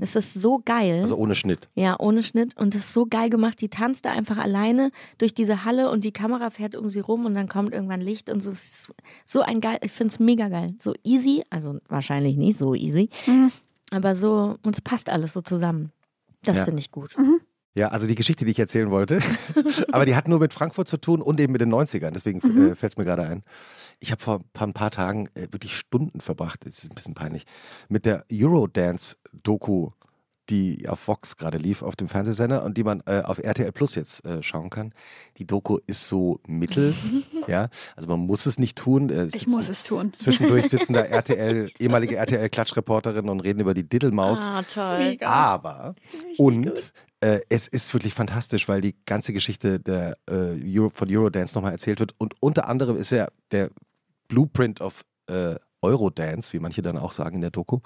Es 0.00 0.16
ist 0.16 0.34
so 0.34 0.60
geil. 0.64 1.00
Also 1.00 1.16
ohne 1.16 1.34
Schnitt. 1.34 1.68
Ja, 1.74 1.96
ohne 1.98 2.22
Schnitt. 2.22 2.56
Und 2.58 2.74
das 2.74 2.84
ist 2.84 2.92
so 2.92 3.06
geil 3.06 3.30
gemacht. 3.30 3.60
Die 3.60 3.68
tanzt 3.68 4.04
da 4.04 4.10
einfach 4.10 4.36
alleine 4.36 4.90
durch 5.18 5.32
diese 5.32 5.64
Halle 5.64 5.90
und 5.90 6.04
die 6.04 6.12
Kamera 6.12 6.50
fährt 6.50 6.74
um 6.76 6.90
sie 6.90 7.00
rum 7.00 7.24
und 7.24 7.34
dann 7.34 7.48
kommt 7.48 7.72
irgendwann 7.72 8.00
Licht 8.02 8.28
und 8.28 8.42
so. 8.42 8.50
Es 8.50 8.64
ist 8.64 8.92
so 9.24 9.40
ein 9.40 9.60
geil, 9.60 9.78
ich 9.82 9.92
finde 9.92 10.12
es 10.12 10.18
mega 10.18 10.48
geil. 10.48 10.74
So 10.78 10.92
easy, 11.04 11.44
also 11.48 11.78
wahrscheinlich 11.88 12.36
nicht 12.36 12.58
so 12.58 12.74
easy, 12.74 13.08
aber 13.92 14.14
so, 14.14 14.56
und 14.62 14.74
es 14.74 14.80
passt 14.80 15.08
alles 15.08 15.32
so 15.32 15.40
zusammen. 15.40 15.92
Das 16.42 16.58
Ja. 16.58 16.64
finde 16.64 16.80
ich 16.80 16.90
gut. 16.90 17.14
Ja, 17.76 17.88
also 17.88 18.08
die 18.08 18.16
Geschichte, 18.16 18.44
die 18.44 18.50
ich 18.50 18.58
erzählen 18.58 18.90
wollte. 18.90 19.20
Aber 19.92 20.04
die 20.04 20.16
hat 20.16 20.26
nur 20.26 20.40
mit 20.40 20.52
Frankfurt 20.52 20.88
zu 20.88 20.96
tun 20.96 21.22
und 21.22 21.38
eben 21.38 21.52
mit 21.52 21.60
den 21.60 21.72
90ern. 21.72 22.10
Deswegen 22.10 22.40
äh, 22.40 22.74
fällt 22.74 22.92
es 22.94 22.96
mir 22.98 23.04
gerade 23.04 23.22
ein. 23.22 23.42
Ich 24.00 24.10
habe 24.12 24.22
vor 24.22 24.40
ein 24.58 24.72
paar, 24.72 24.90
Tagen 24.90 25.28
äh, 25.34 25.42
wirklich 25.50 25.76
Stunden 25.76 26.20
verbracht, 26.20 26.60
das 26.66 26.78
ist 26.82 26.90
ein 26.90 26.94
bisschen 26.94 27.14
peinlich, 27.14 27.44
mit 27.88 28.06
der 28.06 28.24
Eurodance-Doku, 28.32 29.90
die 30.48 30.88
auf 30.88 31.06
Vox 31.06 31.36
gerade 31.36 31.58
lief, 31.58 31.82
auf 31.82 31.94
dem 31.94 32.08
Fernsehsender 32.08 32.64
und 32.64 32.76
die 32.76 32.82
man 32.82 33.02
äh, 33.06 33.20
auf 33.22 33.38
RTL 33.38 33.70
Plus 33.70 33.94
jetzt 33.94 34.24
äh, 34.24 34.42
schauen 34.42 34.68
kann. 34.68 34.92
Die 35.36 35.46
Doku 35.46 35.78
ist 35.86 36.08
so 36.08 36.40
mittel, 36.46 36.92
ja, 37.46 37.68
also 37.94 38.08
man 38.08 38.20
muss 38.20 38.46
es 38.46 38.58
nicht 38.58 38.76
tun. 38.76 39.10
Äh, 39.10 39.26
Ich 39.26 39.32
sitzen- 39.32 39.50
muss 39.52 39.68
es 39.68 39.84
tun. 39.84 40.12
Zwischendurch 40.16 40.68
sitzen 40.70 40.94
da 40.94 41.02
RTL, 41.02 41.70
ehemalige 41.78 42.16
RTL-Klatschreporterinnen 42.16 43.28
und 43.30 43.40
reden 43.40 43.60
über 43.60 43.74
die 43.74 43.88
Diddlemaus. 43.88 44.46
Ah, 44.48 44.62
toll. 44.62 44.98
Mega. 44.98 45.26
Aber, 45.26 45.94
und 46.36 46.92
äh, 47.20 47.40
es 47.48 47.68
ist 47.68 47.92
wirklich 47.94 48.14
fantastisch, 48.14 48.66
weil 48.66 48.80
die 48.80 48.96
ganze 49.06 49.32
Geschichte 49.32 49.78
der, 49.78 50.16
äh, 50.28 50.78
Euro, 50.78 50.90
von 50.92 51.06
Eurodance 51.14 51.54
nochmal 51.54 51.72
erzählt 51.72 52.00
wird. 52.00 52.14
Und 52.18 52.34
unter 52.40 52.66
anderem 52.66 52.96
ist 52.96 53.10
ja 53.10 53.28
der 53.52 53.70
Blueprint 54.30 54.80
of 54.80 55.02
äh, 55.26 55.56
Eurodance, 55.82 56.52
wie 56.52 56.60
manche 56.60 56.80
dann 56.82 56.96
auch 56.96 57.12
sagen 57.12 57.36
in 57.36 57.40
der 57.42 57.50
Doku. 57.50 57.80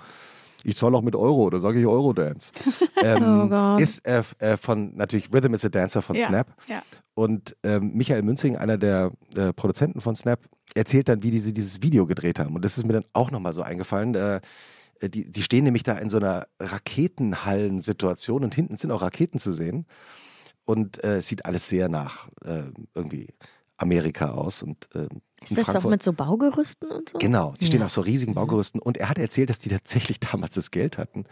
Ich 0.66 0.76
zahle 0.76 0.96
auch 0.96 1.02
mit 1.02 1.14
Euro, 1.14 1.50
da 1.50 1.61
sage 1.61 1.78
ich 1.80 1.87
Eurodance. 1.87 2.52
ähm, 3.02 3.52
Oh 3.52 3.76
ist 3.76 4.07
äh, 4.07 4.22
äh, 4.38 4.57
von 4.57 4.96
natürlich 4.96 5.28
Rhythm 5.33 5.52
is 5.54 5.64
a 5.64 5.68
Dancer 5.68 6.00
von 6.00 6.16
Ja, 6.16 6.28
Snap. 6.28 6.54
ja. 6.68 6.83
Und 7.14 7.57
ähm, 7.62 7.92
Michael 7.94 8.22
Münzing, 8.22 8.57
einer 8.57 8.78
der 8.78 9.12
äh, 9.37 9.52
Produzenten 9.52 10.00
von 10.00 10.16
Snap, 10.16 10.40
erzählt 10.74 11.09
dann, 11.09 11.22
wie 11.22 11.30
die 11.30 11.52
dieses 11.52 11.83
Video 11.83 12.07
gedreht 12.07 12.38
haben. 12.38 12.54
Und 12.54 12.64
das 12.64 12.78
ist 12.78 12.87
mir 12.87 12.94
dann 12.94 13.04
auch 13.12 13.30
nochmal 13.30 13.52
so 13.52 13.62
eingefallen. 13.62 14.14
Äh, 14.14 14.40
die, 15.02 15.30
die 15.30 15.42
stehen 15.42 15.64
nämlich 15.64 15.83
da 15.83 15.98
in 15.98 16.09
so 16.09 16.16
einer 16.16 16.46
Raketenhallen-Situation 16.61 18.42
und 18.44 18.54
hinten 18.54 18.76
sind 18.76 18.90
auch 18.90 19.02
Raketen 19.02 19.38
zu 19.38 19.52
sehen. 19.52 19.87
Und 20.64 21.02
äh, 21.04 21.18
es 21.18 21.28
sieht 21.28 21.44
alles 21.44 21.68
sehr 21.68 21.88
nach 21.88 22.28
äh, 22.44 22.62
irgendwie 22.94 23.35
Amerika 23.76 24.30
aus. 24.30 24.62
Und, 24.62 24.88
ähm, 24.94 25.20
Ist 25.44 25.59
das 25.59 25.66
doch 25.66 25.72
Frankfurt- 25.74 25.90
mit 25.90 26.02
so 26.02 26.12
Baugerüsten 26.12 26.90
und 26.90 27.09
so? 27.11 27.18
Genau, 27.18 27.54
die 27.61 27.66
stehen 27.66 27.80
Ja. 27.80 27.87
auf 27.87 27.92
so 27.92 28.00
riesigen 28.00 28.35
Baugerüsten. 28.35 28.80
Und 28.80 28.96
er 28.96 29.09
hat 29.09 29.18
erzählt, 29.18 29.50
dass 29.50 29.59
die 29.59 29.68
tatsächlich 29.68 30.18
damals 30.33 30.54
das 30.54 30.70
Geld 30.70 30.98
hatten, 30.98 31.24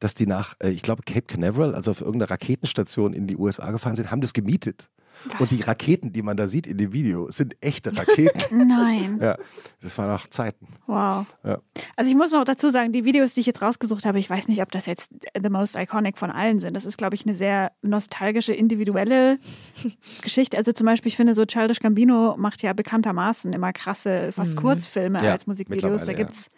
dass 0.00 0.14
die 0.14 0.26
nach, 0.26 0.54
äh, 0.60 0.70
ich 0.70 0.82
glaube, 0.82 1.02
Cape 1.04 1.22
Canaveral, 1.22 1.74
also 1.74 1.90
auf 1.90 2.00
irgendeiner 2.00 2.30
Raketenstation 2.30 3.12
in 3.12 3.26
die 3.26 3.36
USA 3.36 3.70
gefahren 3.70 3.94
sind, 3.96 4.10
haben 4.10 4.20
das 4.20 4.32
gemietet. 4.32 4.88
Und 5.38 5.50
die 5.50 5.62
Raketen, 5.62 6.12
die 6.12 6.22
man 6.22 6.36
da 6.36 6.48
sieht 6.48 6.66
in 6.66 6.78
dem 6.78 6.92
Video, 6.92 7.30
sind 7.30 7.56
echte 7.60 7.96
Raketen. 7.96 8.40
Nein. 8.68 9.18
ja, 9.20 9.36
das 9.82 9.96
waren 9.98 10.10
auch 10.10 10.26
Zeiten. 10.28 10.66
Wow. 10.86 11.26
Ja. 11.44 11.58
Also 11.96 12.10
ich 12.10 12.16
muss 12.16 12.32
noch 12.32 12.44
dazu 12.44 12.70
sagen, 12.70 12.92
die 12.92 13.04
Videos, 13.04 13.34
die 13.34 13.40
ich 13.40 13.46
jetzt 13.46 13.62
rausgesucht 13.62 14.04
habe, 14.04 14.18
ich 14.18 14.28
weiß 14.28 14.48
nicht, 14.48 14.62
ob 14.62 14.70
das 14.70 14.86
jetzt 14.86 15.12
the 15.40 15.50
most 15.50 15.76
iconic 15.76 16.18
von 16.18 16.30
allen 16.30 16.60
sind. 16.60 16.74
Das 16.74 16.84
ist, 16.84 16.96
glaube 16.96 17.14
ich, 17.14 17.26
eine 17.26 17.34
sehr 17.34 17.72
nostalgische, 17.82 18.52
individuelle 18.52 19.38
Geschichte. 20.22 20.56
Also 20.56 20.72
zum 20.72 20.86
Beispiel, 20.86 21.08
ich 21.10 21.16
finde 21.16 21.34
so 21.34 21.44
Childish 21.44 21.80
Gambino 21.80 22.36
macht 22.36 22.62
ja 22.62 22.72
bekanntermaßen 22.72 23.52
immer 23.52 23.72
krasse, 23.72 24.32
fast 24.32 24.56
Kurzfilme 24.56 25.18
Ja, 25.22 25.32
als 25.32 25.46
Musikvideos. 25.46 26.04
Da 26.04 26.12
gibt 26.12 26.32
es 26.32 26.48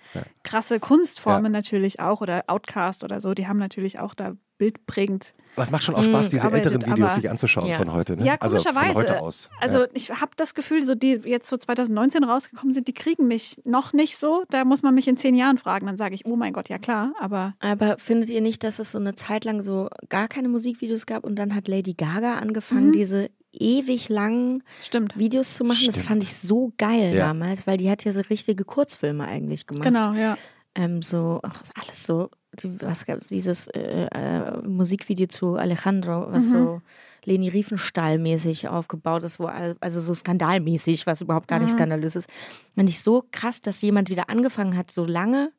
krasse 0.42 0.81
Kunstformen 0.81 1.53
natürlich 1.53 2.01
auch 2.01 2.20
oder 2.20 2.44
Outcast 2.46 3.05
oder 3.05 3.20
so. 3.20 3.35
Die 3.35 3.46
haben 3.46 3.59
natürlich 3.59 3.99
auch 3.99 4.14
da 4.14 4.35
bildprägend 4.61 5.33
Aber 5.57 5.64
es 5.64 5.70
macht 5.73 5.83
schon 5.83 5.94
auch 5.96 6.05
Spaß, 6.05 6.29
diese 6.29 6.42
gearbeitet, 6.42 6.73
älteren 6.73 6.92
Videos 6.92 7.11
aber- 7.11 7.20
sich 7.20 7.31
anzuschauen 7.31 7.66
Ja. 7.66 7.79
von 7.79 7.92
heute. 7.92 8.16
Ne? 8.16 8.25
Ja, 8.25 8.37
also 8.38 8.59
komischerweise. 8.59 8.92
von 8.92 9.03
heute 9.03 9.20
aus. 9.20 9.51
Also 9.61 9.79
ja. 9.81 9.88
ich 9.94 10.11
habe 10.11 10.31
das 10.37 10.55
Gefühl, 10.55 10.85
so 10.85 10.94
die 10.94 11.20
jetzt 11.25 11.49
so 11.49 11.57
2019 11.57 12.23
rausgekommen 12.23 12.73
sind, 12.73 12.87
die 12.87 12.94
kriegen 12.94 13.27
mich 13.27 13.61
noch 13.64 13.92
nicht 13.92 14.16
so. 14.16 14.44
Da 14.51 14.64
muss 14.64 14.83
man 14.83 14.94
mich 14.94 15.09
in 15.09 15.16
zehn 15.16 15.35
Jahren 15.35 15.59
fragen. 15.59 15.87
Dann 15.87 15.96
sage 15.96 16.14
ich, 16.14 16.25
oh 16.27 16.37
mein 16.37 16.53
Gott, 16.53 16.68
ja 16.68 16.79
klar. 16.79 17.12
Aber 17.20 17.55
Aber 17.61 17.96
findet 17.99 18.31
ihr 18.31 18.40
nicht, 18.42 18.62
dass 18.62 18.79
es 18.79 18.92
so 18.92 18.99
eine 18.99 19.14
Zeit 19.16 19.44
lang 19.44 19.62
so 19.62 19.88
gar 20.09 20.29
keine 20.29 20.49
Musikvideos 20.49 21.07
gab 21.07 21.25
und 21.25 21.37
dann 21.37 21.55
hat 21.55 21.66
Lady 21.66 21.94
Gaga 21.94 22.35
angefangen, 22.38 22.88
Mhm. 22.88 22.92
diese 22.92 23.31
ewig 23.53 24.09
langen 24.09 24.62
stimmt. 24.79 25.18
Videos 25.18 25.55
zu 25.57 25.64
machen? 25.64 25.83
Das 25.87 25.96
Stimmt. 25.96 26.07
fand 26.09 26.23
ich 26.23 26.37
so 26.37 26.73
geil 26.79 27.14
Ja. 27.16 27.27
damals, 27.29 27.66
weil 27.66 27.79
die 27.79 27.90
hat 27.90 28.05
ja 28.05 28.12
so 28.12 28.20
richtige 28.31 28.64
Kurzfilme 28.64 29.25
eigentlich 29.27 29.66
gemacht. 29.66 29.83
Genau, 29.85 30.12
ja. 30.12 30.38
Ähm, 30.77 31.03
so, 31.03 31.40
ach, 31.42 31.61
ist 31.61 31.73
alles 31.75 32.05
so, 32.07 32.31
die- 32.54 32.80
was 32.82 33.04
gab 33.06 33.18
es, 33.18 33.28
dieses 33.28 33.68
äh, 33.68 34.06
äh, 34.06 34.62
Musikvideo 34.66 35.26
zu 35.28 35.56
Alejandro, 35.56 36.32
was 36.32 36.46
Mhm. 36.46 36.50
so 36.50 36.82
Leni 37.24 37.48
Riefenstahl-mäßig 37.50 38.68
aufgebaut 38.68 39.24
ist, 39.24 39.38
wo 39.38 39.44
also 39.46 40.00
so 40.00 40.14
skandalmäßig, 40.14 41.06
was 41.06 41.20
überhaupt 41.20 41.48
gar 41.48 41.58
nicht 41.58 41.72
Mhm. 41.72 41.76
skandalös 41.78 42.16
ist. 42.16 42.28
Fand 42.74 42.88
ich 42.88 43.00
so 43.02 43.24
krass, 43.30 43.60
dass 43.60 43.82
jemand 43.82 44.08
wieder 44.10 44.30
angefangen 44.30 44.76
hat, 44.76 44.90
so 44.90 45.04
lange 45.04 45.52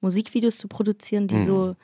Musikvideos 0.00 0.58
zu 0.58 0.68
produzieren, 0.68 1.28
die 1.28 1.44
so 1.44 1.76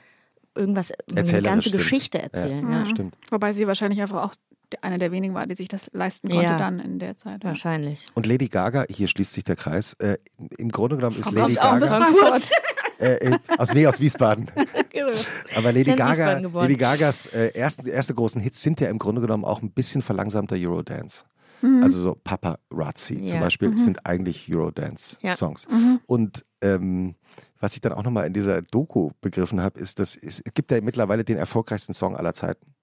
irgendwas, 0.57 0.93
eine 1.09 1.43
ganze 1.43 1.71
sind. 1.71 1.79
Geschichte 1.79 2.21
erzählen. 2.21 2.65
Mhm. 2.65 2.73
Ja. 2.73 2.87
Stimmt. 2.87 3.15
Wobei 3.31 3.53
sie 3.53 3.67
wahrscheinlich 3.69 4.01
einfach 4.03 4.23
auch 4.25 4.35
einer 4.83 4.99
der 4.99 5.11
wenigen 5.11 5.33
war, 5.35 5.47
die 5.47 5.57
sich 5.57 5.69
das 5.69 5.91
leisten 5.93 6.29
konnte 6.29 6.45
Ja. 6.45 6.57
dann 6.57 6.79
in 6.81 6.99
der 6.99 7.17
Zeit. 7.17 7.43
Ja. 7.43 7.51
Wahrscheinlich. 7.51 8.07
Und 8.15 8.27
Lady 8.27 8.49
Gaga, 8.49 8.85
hier 8.91 9.09
schließt 9.09 9.33
sich 9.33 9.45
der 9.45 9.57
Kreis. 9.57 9.95
Äh, 10.01 10.19
Im 10.59 10.69
Grunde 10.71 10.97
genommen 10.97 11.19
ist 11.19 11.31
Lady 11.33 11.55
Gaga. 11.55 11.79
Äh, 13.01 13.39
aus, 13.59 13.73
nee, 13.75 13.87
aus 13.87 13.99
Wiesbaden. 14.01 14.51
Aber 15.57 15.73
Lady 15.73 15.91
ja 15.91 15.97
Gaga. 15.97 16.39
Lady 16.39 16.77
Gagas 16.77 17.27
äh, 17.27 17.49
ersten, 17.55 17.87
erste 17.87 18.15
großen 18.15 18.41
Hits 18.41 18.63
sind 18.63 18.81
ja 18.81 18.89
im 18.89 18.99
Grunde 18.99 19.21
genommen 19.21 19.45
auch 19.45 19.63
ein 19.63 19.71
bisschen 19.71 20.03
verlangsamter 20.03 20.57
Eurodance. 20.59 21.25
Mhm. 21.63 21.83
Also 21.83 22.01
so 22.01 22.15
Paparazzi 22.23 23.17
zum 23.27 23.39
Ja. 23.39 23.41
Beispiel 23.41 23.77
sind 23.79 24.07
eigentlich 24.07 24.53
Eurodance-Songs. 24.55 25.69
Mhm. 25.69 26.01
Und 26.07 26.45
ähm, 26.63 27.15
was 27.59 27.75
ich 27.75 27.81
dann 27.81 27.93
auch 27.93 28.03
nochmal 28.03 28.27
in 28.27 28.33
dieser 28.33 28.63
Doku 28.63 29.11
begriffen 29.21 29.61
habe, 29.61 29.79
ist, 29.79 29.99
dass 29.99 30.17
es, 30.17 30.43
gibt 30.55 30.71
ja 30.71 30.81
mittlerweile 30.81 31.25
den 31.25 31.37
erfolgreichsten 31.37 31.93
Song 31.95 32.17
aller 32.17 32.33
Zeiten. 32.33 32.75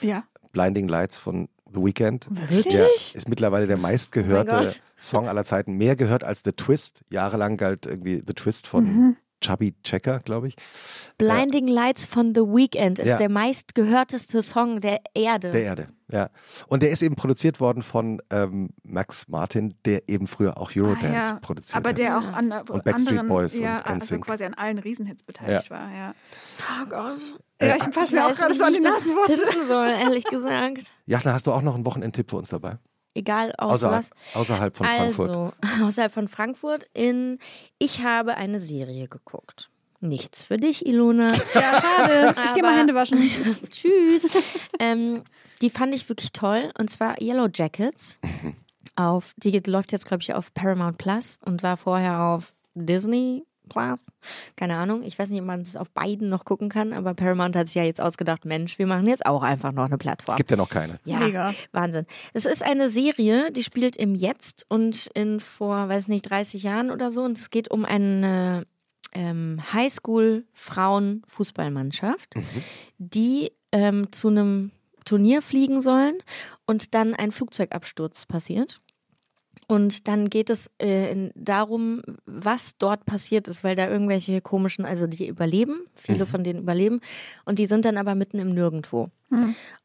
Ja. 0.00 0.24
Blinding 0.52 0.88
Lights 0.88 1.18
von 1.18 1.48
The 1.72 1.80
Weeknd. 1.82 2.26
Wirklich? 2.30 2.72
Der 2.72 2.86
ist 3.14 3.28
mittlerweile 3.28 3.66
der 3.66 3.76
Oh 3.78 3.80
meistgehörte 3.80 4.50
Gott. 4.50 4.82
Song 5.00 5.28
aller 5.28 5.44
Zeiten. 5.44 5.74
Mehr 5.74 5.96
gehört 5.96 6.24
als 6.24 6.42
The 6.44 6.52
Twist. 6.52 7.02
Jahrelang 7.10 7.56
galt 7.56 7.86
irgendwie 7.86 8.22
The 8.26 8.34
Twist 8.34 8.66
von 8.66 8.84
Mhm. 8.84 9.16
Chubby 9.40 9.74
Checker, 9.82 10.20
glaube 10.20 10.48
ich. 10.48 10.56
Blinding 11.18 11.68
Lights 11.68 12.04
von 12.04 12.34
The 12.34 12.40
Weeknd 12.42 12.98
ist 12.98 13.08
Ja. 13.08 13.16
der 13.16 13.28
meistgehörteste 13.28 14.42
Song 14.42 14.80
der 14.80 15.00
Erde. 15.14 15.50
Der 15.50 15.62
Erde, 15.62 15.88
ja. 16.10 16.30
Und 16.68 16.82
der 16.82 16.90
ist 16.90 17.02
eben 17.02 17.16
produziert 17.16 17.60
worden 17.60 17.82
von 17.82 18.20
ähm, 18.30 18.70
Max 18.82 19.28
Martin, 19.28 19.74
der 19.84 20.08
eben 20.08 20.26
früher 20.26 20.56
auch 20.58 20.70
Eurodance 20.74 21.32
Ah, 21.32 21.34
ja. 21.34 21.40
produziert 21.40 21.76
Aber 21.76 21.90
hat. 21.90 21.98
der 21.98 22.18
auch 22.18 22.32
an 22.32 22.52
Und 22.52 22.84
Backstreet 22.84 23.08
anderen, 23.18 23.28
Boys 23.28 23.58
ja, 23.58 23.76
und 23.76 23.86
also 23.86 24.18
quasi 24.20 24.44
an 24.44 24.54
allen 24.54 24.78
Riesenhits 24.78 25.22
beteiligt 25.22 25.70
war. 25.70 25.90
Ja, 25.94 26.14
Oh 26.82 26.86
Gott. 26.88 27.18
ja 27.60 27.76
ich 27.76 27.82
fasse 27.84 28.14
mir 28.14 28.26
auch 28.26 28.32
gerade 28.34 28.54
so 28.54 28.64
an 28.64 28.72
die 28.74 28.80
Nasenwurzel. 28.80 29.62
soll, 29.64 29.88
ehrlich 29.88 30.24
gesagt. 30.24 30.92
Jasna, 31.06 31.32
hast 31.34 31.46
du 31.46 31.52
auch 31.52 31.62
noch 31.62 31.74
einen 31.74 31.84
Wochenendtipp 31.86 32.30
für 32.30 32.36
uns 32.36 32.48
dabei? 32.48 32.78
Egal 33.16 33.52
aus 33.56 33.82
Außerhalb, 33.82 33.98
was. 33.98 34.10
außerhalb 34.34 34.76
von 34.76 34.86
Frankfurt. 34.86 35.28
Also, 35.30 35.52
außerhalb 35.84 36.12
von 36.12 36.28
Frankfurt 36.28 36.86
in 36.92 37.38
Ich 37.78 38.02
habe 38.02 38.34
eine 38.36 38.60
Serie 38.60 39.08
geguckt. 39.08 39.70
Nichts 40.00 40.44
für 40.44 40.58
dich, 40.58 40.84
Ilona. 40.86 41.28
Ja, 41.54 41.80
schade. 41.80 42.34
Ich 42.44 42.52
gehe 42.52 42.62
mal 42.62 42.76
Hände 42.76 42.94
waschen. 42.94 43.30
Tschüss. 43.70 44.28
ähm, 44.78 45.24
die 45.62 45.70
fand 45.70 45.94
ich 45.94 46.06
wirklich 46.08 46.32
toll. 46.32 46.70
Und 46.78 46.90
zwar 46.90 47.20
Yellow 47.20 47.48
Jackets. 47.52 48.20
Auf, 48.94 49.32
die 49.38 49.50
läuft 49.66 49.92
jetzt, 49.92 50.06
glaube 50.06 50.22
ich, 50.22 50.34
auf 50.34 50.52
Paramount 50.52 50.98
Plus 50.98 51.38
und 51.44 51.62
war 51.62 51.76
vorher 51.78 52.20
auf 52.20 52.52
Disney 52.74 53.44
Plus. 53.68 54.04
Keine 54.56 54.76
Ahnung. 54.76 55.02
Ich 55.02 55.18
weiß 55.18 55.30
nicht, 55.30 55.40
ob 55.40 55.46
man 55.46 55.60
es 55.60 55.76
auf 55.76 55.90
beiden 55.90 56.28
noch 56.28 56.44
gucken 56.44 56.68
kann, 56.68 56.92
aber 56.92 57.14
Paramount 57.14 57.56
hat 57.56 57.66
sich 57.66 57.76
ja 57.76 57.84
jetzt 57.84 58.00
ausgedacht, 58.00 58.44
Mensch, 58.44 58.78
wir 58.78 58.86
machen 58.86 59.08
jetzt 59.08 59.26
auch 59.26 59.42
einfach 59.42 59.72
noch 59.72 59.86
eine 59.86 59.98
Plattform. 59.98 60.36
Gibt 60.36 60.50
ja 60.50 60.56
noch 60.56 60.70
keine. 60.70 60.98
Ja, 61.04 61.18
Mega. 61.18 61.54
Wahnsinn. 61.72 62.06
Es 62.32 62.44
ist 62.44 62.62
eine 62.62 62.88
Serie, 62.88 63.50
die 63.50 63.62
spielt 63.62 63.96
im 63.96 64.14
Jetzt 64.14 64.66
und 64.68 65.08
in 65.14 65.40
vor, 65.40 65.88
weiß 65.88 66.08
nicht, 66.08 66.30
30 66.30 66.62
Jahren 66.62 66.90
oder 66.90 67.10
so. 67.10 67.22
Und 67.22 67.38
es 67.38 67.50
geht 67.50 67.70
um 67.70 67.84
eine 67.84 68.66
ähm, 69.12 69.60
Highschool-Frauen-Fußballmannschaft, 69.72 72.34
die 72.98 73.52
ähm, 73.72 74.12
zu 74.12 74.28
einem 74.28 74.70
Turnier 75.04 75.42
fliegen 75.42 75.80
sollen 75.80 76.18
und 76.66 76.94
dann 76.94 77.14
ein 77.14 77.32
Flugzeugabsturz 77.32 78.26
passiert. 78.26 78.80
Und 79.68 80.06
dann 80.06 80.30
geht 80.30 80.48
es 80.48 80.70
äh, 80.78 81.30
darum, 81.34 82.02
was 82.24 82.78
dort 82.78 83.04
passiert 83.04 83.48
ist, 83.48 83.64
weil 83.64 83.74
da 83.74 83.88
irgendwelche 83.88 84.40
komischen, 84.40 84.84
also 84.84 85.06
die 85.08 85.26
überleben, 85.26 85.86
viele 85.94 86.24
von 86.24 86.44
denen 86.44 86.60
überleben, 86.60 87.00
und 87.44 87.58
die 87.58 87.66
sind 87.66 87.84
dann 87.84 87.96
aber 87.96 88.14
mitten 88.14 88.38
im 88.38 88.54
Nirgendwo. 88.54 89.10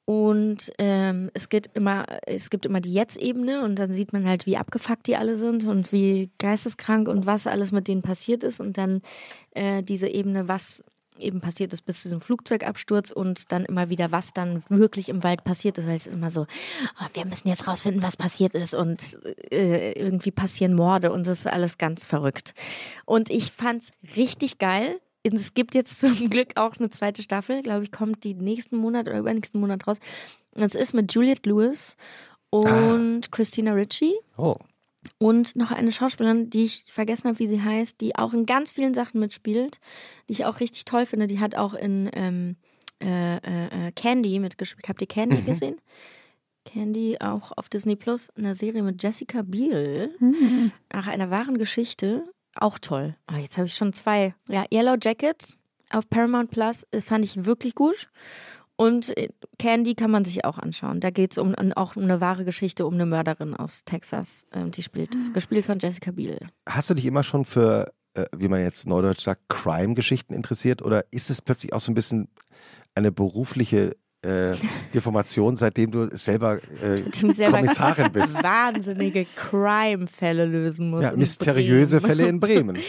Und 0.06 0.72
ähm, 0.78 1.32
es 1.34 1.50
geht 1.50 1.70
immer, 1.74 2.06
es 2.28 2.50
gibt 2.50 2.66
immer 2.66 2.80
die 2.80 2.94
Jetzt-Ebene 2.94 3.64
und 3.64 3.78
dann 3.78 3.92
sieht 3.92 4.14
man 4.14 4.28
halt, 4.28 4.46
wie 4.46 4.58
abgefuckt 4.58 5.08
die 5.08 5.16
alle 5.16 5.36
sind 5.36 5.66
und 5.66 5.92
wie 5.92 6.30
geisteskrank 6.38 7.08
und 7.08 7.26
was 7.26 7.48
alles 7.48 7.72
mit 7.72 7.88
denen 7.88 8.02
passiert 8.02 8.44
ist. 8.44 8.60
Und 8.60 8.78
dann 8.78 9.02
äh, 9.52 9.82
diese 9.82 10.08
Ebene, 10.08 10.48
was 10.48 10.84
eben 11.22 11.42
passiert 11.42 11.74
ist 11.74 11.82
bis 11.82 12.02
zu 12.02 12.04
diesem 12.04 12.22
Flugzeugabsturz 12.22 13.12
und 13.12 13.52
dann 13.52 13.66
immer 13.66 13.90
wieder, 13.90 14.12
was 14.12 14.34
dann 14.34 14.64
wirklich 14.70 15.10
im 15.10 15.24
Wald 15.24 15.44
passiert 15.44 15.78
ist, 15.78 15.88
weil 15.88 15.96
es 15.96 16.08
ist 16.08 16.14
immer 16.14 16.32
so, 16.32 16.42
oh, 17.00 17.06
wir 17.14 17.26
müssen 17.26 17.48
jetzt 17.48 17.68
rausfinden, 17.68 18.04
was 18.04 18.18
passiert 18.18 18.56
ist 18.56 18.74
und 18.74 19.18
äh, 19.52 19.94
irgendwie 19.94 20.32
passieren 20.32 20.74
Morde 20.74 21.12
und 21.12 21.28
das 21.28 21.40
ist 21.40 21.48
alles 21.48 21.78
ganz 21.78 22.06
verrückt. 22.06 22.54
Und 23.06 23.30
ich 23.30 23.52
fand's 23.52 23.92
richtig 24.16 24.58
geil. 24.58 25.00
Es 25.24 25.54
gibt 25.54 25.76
jetzt 25.76 26.00
zum 26.02 26.30
Glück 26.30 26.54
auch 26.56 26.78
eine 26.78 26.90
zweite 26.90 27.22
Staffel, 27.22 27.62
glaube 27.62 27.84
ich, 27.84 27.92
kommt 27.92 28.24
die 28.24 28.34
nächsten 28.34 28.78
Monat 28.78 29.08
oder 29.08 29.20
übernächsten 29.20 29.60
Monat 29.60 29.88
raus. 29.88 29.98
Und 30.56 30.64
es 30.64 30.76
ist 30.76 30.94
mit 30.94 31.14
Juliette 31.14 31.50
Lewis 31.50 31.96
und 32.50 33.32
Christina 33.32 33.74
Ritchie 33.74 34.14
Oh, 34.38 34.56
und 35.22 35.56
noch 35.56 35.70
eine 35.72 35.92
Schauspielerin, 35.92 36.50
die 36.50 36.64
ich 36.64 36.86
vergessen 36.88 37.28
habe, 37.28 37.38
wie 37.40 37.48
sie 37.48 37.62
heißt, 37.62 38.02
die 38.02 38.16
auch 38.16 38.34
in 38.34 38.46
ganz 38.48 38.72
vielen 38.72 38.94
Sachen 38.96 39.20
mitspielt, 39.20 39.80
die 40.28 40.34
ich 40.34 40.46
auch 40.46 40.60
richtig 40.60 40.84
toll 40.86 41.06
finde. 41.06 41.28
Die 41.28 41.40
hat 41.40 41.54
auch 41.56 41.76
in 41.76 42.10
ähm, 42.14 42.56
äh, 43.04 43.38
äh, 43.38 43.88
äh, 43.88 43.92
Candy 43.92 44.40
mitgespielt. 44.40 44.90
Habt 44.90 45.02
ihr 45.02 45.08
Candy 45.08 45.38
Mhm. 45.42 45.46
gesehen? 45.46 45.76
Candy 46.66 47.18
auch 47.20 47.52
auf 47.56 47.70
Disney 47.70 47.96
Plus, 47.96 48.30
eine 48.36 48.56
Serie 48.56 48.84
mit 48.84 49.02
Jessica 49.02 49.42
Biel. 49.42 50.14
Hm. 50.20 50.72
Nach 50.94 51.08
einer 51.08 51.30
wahren 51.32 51.58
Geschichte. 51.58 52.24
Auch 52.56 52.78
toll. 52.80 53.16
Ah, 53.28 53.38
jetzt 53.38 53.58
habe 53.58 53.68
ich 53.68 53.74
schon 53.76 53.94
zwei. 53.94 54.36
Ja, 54.50 54.66
Yellow 54.74 54.96
Jackets 55.02 55.60
auf 55.90 56.10
Paramount 56.10 56.52
Plus 56.52 56.86
äh, 56.92 57.00
fand 57.00 57.26
ich 57.26 57.46
wirklich 57.46 57.76
gut. 57.76 58.10
Und 58.82 59.16
äh, 59.16 59.30
Candy 59.60 59.94
kann 59.94 60.10
man 60.10 60.26
sich 60.26 60.44
auch 60.44 60.58
anschauen. 60.58 61.02
Da 61.02 61.12
geht 61.12 61.34
es 61.34 61.38
um, 61.38 61.54
um, 61.54 61.72
auch 61.74 61.96
um 61.98 62.04
eine 62.04 62.20
wahre 62.20 62.46
Geschichte, 62.46 62.88
um 62.88 62.96
eine 62.96 63.06
Mörderin 63.06 63.56
aus 63.56 63.84
Texas. 63.86 64.48
Ähm, 64.52 64.72
die 64.72 64.82
spielt, 64.82 65.16
gespielt 65.36 65.66
von 65.66 65.78
Jessica 65.78 66.10
Biel. 66.10 66.40
Hast 66.68 66.90
du 66.90 66.96
dich 66.96 67.06
immer 67.06 67.22
schon 67.24 67.46
für, 67.46 67.94
äh, 68.16 68.26
wie 68.36 68.48
man 68.48 68.60
jetzt 68.60 68.88
neudeutsch 68.88 69.22
sagt, 69.22 69.50
Crime-Geschichten 69.50 70.34
interessiert? 70.34 70.82
Oder 70.82 71.06
ist 71.12 71.30
es 71.30 71.44
plötzlich 71.44 71.74
auch 71.74 71.80
so 71.80 71.92
ein 71.92 71.94
bisschen 71.94 72.28
eine 72.96 73.12
berufliche 73.12 73.98
äh, 74.24 74.54
Deformation, 74.94 75.56
seitdem 75.56 75.92
du 75.92 76.16
selber, 76.16 76.60
äh, 76.82 77.02
selber 77.32 77.58
Kommissarin 77.58 78.12
bist? 78.14 78.36
wahnsinnige 78.44 79.26
Crime-Fälle 79.36 80.46
lösen 80.46 80.90
muss. 80.90 81.06
Ja, 81.06 81.16
mysteriöse 81.16 82.00
Bremen. 82.00 82.08
Fälle 82.10 82.28
in 82.30 82.40
Bremen. 82.40 82.78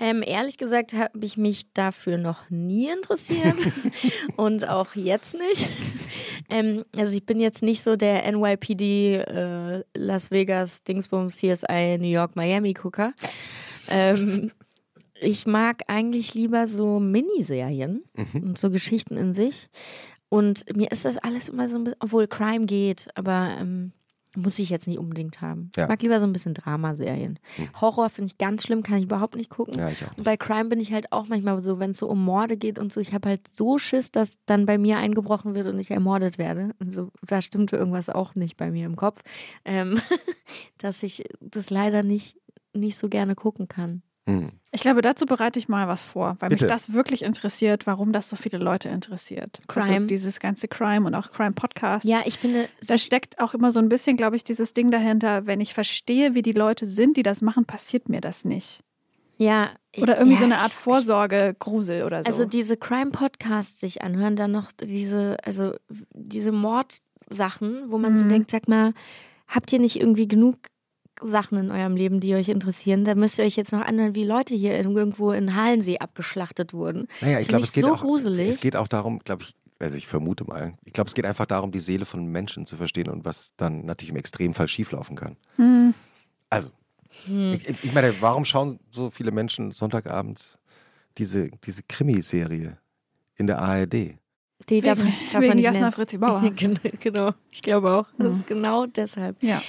Ähm, 0.00 0.24
ehrlich 0.26 0.58
gesagt 0.58 0.92
habe 0.94 1.24
ich 1.24 1.36
mich 1.36 1.72
dafür 1.72 2.18
noch 2.18 2.50
nie 2.50 2.90
interessiert 2.90 3.54
und 4.36 4.68
auch 4.68 4.96
jetzt 4.96 5.34
nicht. 5.38 5.70
Ähm, 6.50 6.84
also 6.96 7.16
ich 7.16 7.24
bin 7.24 7.38
jetzt 7.38 7.62
nicht 7.62 7.80
so 7.80 7.94
der 7.94 8.28
NYPD 8.32 9.18
äh, 9.18 9.84
Las 9.96 10.32
Vegas 10.32 10.82
Dingsbums 10.82 11.36
CSI 11.36 11.98
New 12.00 12.08
York 12.08 12.34
Miami 12.34 12.72
Gucker. 12.72 13.12
Ähm, 13.88 14.50
ich 15.20 15.46
mag 15.46 15.82
eigentlich 15.86 16.34
lieber 16.34 16.66
so 16.66 16.98
Miniserien 16.98 18.02
Mhm. 18.16 18.42
und 18.42 18.58
so 18.58 18.70
Geschichten 18.70 19.16
in 19.16 19.32
sich. 19.32 19.68
Und 20.34 20.76
mir 20.76 20.90
ist 20.90 21.04
das 21.04 21.16
alles 21.18 21.48
immer 21.48 21.68
so 21.68 21.76
ein 21.76 21.84
bisschen, 21.84 22.00
obwohl 22.00 22.26
Crime 22.26 22.66
geht, 22.66 23.06
aber 23.14 23.56
ähm, 23.60 23.92
muss 24.36 24.58
ich 24.58 24.68
jetzt 24.68 24.88
nicht 24.88 24.98
unbedingt 24.98 25.40
haben. 25.40 25.70
Ja. 25.76 25.84
Ich 25.84 25.88
mag 25.88 26.02
lieber 26.02 26.18
so 26.18 26.26
ein 26.26 26.32
bisschen 26.32 26.54
Dramaserien. 26.54 27.38
Horror 27.80 28.10
finde 28.10 28.32
ich 28.32 28.38
ganz 28.38 28.64
schlimm, 28.64 28.82
kann 28.82 28.98
ich 28.98 29.04
überhaupt 29.04 29.36
nicht 29.36 29.48
gucken. 29.48 29.78
Ja, 29.78 29.88
ich 29.88 30.04
auch. 30.04 30.18
Und 30.18 30.24
bei 30.24 30.36
Crime 30.36 30.64
bin 30.64 30.80
ich 30.80 30.92
halt 30.92 31.12
auch 31.12 31.28
manchmal 31.28 31.62
so, 31.62 31.78
wenn 31.78 31.92
es 31.92 31.98
so 31.98 32.08
um 32.08 32.24
Morde 32.24 32.56
geht 32.56 32.80
und 32.80 32.92
so, 32.92 32.98
ich 33.00 33.12
habe 33.12 33.28
halt 33.28 33.42
so 33.54 33.78
Schiss, 33.78 34.10
dass 34.10 34.38
dann 34.44 34.66
bei 34.66 34.76
mir 34.76 34.98
eingebrochen 34.98 35.54
wird 35.54 35.68
und 35.68 35.78
ich 35.78 35.92
ermordet 35.92 36.36
werde. 36.36 36.70
Also 36.80 37.12
da 37.24 37.40
stimmte 37.40 37.76
irgendwas 37.76 38.10
auch 38.10 38.34
nicht 38.34 38.56
bei 38.56 38.72
mir 38.72 38.86
im 38.86 38.96
Kopf, 38.96 39.22
ähm, 39.64 40.00
dass 40.78 41.04
ich 41.04 41.22
das 41.40 41.70
leider 41.70 42.02
nicht, 42.02 42.38
nicht 42.72 42.98
so 42.98 43.08
gerne 43.08 43.36
gucken 43.36 43.68
kann. 43.68 44.02
Hm. 44.26 44.52
Ich 44.70 44.80
glaube, 44.80 45.02
dazu 45.02 45.26
bereite 45.26 45.58
ich 45.58 45.68
mal 45.68 45.86
was 45.86 46.02
vor, 46.02 46.36
weil 46.40 46.48
Bitte. 46.48 46.64
mich 46.64 46.68
das 46.72 46.92
wirklich 46.92 47.22
interessiert, 47.22 47.86
warum 47.86 48.12
das 48.12 48.28
so 48.30 48.36
viele 48.36 48.58
Leute 48.58 48.88
interessiert. 48.88 49.60
Also 49.68 49.92
Crime. 49.92 50.06
dieses 50.06 50.40
ganze 50.40 50.66
Crime 50.66 51.06
und 51.06 51.14
auch 51.14 51.30
Crime-Podcasts. 51.30 52.08
Ja, 52.08 52.22
ich 52.24 52.38
finde, 52.38 52.68
Da 52.88 52.96
steckt 52.98 53.38
auch 53.38 53.54
immer 53.54 53.70
so 53.70 53.80
ein 53.80 53.88
bisschen, 53.88 54.16
glaube 54.16 54.36
ich, 54.36 54.42
dieses 54.42 54.72
Ding 54.72 54.90
dahinter, 54.90 55.46
wenn 55.46 55.60
ich 55.60 55.74
verstehe, 55.74 56.34
wie 56.34 56.42
die 56.42 56.52
Leute 56.52 56.86
sind, 56.86 57.16
die 57.16 57.22
das 57.22 57.40
machen, 57.42 57.66
passiert 57.66 58.08
mir 58.08 58.20
das 58.20 58.44
nicht. 58.44 58.82
ja. 59.36 59.70
Oder 59.96 60.16
irgendwie 60.16 60.34
ja, 60.34 60.40
so 60.40 60.44
eine 60.46 60.58
Art 60.58 60.72
Vorsorge, 60.72 61.54
Grusel 61.56 62.02
oder 62.02 62.24
so. 62.24 62.26
Also 62.26 62.44
diese 62.44 62.76
Crime-Podcasts 62.76 63.78
sich 63.78 64.02
anhören, 64.02 64.34
dann 64.34 64.50
noch 64.50 64.72
diese, 64.72 65.36
also 65.44 65.74
diese 66.10 66.50
Mordsachen, 66.50 67.84
wo 67.92 67.98
man 67.98 68.16
so 68.16 68.24
Mhm. 68.24 68.28
denkt, 68.30 68.50
sag 68.50 68.66
mal, 68.66 68.92
habt 69.46 69.72
ihr 69.72 69.78
nicht 69.78 70.00
irgendwie 70.00 70.26
genug 70.26 70.56
Sachen 71.22 71.58
in 71.58 71.70
eurem 71.70 71.96
Leben, 71.96 72.20
die 72.20 72.34
euch 72.34 72.48
interessieren? 72.48 73.04
Da 73.04 73.14
müsst 73.14 73.38
ihr 73.38 73.44
euch 73.44 73.56
jetzt 73.56 73.72
noch 73.72 73.80
anhören, 73.82 74.14
wie 74.14 74.24
Leute 74.24 74.54
hier 74.54 74.78
in, 74.78 74.96
irgendwo 74.96 75.32
in 75.32 75.54
Halensee 75.54 75.98
abgeschlachtet 75.98 76.72
wurden. 76.72 77.08
Naja, 77.20 77.40
ich 77.40 77.48
glaube, 77.48 77.64
es 77.64 77.72
geht 77.72 77.84
so 77.84 77.94
auch. 77.94 78.00
gruselig. 78.02 78.48
Es 78.48 78.60
geht 78.60 78.76
auch 78.76 78.88
darum, 78.88 79.20
glaube 79.20 79.42
ich, 79.44 79.54
also 79.78 79.96
ich 79.96 80.06
vermute 80.06 80.44
mal, 80.44 80.74
ich 80.84 80.92
glaube, 80.92 81.08
es 81.08 81.14
geht 81.14 81.26
einfach 81.26 81.46
darum, 81.46 81.72
die 81.72 81.80
Seele 81.80 82.06
von 82.06 82.26
Menschen 82.26 82.64
zu 82.66 82.76
verstehen 82.76 83.08
und 83.08 83.24
was 83.24 83.52
dann 83.56 83.84
natürlich 83.84 84.10
im 84.10 84.16
Extremfall 84.16 84.68
schieflaufen 84.68 85.16
kann. 85.16 85.36
Hm. 85.56 85.94
Also, 86.50 86.70
Hm. 87.26 87.52
ich, 87.52 87.68
ich 87.84 87.92
meine, 87.92 88.12
warum 88.20 88.44
schauen 88.44 88.80
so 88.90 89.08
viele 89.10 89.30
Menschen 89.30 89.70
Sonntagabends 89.72 90.58
diese, 91.18 91.48
diese 91.64 91.82
Krimiserie 91.84 92.76
in 93.36 93.46
der 93.46 93.60
ARD? 93.60 94.16
Die 94.68 94.80
darf, 94.80 94.98
wegen 94.98 95.10
darf 95.10 95.32
man 95.34 95.42
wegen 95.42 95.54
nicht 95.56 95.64
Jasna. 95.64 95.90
Fritzi 95.90 96.16
Bauer. 96.18 96.40
Gen- 96.56 96.78
genau, 97.00 97.32
ich 97.50 97.60
glaube 97.62 97.92
auch. 97.92 98.06
Das 98.18 98.36
ist 98.36 98.46
genau 98.46 98.86
deshalb. 98.86 99.40
Ja. 99.42 99.60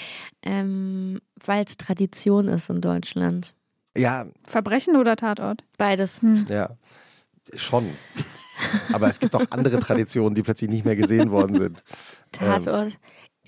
Ähm, 0.45 1.19
Weil 1.43 1.65
es 1.65 1.77
Tradition 1.77 2.47
ist 2.47 2.69
in 2.69 2.81
Deutschland. 2.81 3.53
Ja, 3.97 4.27
Verbrechen 4.43 4.95
oder 4.95 5.15
Tatort? 5.15 5.63
Beides. 5.77 6.21
Hm. 6.21 6.45
ja, 6.49 6.69
schon. 7.55 7.89
Aber 8.93 9.09
es 9.09 9.19
gibt 9.19 9.35
auch 9.35 9.45
andere 9.49 9.79
Traditionen, 9.79 10.35
die 10.35 10.43
plötzlich 10.43 10.69
nicht 10.69 10.85
mehr 10.85 10.95
gesehen 10.95 11.31
worden 11.31 11.59
sind. 11.59 11.83
Tatort. 12.31 12.97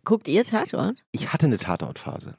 Guckt 0.04 0.28
ihr 0.28 0.44
Tatort? 0.44 1.04
Ich 1.12 1.32
hatte 1.34 1.46
eine 1.46 1.58
Tatortphase. 1.58 2.38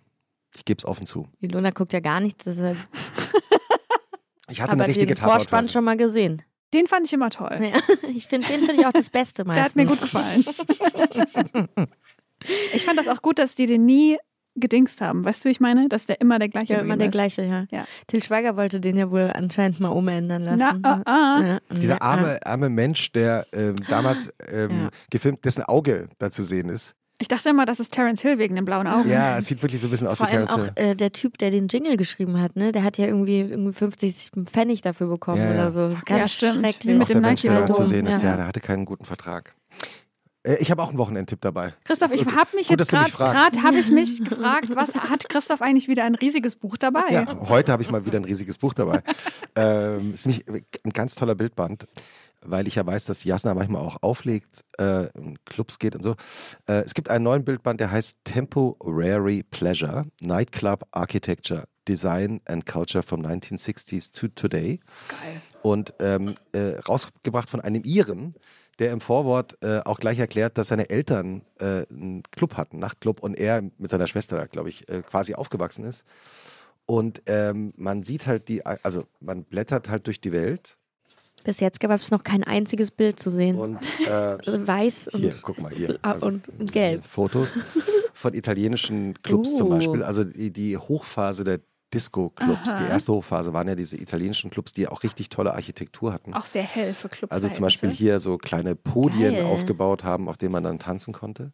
Ich 0.57 0.65
gebe 0.65 0.79
es 0.79 0.85
offen 0.85 1.07
zu. 1.07 1.29
Ilona 1.41 1.71
guckt 1.71 1.93
ja 1.93 2.01
gar 2.01 2.21
nichts, 2.21 2.45
deshalb 2.45 2.77
Ich 4.51 4.61
hatte 4.61 4.73
aber 4.73 4.85
eine 4.85 4.91
richtige 4.91 5.15
den 5.15 5.23
Vorspann 5.23 5.39
Tatortphase. 5.45 5.73
schon 5.73 5.85
mal 5.85 5.97
gesehen. 5.97 6.43
Den 6.75 6.87
fand 6.87 7.07
ich 7.07 7.13
immer 7.13 7.31
toll. 7.31 7.59
Ja, 7.61 7.81
ich 8.15 8.27
finde, 8.27 8.49
den 8.49 8.61
finde 8.61 8.81
ich 8.81 8.87
auch 8.87 8.93
das 8.93 9.11
Beste 9.11 9.45
Der 9.45 9.65
hat 9.65 9.77
mir 9.77 9.85
meistens. 9.85 10.59
gut 10.59 10.73
gefallen. 10.73 11.69
ich 12.75 12.85
fand 12.85 12.99
das 12.99 13.09
auch 13.09 13.23
gut, 13.23 13.39
dass 13.39 13.55
die 13.55 13.67
den 13.67 13.87
nie 13.87 14.19
gedingst 14.61 15.01
haben. 15.01 15.25
Weißt 15.25 15.45
du, 15.45 15.49
wie 15.49 15.53
ich 15.53 15.61
meine? 15.61 15.89
Dass 15.89 16.07
der 16.07 16.21
immer 16.21 16.39
der 16.39 16.49
gleiche 16.49 16.75
Ja, 16.75 16.81
immer 16.81 16.97
der 16.97 17.09
ist. 17.09 17.13
gleiche, 17.13 17.43
ja. 17.45 17.67
Ja. 17.71 17.85
Til 18.07 18.23
Schweiger 18.23 18.57
wollte 18.57 18.81
den 18.81 18.97
ja 18.97 19.11
wohl 19.11 19.31
anscheinend 19.35 19.81
mal 19.81 19.89
umändern 19.89 20.43
lassen. 20.43 20.81
Na, 20.83 21.03
ah, 21.07 21.11
ah. 21.39 21.43
Ja, 21.47 21.59
Dieser 21.77 22.03
arme, 22.03 22.39
arme 22.45 22.69
Mensch, 22.69 23.13
der 23.13 23.47
ähm, 23.53 23.77
damals 23.89 24.31
ähm, 24.51 24.71
Ja. 24.71 24.89
gefilmt, 25.11 25.45
dessen 25.45 25.63
Auge 25.65 26.09
da 26.19 26.31
zu 26.31 26.43
sehen 26.43 26.69
ist. 26.69 26.95
Ich 27.21 27.27
dachte 27.27 27.49
immer, 27.49 27.67
das 27.67 27.81
ist 27.81 27.93
Terence 27.93 28.23
Hill 28.23 28.39
wegen 28.39 28.55
den 28.55 28.65
blauen 28.65 28.87
Augen. 28.87 29.11
Ja, 29.11 29.39
es 29.39 29.47
sieht 29.47 29.61
wirklich 29.61 29.81
so 29.81 29.89
ein 29.89 29.91
bisschen 29.91 30.07
aus 30.07 30.19
Vor 30.19 30.29
wie 30.29 30.31
Terence 30.31 30.53
auch 30.53 30.59
Hill. 30.59 30.73
äh, 30.77 30.95
der 30.95 31.11
Typ, 31.13 31.37
der 31.39 31.51
den 31.51 31.67
Jingle 31.67 31.97
geschrieben 31.97 32.41
hat, 32.41 32.55
ne? 32.55 32.71
Der 32.71 32.85
hat 32.85 32.97
ja 32.97 33.07
irgendwie, 33.07 33.41
irgendwie 33.41 33.73
50 33.73 34.31
Pfennig 34.45 34.83
dafür 34.83 35.09
bekommen 35.09 35.43
Ja, 35.43 35.51
oder 35.51 35.73
so. 35.73 35.89
Ganz 36.05 36.09
Ja, 36.09 36.29
stimmt. 36.29 36.55
schrecklich. 36.65 36.95
Mit 36.95 37.03
Auch 37.03 37.09
dem 37.09 37.21
der 37.23 37.29
Mensch, 37.31 37.43
der 37.43 37.55
da 37.55 37.61
Nike-Logo. 37.63 37.83
zu 37.83 37.89
sehen 37.89 38.07
ist, 38.07 38.23
ja, 38.23 38.37
der 38.37 38.47
hatte 38.47 38.61
keinen 38.61 38.85
guten 38.85 39.05
Vertrag. 39.05 39.53
Äh, 40.49 40.57
Ich 40.61 40.71
habe 40.71 40.83
auch 40.83 40.89
einen 40.89 40.99
Wochenendtipp 40.99 41.41
dabei. 41.41 41.75
Christoph, 41.85 42.13
ich 42.13 42.25
habe 42.25 42.57
mich 42.57 42.69
Gut, 42.69 42.81
jetzt 42.81 42.91
gerade 42.91 43.63
habe 43.63 43.79
ich 43.79 43.91
mich 43.91 44.25
gefragt, 44.25 44.69
was 44.75 44.95
hat 44.95 45.29
Christoph 45.29 45.63
eigentlich 45.63 45.89
wieder 45.89 46.05
ein 46.05 46.15
riesiges 46.15 46.57
Buch 46.57 46.77
dabei? 46.77 47.11
Ja, 47.11 47.27
heute 47.49 47.73
habe 47.73 47.83
ich 47.83 47.91
mal 47.91 48.07
wieder 48.07 48.19
ein 48.19 48.25
riesiges 48.25 48.59
Buch 48.59 48.75
dabei. 48.75 49.03
ähm, 49.57 50.15
ist 50.15 50.27
nicht 50.27 50.49
ein 50.49 50.91
ganz 50.93 51.15
toller 51.15 51.35
Bildband, 51.35 51.87
weil 52.41 52.67
ich 52.67 52.77
ja 52.77 52.87
weiß, 52.87 53.05
dass 53.05 53.25
Jasna 53.25 53.55
manchmal 53.55 53.83
auch 53.83 53.99
auflegt, 54.03 54.65
äh, 54.79 55.07
in 55.19 55.39
Clubs 55.45 55.79
geht 55.79 55.95
und 55.95 56.03
so. 56.03 56.13
Äh, 56.67 56.83
es 56.85 56.95
gibt 56.95 57.11
einen 57.11 57.25
neuen 57.25 57.45
Bildband, 57.45 57.81
der 57.81 57.91
heißt 57.91 58.17
Temporary 58.25 59.43
Pleasure, 59.43 60.07
Nightclub 60.21 60.85
Architecture, 60.93 61.65
Design 61.87 62.41
and 62.47 62.67
Culture 62.67 63.03
from 63.03 63.25
1960s 63.25 64.13
to 64.13 64.29
Today. 64.29 64.81
Geil. 65.09 65.43
Und 65.63 65.95
ähm, 65.99 66.35
äh, 66.53 66.79
rausgebracht 66.87 67.51
von 67.51 67.61
einem 67.61 67.83
Iren, 67.85 68.35
der 68.79 68.93
im 68.93 69.01
Vorwort 69.01 69.59
äh, 69.63 69.81
auch 69.85 69.99
gleich 69.99 70.19
erklärt, 70.19 70.57
dass 70.59 70.69
seine 70.69 70.89
Eltern 70.91 71.43
äh, 71.61 71.85
einen 71.91 72.23
Club 72.31 72.57
hatten, 72.57 72.77
einen 72.77 72.81
Nachtclub, 72.81 73.21
und 73.21 73.35
er 73.39 73.63
mit 73.79 73.91
seiner 73.91 74.07
Schwester, 74.07 74.47
glaube 74.47 74.69
ich, 74.69 74.89
äh, 74.89 75.03
quasi 75.03 75.35
aufgewachsen 75.35 75.85
ist. 75.85 76.05
Und 76.87 77.23
ähm, 77.27 77.75
man 77.77 78.03
sieht 78.03 78.27
halt 78.27 78.49
die, 78.49 78.65
also 78.65 79.05
man 79.21 79.45
blättert 79.45 79.91
halt 79.91 80.07
durch 80.07 80.21
die 80.21 80.33
Welt 80.33 80.79
Bis 81.45 81.61
jetzt 81.61 81.81
gab 81.81 81.91
es 82.01 82.11
noch 82.11 82.23
kein 82.25 82.45
einziges 82.45 82.91
Bild 82.91 83.21
zu 83.21 83.29
sehen. 83.31 83.59
und 83.59 83.79
äh, 84.07 84.39
weiß 84.67 85.09
und, 85.09 85.21
hier, 85.21 85.35
guck 85.43 85.61
mal 85.61 85.73
hier. 85.73 85.99
ah, 86.03 86.13
Also, 86.13 86.27
und, 86.27 86.49
und 86.49 86.73
gelb. 86.73 87.05
Fotos 87.05 87.59
von 88.15 88.33
italienischen 88.35 89.15
Clubs 89.23 89.57
zum 89.57 89.67
Uh. 89.69 89.71
Beispiel. 89.71 90.03
Also 90.03 90.25
die, 90.25 90.51
die 90.51 90.77
Hochphase 90.79 91.45
der 91.45 91.61
Disco-Clubs, 91.95 92.75
die 92.75 92.85
erste 92.85 93.13
Hochphase 93.13 93.53
waren 93.53 93.67
ja 93.67 93.75
diese 93.75 93.97
italienischen 93.97 94.51
Clubs, 94.51 94.73
die 94.73 94.89
auch 94.89 95.03
richtig 95.03 95.31
tolle 95.31 95.55
Architektur 95.55 96.13
hatten. 96.13 96.35
Auch 96.35 96.45
sehr 96.45 96.63
hell 96.63 96.93
für 96.95 97.09
Club. 97.09 97.33
Also 97.33 97.49
zum 97.49 97.63
Beispiel 97.63 97.91
hier 97.91 98.21
so 98.21 98.37
kleine 98.37 98.77
Podien 98.77 99.35
Geil. 99.35 99.45
aufgebaut 99.45 100.05
haben, 100.05 100.29
auf 100.29 100.37
denen 100.37 100.53
man 100.53 100.65
dann 100.65 100.79
tanzen 100.79 101.15
konnte. 101.15 101.53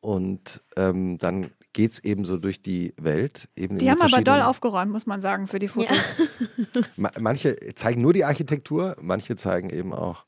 Und 0.00 0.62
ähm, 0.76 1.18
dann 1.18 1.50
geht 1.72 1.92
es 1.92 1.98
eben 1.98 2.24
so 2.24 2.38
durch 2.38 2.62
die 2.62 2.94
Welt. 2.96 3.48
Eben 3.56 3.78
Die 3.78 3.90
haben 3.90 4.00
aber 4.00 4.22
doll 4.22 4.40
aufgeräumt, 4.40 4.90
muss 4.90 5.06
man 5.06 5.20
sagen, 5.20 5.46
für 5.46 5.58
die 5.58 5.68
Fotos. 5.68 6.16
Ma 6.96 7.10
manche 7.18 7.56
zeigen 7.74 8.00
nur 8.00 8.12
die 8.12 8.24
Architektur, 8.24 8.96
manche 9.00 9.36
zeigen 9.36 9.70
eben 9.70 9.92
auch. 9.92 10.24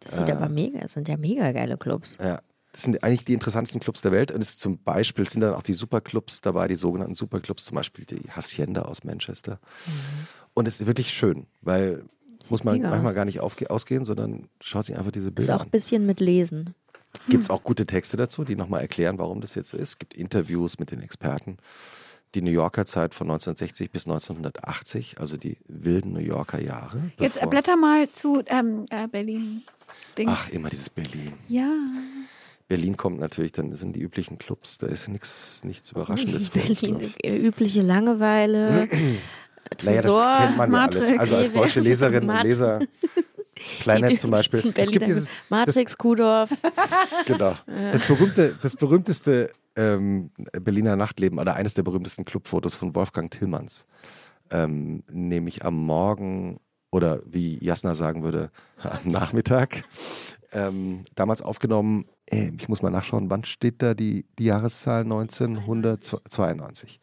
Das 0.00 0.16
sieht 0.16 0.30
aber 0.30 0.48
mega, 0.48 0.80
das 0.80 0.94
sind 0.94 1.08
ja 1.08 1.16
mega 1.16 1.52
geile 1.52 1.76
Clubs. 1.76 2.16
Ja, 2.18 2.40
das 2.72 2.82
sind 2.82 3.02
eigentlich 3.02 3.24
die 3.24 3.34
interessantesten 3.34 3.80
Clubs 3.80 4.00
der 4.00 4.12
Welt. 4.12 4.30
Und 4.30 4.40
es 4.40 4.50
ist 4.50 4.60
zum 4.60 4.78
Beispiel 4.82 5.28
sind 5.28 5.40
dann 5.40 5.54
auch 5.54 5.62
die 5.62 5.72
Superclubs 5.74 6.40
dabei, 6.40 6.68
die 6.68 6.76
sogenannten 6.76 7.14
Superclubs, 7.14 7.64
zum 7.64 7.74
Beispiel 7.74 8.04
die 8.04 8.30
Hacienda 8.30 8.82
aus 8.82 9.04
Manchester. 9.04 9.58
Und 10.54 10.68
es 10.68 10.80
ist 10.80 10.86
wirklich 10.86 11.12
schön, 11.12 11.46
weil 11.62 12.04
muss 12.48 12.64
man 12.64 12.80
manchmal 12.80 13.08
aus. 13.08 13.14
gar 13.14 13.24
nicht 13.26 13.40
ausgehen, 13.40 14.04
sondern 14.04 14.48
schaut 14.60 14.86
sich 14.86 14.96
einfach 14.96 15.10
diese 15.10 15.28
Ist 15.28 15.34
Bilder 15.34 15.56
auch 15.56 15.60
an. 15.60 15.66
ein 15.66 15.70
bisschen 15.70 16.06
mit 16.06 16.20
Lesen. 16.20 16.74
Gibt 17.28 17.44
es 17.44 17.50
auch 17.50 17.62
gute 17.62 17.86
Texte 17.86 18.16
dazu, 18.16 18.44
die 18.44 18.56
nochmal 18.56 18.80
erklären, 18.80 19.18
warum 19.18 19.40
das 19.40 19.54
jetzt 19.54 19.70
so 19.70 19.76
ist. 19.76 19.90
Es 19.90 19.98
gibt 19.98 20.14
Interviews 20.14 20.78
mit 20.78 20.90
den 20.90 21.00
Experten. 21.00 21.58
die 22.36 22.42
New 22.42 22.52
Yorker 22.52 22.86
Zeit 22.86 23.12
von 23.12 23.26
1960 23.26 23.90
bis 23.90 24.06
1980, 24.06 25.18
also 25.18 25.36
die 25.36 25.58
wilden 25.66 26.12
New 26.12 26.20
Yorker 26.20 26.60
Jahre. 26.60 27.10
Jetzt 27.18 27.40
blätter 27.50 27.76
mal 27.76 28.08
zu 28.10 28.42
ähm, 28.46 28.84
äh, 28.90 29.08
Berlin. 29.08 29.62
Dings. 30.16 30.30
Ach, 30.32 30.48
immer 30.50 30.68
dieses 30.70 30.90
Berlin. 30.90 31.32
Ja. 31.48 31.68
Berlin 32.70 32.96
kommt 32.96 33.18
natürlich, 33.18 33.50
dann 33.50 33.74
sind 33.74 33.96
die 33.96 34.00
üblichen 34.00 34.38
Clubs, 34.38 34.78
da 34.78 34.86
ist 34.86 35.08
nichts, 35.08 35.64
nichts 35.64 35.90
Überraschendes 35.90 36.46
für 36.46 36.60
uns. 36.60 36.80
Berlin, 36.80 37.12
ich. 37.20 37.28
übliche 37.28 37.82
Langeweile. 37.82 38.88
Naja, 39.82 40.02
das 40.02 40.04
Tresor, 40.04 40.34
kennt 40.36 40.56
man 40.56 40.72
ja 40.72 40.78
Matrix, 40.78 41.06
alles. 41.08 41.20
Also 41.20 41.36
als 41.36 41.52
deutsche 41.52 41.80
Leserinnen 41.80 42.30
und. 42.30 42.42
Leser. 42.44 42.78
Kleiner 43.80 44.14
zum 44.14 44.30
Beispiel. 44.30 44.72
Es 44.76 44.90
gibt 44.92 45.04
dieses, 45.04 45.32
Matrix, 45.48 45.98
Kudorf. 45.98 46.50
genau, 47.26 47.54
das, 47.90 48.06
berühmte, 48.06 48.56
das 48.62 48.76
berühmteste 48.76 49.50
ähm, 49.74 50.30
Berliner 50.52 50.94
Nachtleben 50.94 51.40
oder 51.40 51.56
eines 51.56 51.74
der 51.74 51.82
berühmtesten 51.82 52.24
Clubfotos 52.24 52.76
von 52.76 52.94
Wolfgang 52.94 53.32
Tillmanns. 53.32 53.84
Ähm, 54.52 55.02
nämlich 55.10 55.64
am 55.64 55.74
Morgen 55.74 56.60
oder 56.92 57.20
wie 57.26 57.58
Jasna 57.64 57.96
sagen 57.96 58.22
würde, 58.22 58.52
am 58.78 59.10
Nachmittag. 59.10 59.82
Ähm, 60.52 61.02
damals 61.14 61.42
aufgenommen, 61.42 62.06
äh, 62.26 62.50
ich 62.58 62.68
muss 62.68 62.82
mal 62.82 62.90
nachschauen, 62.90 63.30
wann 63.30 63.44
steht 63.44 63.82
da 63.82 63.94
die, 63.94 64.26
die 64.38 64.44
Jahreszahl? 64.44 65.02
1992. 65.02 67.00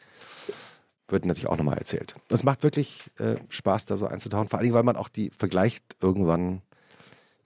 Wird 1.07 1.25
natürlich 1.25 1.47
auch 1.47 1.57
nochmal 1.57 1.77
erzählt. 1.77 2.15
Es 2.29 2.43
macht 2.43 2.63
wirklich 2.63 3.09
äh, 3.17 3.37
Spaß, 3.47 3.85
da 3.85 3.95
so 3.95 4.07
einzutauchen. 4.07 4.49
Vor 4.49 4.59
allem, 4.59 4.73
weil 4.73 4.83
man 4.83 4.97
auch 4.97 5.07
die 5.07 5.29
vergleicht 5.29 5.83
irgendwann, 6.01 6.61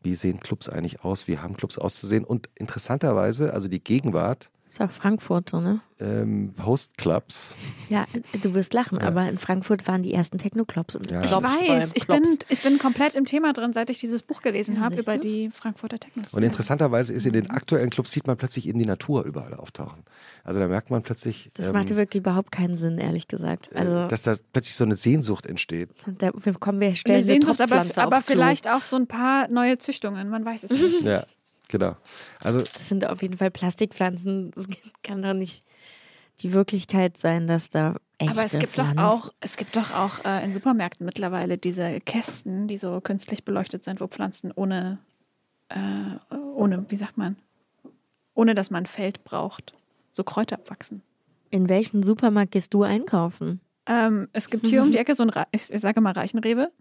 wie 0.02 0.16
sehen 0.16 0.39
Clubs 0.39 0.68
eigentlich 0.68 1.04
aus, 1.04 1.28
wie 1.28 1.38
haben 1.38 1.56
Clubs 1.56 1.78
auszusehen. 1.78 2.24
Und 2.24 2.49
interessanterweise, 2.56 3.54
also 3.54 3.68
die 3.68 3.84
Gegenwart, 3.84 4.49
Ist 4.72 4.80
auch 4.80 4.89
Frankfurt 4.89 5.49
so, 5.49 5.59
ne? 5.59 5.82
ähm, 5.99 6.53
Host-Clubs, 6.65 7.57
Ja, 7.89 8.05
du 8.41 8.53
wirst 8.53 8.74
lachen, 8.74 8.99
Ja. 9.01 9.07
aber 9.07 9.28
in 9.28 9.38
Frankfurt 9.38 9.86
waren 9.86 10.01
die 10.01 10.13
ersten 10.13 10.38
Techno-Clubs. 10.38 10.97
Ja. 11.09 11.22
Ich 11.26 11.30
weiß, 11.32 11.91
ich 11.93 12.07
bin, 12.07 12.24
ich 12.47 12.63
bin 12.63 12.80
komplett 12.80 13.15
im 13.15 13.26
Thema 13.26 13.51
drin, 13.51 13.74
seit 13.74 13.89
ich 13.89 13.99
dieses 13.99 14.24
Buch 14.24 14.41
gelesen 14.41 14.76
Ja, 14.76 14.82
habe 14.84 14.95
über 14.95 15.15
du? 15.15 15.19
die 15.19 15.49
Frankfurter 15.49 15.99
Technos. 15.99 16.34
Und 16.34 16.43
interessanterweise 16.43 17.11
ist 17.11 17.26
in 17.26 17.34
den 17.34 17.49
aktuellen 17.49 17.89
Clubs 17.89 18.13
sieht 18.13 18.28
man 18.28 18.38
plötzlich 18.38 18.65
eben 18.65 18.80
die 18.80 18.86
Natur 18.86 19.26
überall 19.26 19.53
auftauchen. 19.55 20.03
Also 20.45 20.61
da 20.61 20.69
merkt 20.69 20.89
man 20.89 21.03
plötzlich, 21.03 21.51
Das 21.55 21.67
ähm, 21.67 21.74
machte 21.74 21.97
wirklich 21.97 22.22
überhaupt 22.22 22.53
keinen 22.53 22.78
Sinn, 22.78 22.97
ehrlich 22.97 23.28
gesagt. 23.28 23.76
Also, 23.76 24.07
dass 24.07 24.24
da 24.24 24.36
plötzlich 24.53 24.76
so 24.78 24.86
eine 24.86 24.95
Sehnsucht 24.95 25.47
entsteht. 25.47 25.89
da 26.17 26.32
kommen 26.32 26.80
wir 26.80 26.88
eine 26.88 26.95
stellen 26.95 27.17
eine 27.17 27.26
Sehnsucht, 27.26 27.59
aber, 27.59 27.76
Topfpflanze 27.76 28.01
aber 28.03 28.15
Klo. 28.22 28.24
vielleicht 28.26 28.69
auch 28.69 28.84
so 28.84 28.95
ein 28.95 29.07
paar 29.07 29.49
neue 29.49 29.78
Züchtungen, 29.80 30.30
man 30.30 30.45
weiß 30.45 30.63
es 30.63 30.72
nicht. 30.72 31.01
Ja, 31.01 31.26
genau. 31.72 31.95
Also 32.43 32.61
Das 32.61 32.88
sind 32.89 33.07
auf 33.07 33.22
jeden 33.22 33.38
Fall 33.38 33.49
Plastikpflanzen. 33.49 34.51
Das 34.51 34.67
kann 35.03 35.22
doch 35.24 35.34
nicht 35.34 35.63
die 36.39 36.53
Wirklichkeit 36.53 37.17
sein, 37.17 37.47
dass 37.47 37.69
da 37.69 37.95
echte 38.17 38.34
Aber 38.34 38.45
es 38.45 38.59
gibt 38.59 38.74
Pflanzen 38.74 38.97
doch 38.97 39.03
auch, 39.03 39.34
es 39.39 39.57
gibt 39.57 39.76
doch 39.76 39.93
auch 39.93 40.24
äh, 40.26 40.43
in 40.43 40.53
Supermärkten 40.53 41.05
mittlerweile 41.05 41.57
diese 41.57 41.99
Kästen, 42.01 42.67
die 42.67 42.78
so 42.78 43.01
künstlich 43.01 43.43
beleuchtet 43.43 43.84
sind, 43.84 44.01
wo 44.01 44.07
Pflanzen 44.07 44.51
ohne, 44.51 44.99
äh, 45.69 46.36
ohne, 46.55 46.86
wie 46.89 46.95
sagt 46.95 47.17
man, 47.17 47.38
ohne 48.34 48.55
dass 48.55 48.72
man 48.72 48.84
ein 48.84 48.88
Feld 48.88 49.24
braucht, 49.24 49.74
so 50.11 50.24
Kräuter 50.24 50.59
wachsen. 50.67 51.01
In 51.49 51.69
welchen 51.69 52.01
Supermarkt 52.03 52.51
gehst 52.51 52.74
du 52.74 52.84
einkaufen? 52.84 53.59
Ähm, 53.88 54.27
es 54.32 54.49
gibt 54.49 54.67
hier 54.67 54.84
um 54.84 54.91
die 54.91 54.97
Ecke 54.99 55.15
so 55.15 55.23
ein, 55.23 55.29
Re 55.29 55.45
ich 55.51 55.63
sage 55.65 56.01
mal 56.01 56.11
Reichenrewe, 56.13 56.71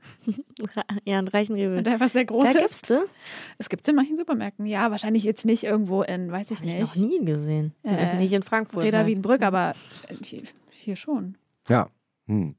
Ja, 1.05 1.19
in 1.19 1.29
Reichenrewe. 1.29 1.83
der 1.83 1.99
was 1.99 2.13
sehr 2.13 2.25
Da 2.25 2.33
groß 2.35 2.53
gibt's 2.53 2.73
ist. 2.73 2.91
das? 2.91 3.17
Es 3.59 3.69
gibt 3.71 3.83
es 3.85 3.89
in 3.89 3.97
manchen 3.97 4.17
Supermärkten. 4.19 4.67
Ja, 4.67 4.91
wahrscheinlich 4.91 5.25
jetzt 5.25 5.45
nicht 5.47 5.65
irgendwo 5.65 6.03
in, 6.03 6.31
weiß 6.31 6.51
ich 6.51 6.59
Habe 6.59 6.69
ich 6.69 6.77
nicht, 6.77 6.97
noch 6.97 6.97
nie 6.97 7.25
gesehen. 7.25 7.75
Äh, 7.85 8.17
nicht 8.17 8.33
in 8.33 8.43
Frankfurt. 8.43 8.85
Reda 8.85 8.99
nein. 8.99 9.07
Wiedenbrück, 9.07 9.43
aber 9.43 9.75
äh, 10.09 10.15
hier, 10.23 10.43
hier 10.71 10.97
schon. 10.97 11.37
Ja. 11.69 11.89
Hm. 12.27 12.55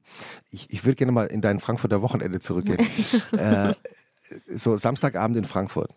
Ich, 0.50 0.68
ich 0.70 0.84
würde 0.84 0.96
gerne 0.96 1.12
mal 1.12 1.26
in 1.28 1.40
dein 1.40 1.60
Frankfurter 1.60 2.02
Wochenende 2.02 2.40
zurückgehen. 2.40 2.80
äh, 3.38 3.72
so 4.54 4.76
Samstagabend 4.76 5.36
in 5.36 5.44
Frankfurt. 5.44 5.90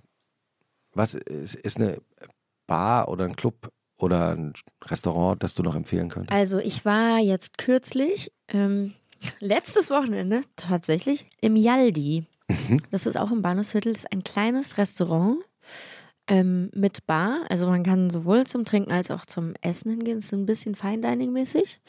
Was 0.94 1.14
ist, 1.14 1.56
ist 1.56 1.78
eine 1.78 1.98
Bar 2.68 3.10
oder 3.10 3.26
ein 3.26 3.36
Club 3.36 3.72
oder 3.98 4.30
ein 4.32 4.54
Restaurant, 4.84 5.42
das 5.42 5.56
du 5.56 5.64
noch 5.64 5.76
empfehlen 5.76 6.10
könntest? 6.10 6.38
Also 6.38 6.60
ich 6.60 6.86
war 6.86 7.20
jetzt 7.20 7.58
kürzlich, 7.58 8.32
ähm, 8.50 8.94
letztes 9.40 9.90
Wochenende 9.90 10.42
tatsächlich, 10.56 11.28
im 11.42 11.56
Yaldi. 11.56 12.26
Mhm. 12.48 12.78
Das 12.92 13.06
ist 13.06 13.18
auch 13.18 13.32
im 13.32 13.42
Bahnhofsviertel, 13.42 13.94
das 13.94 14.04
ist 14.04 14.12
ein 14.12 14.24
kleines 14.24 14.78
Restaurant 14.78 15.38
ähm, 16.28 16.70
mit 16.74 17.06
Bar. 17.08 17.46
Also 17.50 17.68
man 17.68 17.84
kann 17.84 18.10
sowohl 18.10 18.46
zum 18.46 18.66
Trinken 18.66 18.92
als 18.92 19.12
auch 19.12 19.26
zum 19.26 19.54
Essen 19.62 19.92
hingehen. 19.92 20.18
Es 20.18 20.26
ist 20.26 20.34
ein 20.34 20.46
bisschen 20.46 20.76
Fine-Dining-mäßig. 20.76 21.82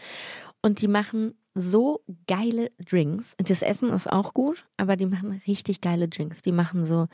Und 0.62 0.80
die 0.80 0.88
machen 0.88 1.34
so 1.54 2.02
geile 2.26 2.70
Drinks. 2.78 3.34
Das 3.38 3.62
Essen 3.62 3.90
ist 3.90 4.11
auch 4.11 4.34
gut, 4.34 4.66
aber 4.76 4.96
die 4.96 5.07
machen 5.07 5.40
richtig 5.46 5.80
geile 5.80 6.09
Drinks. 6.09 6.42
Die 6.42 6.52
machen 6.52 6.84
so, 6.84 7.07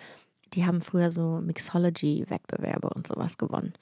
die 0.55 0.67
haben 0.67 0.81
früher 0.81 1.11
so 1.11 1.41
Mixology-Wettbewerbe 1.41 2.91
und 2.91 3.07
sowas 3.07 3.39
gewonnen. 3.39 3.73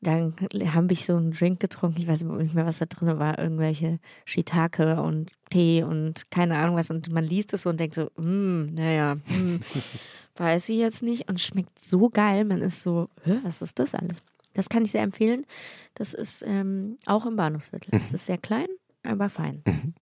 Dann 0.00 0.34
habe 0.72 0.92
ich 0.92 1.04
so 1.04 1.16
einen 1.16 1.32
Drink 1.32 1.60
getrunken, 1.60 1.98
ich 2.00 2.06
weiß 2.06 2.22
nicht 2.24 2.54
mehr, 2.54 2.66
was 2.66 2.78
da 2.78 2.86
drin 2.86 3.18
war, 3.18 3.38
irgendwelche 3.38 3.98
Shiitake 4.24 5.02
und 5.02 5.32
Tee 5.50 5.82
und 5.82 6.30
keine 6.30 6.56
Ahnung 6.58 6.76
was. 6.76 6.90
Und 6.90 7.10
man 7.10 7.24
liest 7.24 7.52
es 7.52 7.62
so 7.62 7.70
und 7.70 7.80
denkt 7.80 7.94
so, 7.94 8.10
mm, 8.16 8.74
naja, 8.74 9.16
mm, 9.16 9.60
weiß 10.36 10.68
ich 10.68 10.78
jetzt 10.78 11.02
nicht. 11.02 11.28
Und 11.28 11.40
schmeckt 11.40 11.78
so 11.78 12.08
geil. 12.08 12.44
Man 12.44 12.62
ist 12.62 12.82
so, 12.82 13.08
was 13.42 13.62
ist 13.62 13.78
das 13.78 13.94
alles? 13.94 14.22
Das 14.54 14.68
kann 14.68 14.84
ich 14.84 14.92
sehr 14.92 15.02
empfehlen. 15.02 15.46
Das 15.94 16.14
ist 16.14 16.42
ähm, 16.46 16.96
auch 17.06 17.26
im 17.26 17.36
Bahnhofsviertel. 17.36 17.90
Es 17.94 18.12
ist 18.12 18.26
sehr 18.26 18.38
klein, 18.38 18.68
aber 19.02 19.28
fein. 19.28 19.62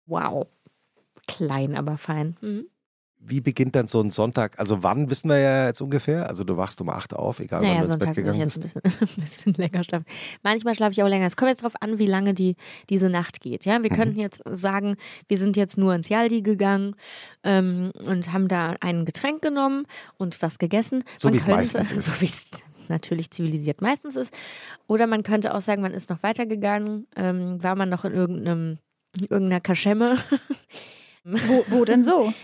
Wow. 0.06 0.46
Klein, 1.26 1.76
aber 1.76 1.98
fein. 1.98 2.36
Mhm. 2.40 2.66
Wie 3.20 3.40
beginnt 3.40 3.74
dann 3.74 3.86
so 3.88 4.00
ein 4.00 4.10
Sonntag? 4.10 4.58
Also 4.60 4.82
wann 4.84 5.10
wissen 5.10 5.28
wir 5.28 5.38
ja 5.38 5.66
jetzt 5.66 5.80
ungefähr? 5.80 6.28
Also 6.28 6.44
du 6.44 6.56
wachst 6.56 6.80
um 6.80 6.88
8 6.88 7.14
auf, 7.14 7.40
egal 7.40 7.60
wann 7.62 7.68
Naja, 7.68 7.80
du 7.80 7.86
ins 7.86 7.98
Bett 7.98 8.00
Sonntag 8.00 8.10
ich 8.10 8.16
gegangen 8.24 8.38
jetzt 8.40 8.60
bist. 8.60 8.76
ein 8.76 8.82
bisschen, 8.82 9.08
ein 9.16 9.20
bisschen 9.22 9.54
länger 9.54 9.84
schlafen. 9.84 10.04
Manchmal 10.42 10.74
schlafe 10.76 10.92
ich 10.92 11.02
auch 11.02 11.08
länger. 11.08 11.26
Es 11.26 11.36
kommt 11.36 11.50
jetzt 11.50 11.62
darauf 11.62 11.74
an, 11.82 11.98
wie 11.98 12.06
lange 12.06 12.32
die, 12.32 12.54
diese 12.88 13.08
Nacht 13.10 13.40
geht. 13.40 13.64
Ja, 13.64 13.78
Mhm. 13.78 13.82
wir 13.82 13.90
könnten 13.90 14.20
jetzt 14.20 14.42
sagen, 14.46 14.96
wir 15.26 15.36
sind 15.36 15.56
jetzt 15.56 15.76
nur 15.76 15.94
ins 15.94 16.08
Jaldi 16.08 16.42
gegangen 16.42 16.94
ähm, 17.44 17.90
und 18.06 18.32
haben 18.32 18.46
da 18.48 18.74
ein 18.80 19.04
Getränk 19.04 19.42
genommen 19.42 19.86
und 20.16 20.40
was 20.40 20.58
gegessen. 20.58 21.02
So 21.18 21.28
Man 21.28 21.34
wie 21.34 21.38
es 21.38 21.46
meistens 21.48 21.92
ist. 21.92 22.06
So 22.06 22.20
wie 22.20 22.26
es 22.26 22.50
natürlich 22.88 23.30
zivilisiert 23.32 23.82
meistens 23.82 24.14
ist. 24.16 24.32
Oder 24.86 25.06
man 25.06 25.22
könnte 25.24 25.54
auch 25.54 25.60
sagen, 25.60 25.82
man 25.82 25.92
ist 25.92 26.08
noch 26.08 26.22
weitergegangen, 26.22 27.06
ähm, 27.16 27.62
war 27.62 27.74
man 27.74 27.88
noch 27.88 28.04
in 28.04 28.12
irgendeinem, 28.12 28.78
in 29.18 29.24
irgendeiner 29.28 29.60
Kaschemme. 29.60 30.16
Wo, 31.24 31.64
wo 31.68 31.84
denn 31.84 32.04
so? 32.04 32.32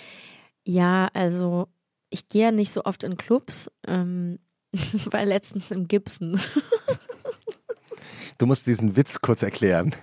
Ja, 0.66 1.08
also 1.12 1.68
ich 2.10 2.28
gehe 2.28 2.44
ja 2.44 2.50
nicht 2.52 2.72
so 2.72 2.84
oft 2.84 3.04
in 3.04 3.16
Clubs, 3.16 3.70
ähm, 3.86 4.38
war 5.10 5.24
letztens 5.24 5.70
im 5.70 5.88
Gibson. 5.88 6.40
Du 8.38 8.46
musst 8.46 8.66
diesen 8.66 8.96
Witz 8.96 9.20
kurz 9.20 9.44
erklären. 9.44 9.94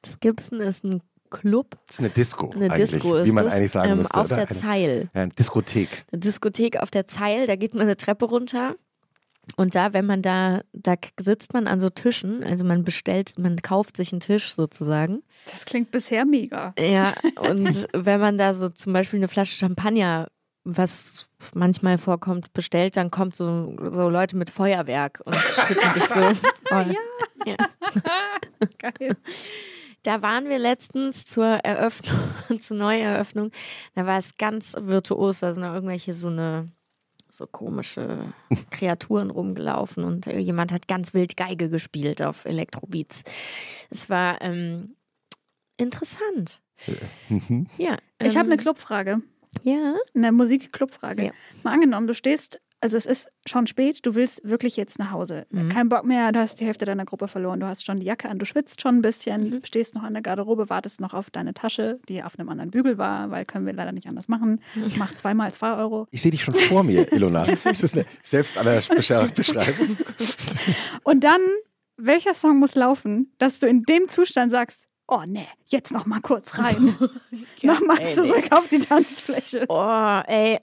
Das 0.00 0.20
Gibson 0.20 0.60
ist 0.60 0.84
ein 0.84 1.02
Club, 1.30 1.76
Das 1.86 1.96
ist 1.96 2.00
eine 2.00 2.08
Disco 2.08 2.50
eine 2.50 2.70
eigentlich, 2.70 2.90
Disco 2.90 3.14
ist 3.16 3.26
wie 3.26 3.32
man 3.32 3.44
das, 3.44 3.54
eigentlich 3.54 3.72
sagen 3.72 3.90
ähm, 3.92 3.98
müsste. 3.98 4.14
auf 4.14 4.26
oder? 4.26 4.36
der 4.36 4.48
Zeil. 4.48 5.10
ja, 5.14 5.22
eine 5.22 5.32
Diskothek. 5.32 6.06
Eine 6.10 6.20
Diskothek 6.20 6.78
auf 6.78 6.90
der 6.90 7.06
Zeil, 7.06 7.46
da 7.46 7.56
geht 7.56 7.74
man 7.74 7.82
eine 7.82 7.96
Treppe 7.96 8.24
runter. 8.24 8.74
Und 9.56 9.74
da, 9.74 9.92
wenn 9.92 10.06
man 10.06 10.22
da, 10.22 10.62
da 10.72 10.94
sitzt 11.18 11.52
man 11.54 11.66
an 11.66 11.80
so 11.80 11.90
Tischen, 11.90 12.42
also 12.44 12.64
man 12.64 12.84
bestellt, 12.84 13.38
man 13.38 13.56
kauft 13.60 13.96
sich 13.96 14.12
einen 14.12 14.20
Tisch 14.20 14.54
sozusagen. 14.54 15.22
Das 15.46 15.64
klingt 15.64 15.90
bisher 15.90 16.24
mega. 16.24 16.74
Ja, 16.78 17.14
und 17.40 17.88
wenn 17.92 18.20
man 18.20 18.38
da 18.38 18.54
so 18.54 18.68
zum 18.68 18.92
Beispiel 18.92 19.18
eine 19.18 19.28
Flasche 19.28 19.56
Champagner, 19.56 20.28
was 20.64 21.30
manchmal 21.54 21.98
vorkommt, 21.98 22.52
bestellt, 22.52 22.96
dann 22.96 23.10
kommt 23.10 23.34
so, 23.34 23.74
so 23.92 24.08
Leute 24.08 24.36
mit 24.36 24.50
Feuerwerk 24.50 25.22
und 25.24 25.34
schütten 25.66 25.94
dich 25.94 26.04
so 26.04 26.20
voll. 26.64 26.94
Ja. 27.46 27.56
Geil. 28.78 29.16
Da 30.02 30.22
waren 30.22 30.48
wir 30.48 30.58
letztens 30.58 31.26
zur 31.26 31.46
Eröffnung, 31.46 32.60
zur 32.60 32.76
Neueröffnung. 32.76 33.50
Da 33.94 34.06
war 34.06 34.18
es 34.18 34.36
ganz 34.38 34.74
virtuos. 34.78 35.40
Da 35.40 35.52
sind 35.52 35.62
da 35.62 35.74
irgendwelche 35.74 36.14
so 36.14 36.28
eine 36.28 36.70
so 37.40 37.46
komische 37.46 38.32
Kreaturen 38.70 39.30
rumgelaufen 39.30 40.04
und 40.04 40.26
äh, 40.26 40.38
jemand 40.38 40.72
hat 40.72 40.86
ganz 40.86 41.14
wild 41.14 41.36
Geige 41.36 41.68
gespielt 41.70 42.22
auf 42.22 42.44
Elektrobeats. 42.44 43.22
Es 43.90 44.08
war 44.10 44.40
ähm, 44.42 44.94
interessant. 45.78 46.60
Mhm. 47.30 47.66
Ja. 47.78 47.96
Ich 48.22 48.36
habe 48.36 48.46
ähm, 48.46 48.52
eine 48.52 48.62
Clubfrage, 48.62 49.22
Ja. 49.62 49.96
eine 50.14 50.32
Musik-Clubfrage. 50.32 51.24
Ja. 51.26 51.32
Mal 51.62 51.72
angenommen, 51.72 52.06
du 52.06 52.14
stehst, 52.14 52.60
also 52.82 52.96
es 52.96 53.04
ist 53.06 53.28
schon 53.46 53.66
spät, 53.66 54.04
du 54.06 54.14
willst 54.14 54.40
wirklich 54.42 54.76
jetzt 54.76 54.98
nach 54.98 55.10
Hause. 55.10 55.46
Mhm. 55.50 55.68
Kein 55.68 55.88
Bock 55.90 56.04
mehr, 56.04 56.32
du 56.32 56.40
hast 56.40 56.60
die 56.60 56.64
Hälfte 56.66 56.84
deiner 56.86 57.04
Gruppe 57.04 57.28
verloren, 57.28 57.60
du 57.60 57.66
hast 57.66 57.84
schon 57.84 57.98
die 58.00 58.06
Jacke 58.06 58.28
an, 58.28 58.38
du 58.38 58.46
schwitzt 58.46 58.80
schon 58.80 58.96
ein 58.98 59.02
bisschen, 59.02 59.50
Mhm. 59.50 59.60
stehst 59.64 59.94
noch 59.94 60.02
an 60.02 60.14
der 60.14 60.22
Garderobe, 60.22 60.70
wartest 60.70 61.00
noch 61.00 61.12
auf 61.12 61.30
deine 61.30 61.52
Tasche, 61.54 62.00
die 62.08 62.22
auf 62.22 62.38
einem 62.38 62.48
anderen 62.48 62.70
Bügel 62.70 62.96
war, 62.98 63.30
weil 63.30 63.44
können 63.44 63.66
wir 63.66 63.72
leider 63.74 63.92
nicht 63.92 64.06
anders 64.06 64.28
machen. 64.28 64.60
Mhm. 64.74 64.92
Mach 64.98 65.14
zweimal 65.14 65.52
zwei 65.52 65.74
Euro. 65.76 66.06
Ich 66.10 66.22
sehe 66.22 66.30
dich 66.30 66.42
schon 66.42 66.54
vor 66.54 66.82
mir, 66.82 67.12
Ilona. 67.12 67.44
Ist 67.44 67.82
das 67.82 67.92
eine 67.94 68.06
Selbstbeschreibung? 68.22 69.96
Und 71.04 71.24
dann, 71.24 71.40
welcher 71.96 72.34
Song 72.34 72.58
muss 72.58 72.74
laufen, 72.74 73.32
dass 73.38 73.60
du 73.60 73.66
in 73.66 73.82
dem 73.82 74.08
Zustand 74.08 74.50
sagst, 74.50 74.86
oh 75.06 75.22
nee, 75.26 75.46
jetzt 75.66 75.92
noch 75.92 76.06
mal 76.06 76.20
kurz 76.20 76.58
rein. 76.58 76.94
noch 77.62 77.80
mal 77.80 78.10
zurück 78.10 78.44
auf 78.52 78.68
die 78.68 78.78
Tanzfläche. 78.78 79.66
Oh, 79.68 80.20
ey. 80.26 80.58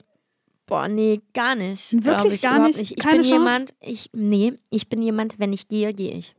Boah, 0.68 0.86
nee, 0.86 1.20
gar 1.34 1.54
nicht. 1.56 1.92
Wirklich 2.04 2.42
gar 2.42 2.56
überhaupt 2.56 2.76
nicht? 2.76 2.92
Ich 2.92 2.98
Keine 2.98 3.22
bin 3.22 3.22
Chance? 3.22 3.34
jemand, 3.34 3.74
ich, 3.80 4.10
nee, 4.14 4.52
ich 4.70 4.88
bin 4.88 5.02
jemand, 5.02 5.38
wenn 5.40 5.52
ich 5.52 5.66
gehe, 5.66 5.92
gehe 5.94 6.12
ich. 6.12 6.34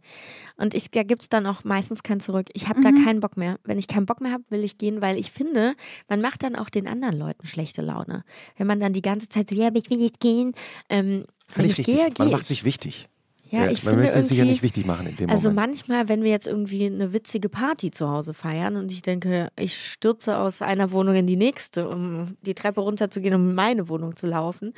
Und 0.56 0.74
ich, 0.76 0.92
da 0.92 1.04
gibt 1.04 1.24
es 1.24 1.30
dann 1.30 1.46
auch 1.48 1.64
meistens 1.64 2.04
kein 2.04 2.20
Zurück. 2.20 2.48
Ich 2.54 2.68
habe 2.70 2.80
Mhm. 2.80 2.84
da 2.84 2.92
keinen 3.04 3.20
Bock 3.22 3.38
mehr. 3.38 3.60
Wenn 3.64 3.80
ich 3.80 3.88
keinen 3.88 4.06
Bock 4.06 4.22
mehr 4.22 4.32
habe, 4.32 4.44
will 4.50 4.64
ich 4.64 4.78
gehen, 4.78 5.02
weil 5.02 5.18
ich 5.18 5.32
finde, 5.32 5.74
man 6.08 6.22
macht 6.22 6.44
dann 6.44 6.56
auch 6.56 6.70
den 6.70 6.88
anderen 6.88 7.18
Leuten 7.18 7.48
schlechte 7.48 7.82
Laune. 7.82 8.24
Wenn 8.58 8.68
man 8.68 8.80
dann 8.80 8.94
die 8.94 9.02
ganze 9.02 9.30
Zeit 9.30 9.50
so, 9.50 9.56
ja, 9.56 9.68
aber 9.68 9.78
ich 9.80 9.90
will 9.90 10.00
jetzt 10.00 10.20
gehen. 10.20 10.54
Ähm, 10.90 11.26
wenn 11.56 11.66
Völlig 11.66 11.72
ich 11.72 11.78
richtig. 11.80 11.96
gehe, 11.96 12.04
Man 12.06 12.14
gehe 12.14 12.28
macht 12.28 12.44
ich. 12.44 12.48
sich 12.50 12.64
wichtig. 12.66 13.08
Ja, 13.52 13.68
ich 13.68 13.84
man 13.84 13.94
finde 13.96 14.04
möchte 14.04 14.20
es 14.20 14.28
sich 14.28 14.38
ja 14.38 14.44
irgendwie- 14.44 14.52
nicht 14.54 14.64
wichtig 14.64 14.86
machen 14.86 15.08
in 15.08 15.16
dem 15.16 15.30
Also 15.30 15.50
Moment. 15.50 15.70
manchmal, 15.70 16.08
wenn 16.10 16.24
wir 16.24 16.30
jetzt 16.30 16.46
irgendwie 16.48 16.86
eine 16.86 17.14
witzige 17.14 17.50
Party 17.50 17.90
zu 17.90 18.08
Hause 18.10 18.34
feiern 18.36 18.76
und 18.76 18.92
ich 18.92 19.02
denke, 19.02 19.50
ich 19.58 19.76
stürze 19.78 20.38
aus 20.38 20.62
einer 20.62 20.92
Wohnung 20.92 21.16
in 21.16 21.26
die 21.26 21.36
nächste, 21.36 21.90
um 21.90 22.38
die 22.44 22.54
Treppe 22.54 22.82
runterzugehen, 22.82 23.34
um 23.34 23.50
in 23.50 23.56
meine 23.56 23.90
Wohnung 23.90 24.16
zu 24.16 24.28
laufen, 24.28 24.74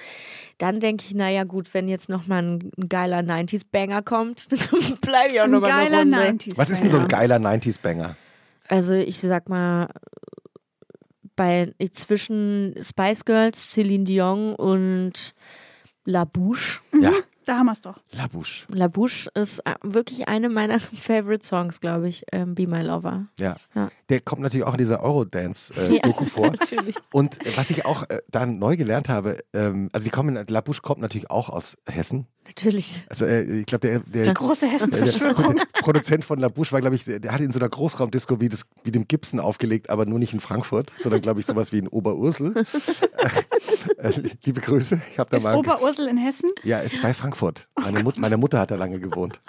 dann 0.58 0.80
denke 0.80 1.04
ich, 1.06 1.14
naja 1.14 1.44
gut, 1.44 1.74
wenn 1.74 1.88
jetzt 1.90 2.08
nochmal 2.08 2.44
ein, 2.44 2.72
ein 2.78 2.88
geiler 2.88 3.20
90s-Banger 3.20 4.02
kommt, 4.04 4.52
dann 4.72 4.98
bleibe 5.02 5.34
ich 5.36 5.42
auch 5.42 5.48
nochmal 5.48 5.72
eine 5.72 5.98
Runde. 6.00 6.18
90s. 6.18 6.58
Was 6.58 6.70
ist 6.70 6.82
denn 6.82 6.90
so 6.90 6.98
ein 7.00 7.08
geiler 7.10 7.38
90s-Banger? 7.38 8.16
Also 8.70 8.94
ich 8.94 9.20
sag 9.20 9.50
mal, 9.50 9.90
bei 11.36 11.74
zwischen 11.92 12.76
Spice 12.82 13.26
Girls, 13.26 13.72
Celine 13.72 14.04
Dion 14.04 14.56
und 14.56 15.34
La 16.06 16.26
Bouche. 16.26 16.80
Ja, 17.00 17.12
Da 17.46 17.58
haben 17.58 17.66
wir 17.66 17.72
es 17.72 17.82
doch. 17.82 17.98
La 18.12 18.28
Bouche. 18.28 18.66
La 18.70 18.88
Bouche 18.88 19.30
ist 19.34 19.60
äh, 19.60 19.74
wirklich 19.82 20.28
eine 20.28 20.50
meiner 20.50 20.80
Favorite 20.80 21.46
Songs, 21.46 21.80
glaube 21.82 22.08
ich. 22.08 22.24
Ähm, 22.32 22.56
Be 22.56 22.68
My 22.68 22.82
Lover. 22.82 23.28
Ja. 23.40 23.56
Ja. 23.74 23.90
Der 24.10 24.22
kommt 24.22 24.42
natürlich 24.42 24.66
auch 24.66 24.74
in 24.74 24.78
dieser 24.78 25.02
Eurodance-Doku 25.04 26.26
vor. 26.26 26.52
natürlich. 26.52 26.96
Und 27.12 27.40
was 27.58 27.70
ich 27.70 27.86
auch 27.86 28.04
äh, 28.10 28.22
dann 28.30 28.60
neu 28.60 28.78
gelernt 28.78 29.10
habe, 29.10 29.40
ähm, 29.54 29.90
also 29.94 30.06
die 30.06 30.12
kommen, 30.12 30.44
La 30.50 30.62
Bouche 30.62 30.82
kommt 30.82 31.02
natürlich 31.02 31.32
auch 31.32 31.50
aus 31.50 31.78
Hessen. 31.88 32.28
Natürlich. 32.52 33.04
Also 33.08 33.26
äh, 33.26 33.62
ich 33.62 33.66
glaube, 33.66 33.88
der, 33.88 34.00
der, 34.00 34.34
große 34.34 34.60
der, 34.68 34.70
der 34.70 34.80
Hessenverschwörung. 34.80 35.62
Produzent 35.80 36.26
von 36.26 36.38
La 36.38 36.50
Bouche 36.50 36.74
war, 36.74 36.82
glaube 36.82 36.98
ich, 36.98 37.06
der, 37.06 37.20
der 37.20 37.32
hat 37.32 37.40
in 37.40 37.52
so 37.52 37.60
einer 37.60 37.70
Großraumdisco 37.70 38.42
wie, 38.42 38.50
das, 38.50 38.66
wie 38.84 38.92
dem 38.92 39.08
Gibson 39.08 39.40
aufgelegt, 39.40 39.90
aber 39.90 40.06
nur 40.06 40.20
nicht 40.20 40.34
in 40.34 40.42
Frankfurt, 40.42 40.92
sondern, 40.98 41.22
glaube 41.22 41.40
ich, 41.40 41.46
sowas 41.46 41.72
wie 41.72 41.78
in 41.78 41.88
Oberursel. 41.88 42.54
äh, 43.98 44.12
liebe 44.44 44.60
Grüße. 44.60 45.02
Ich 45.12 45.18
habe 45.18 45.30
da 45.30 45.38
Ist 45.38 45.44
mal. 45.44 45.56
Oberursel 45.56 46.08
in 46.08 46.18
Hessen? 46.18 46.52
Ja, 46.64 46.80
ist 46.80 47.02
bei 47.02 47.14
Frankfurt. 47.14 47.70
Meine, 47.80 48.04
Mut, 48.04 48.18
meine 48.18 48.36
Mutter 48.36 48.60
hat 48.60 48.72
da 48.72 48.76
lange 48.76 49.00
gewohnt. 49.00 49.40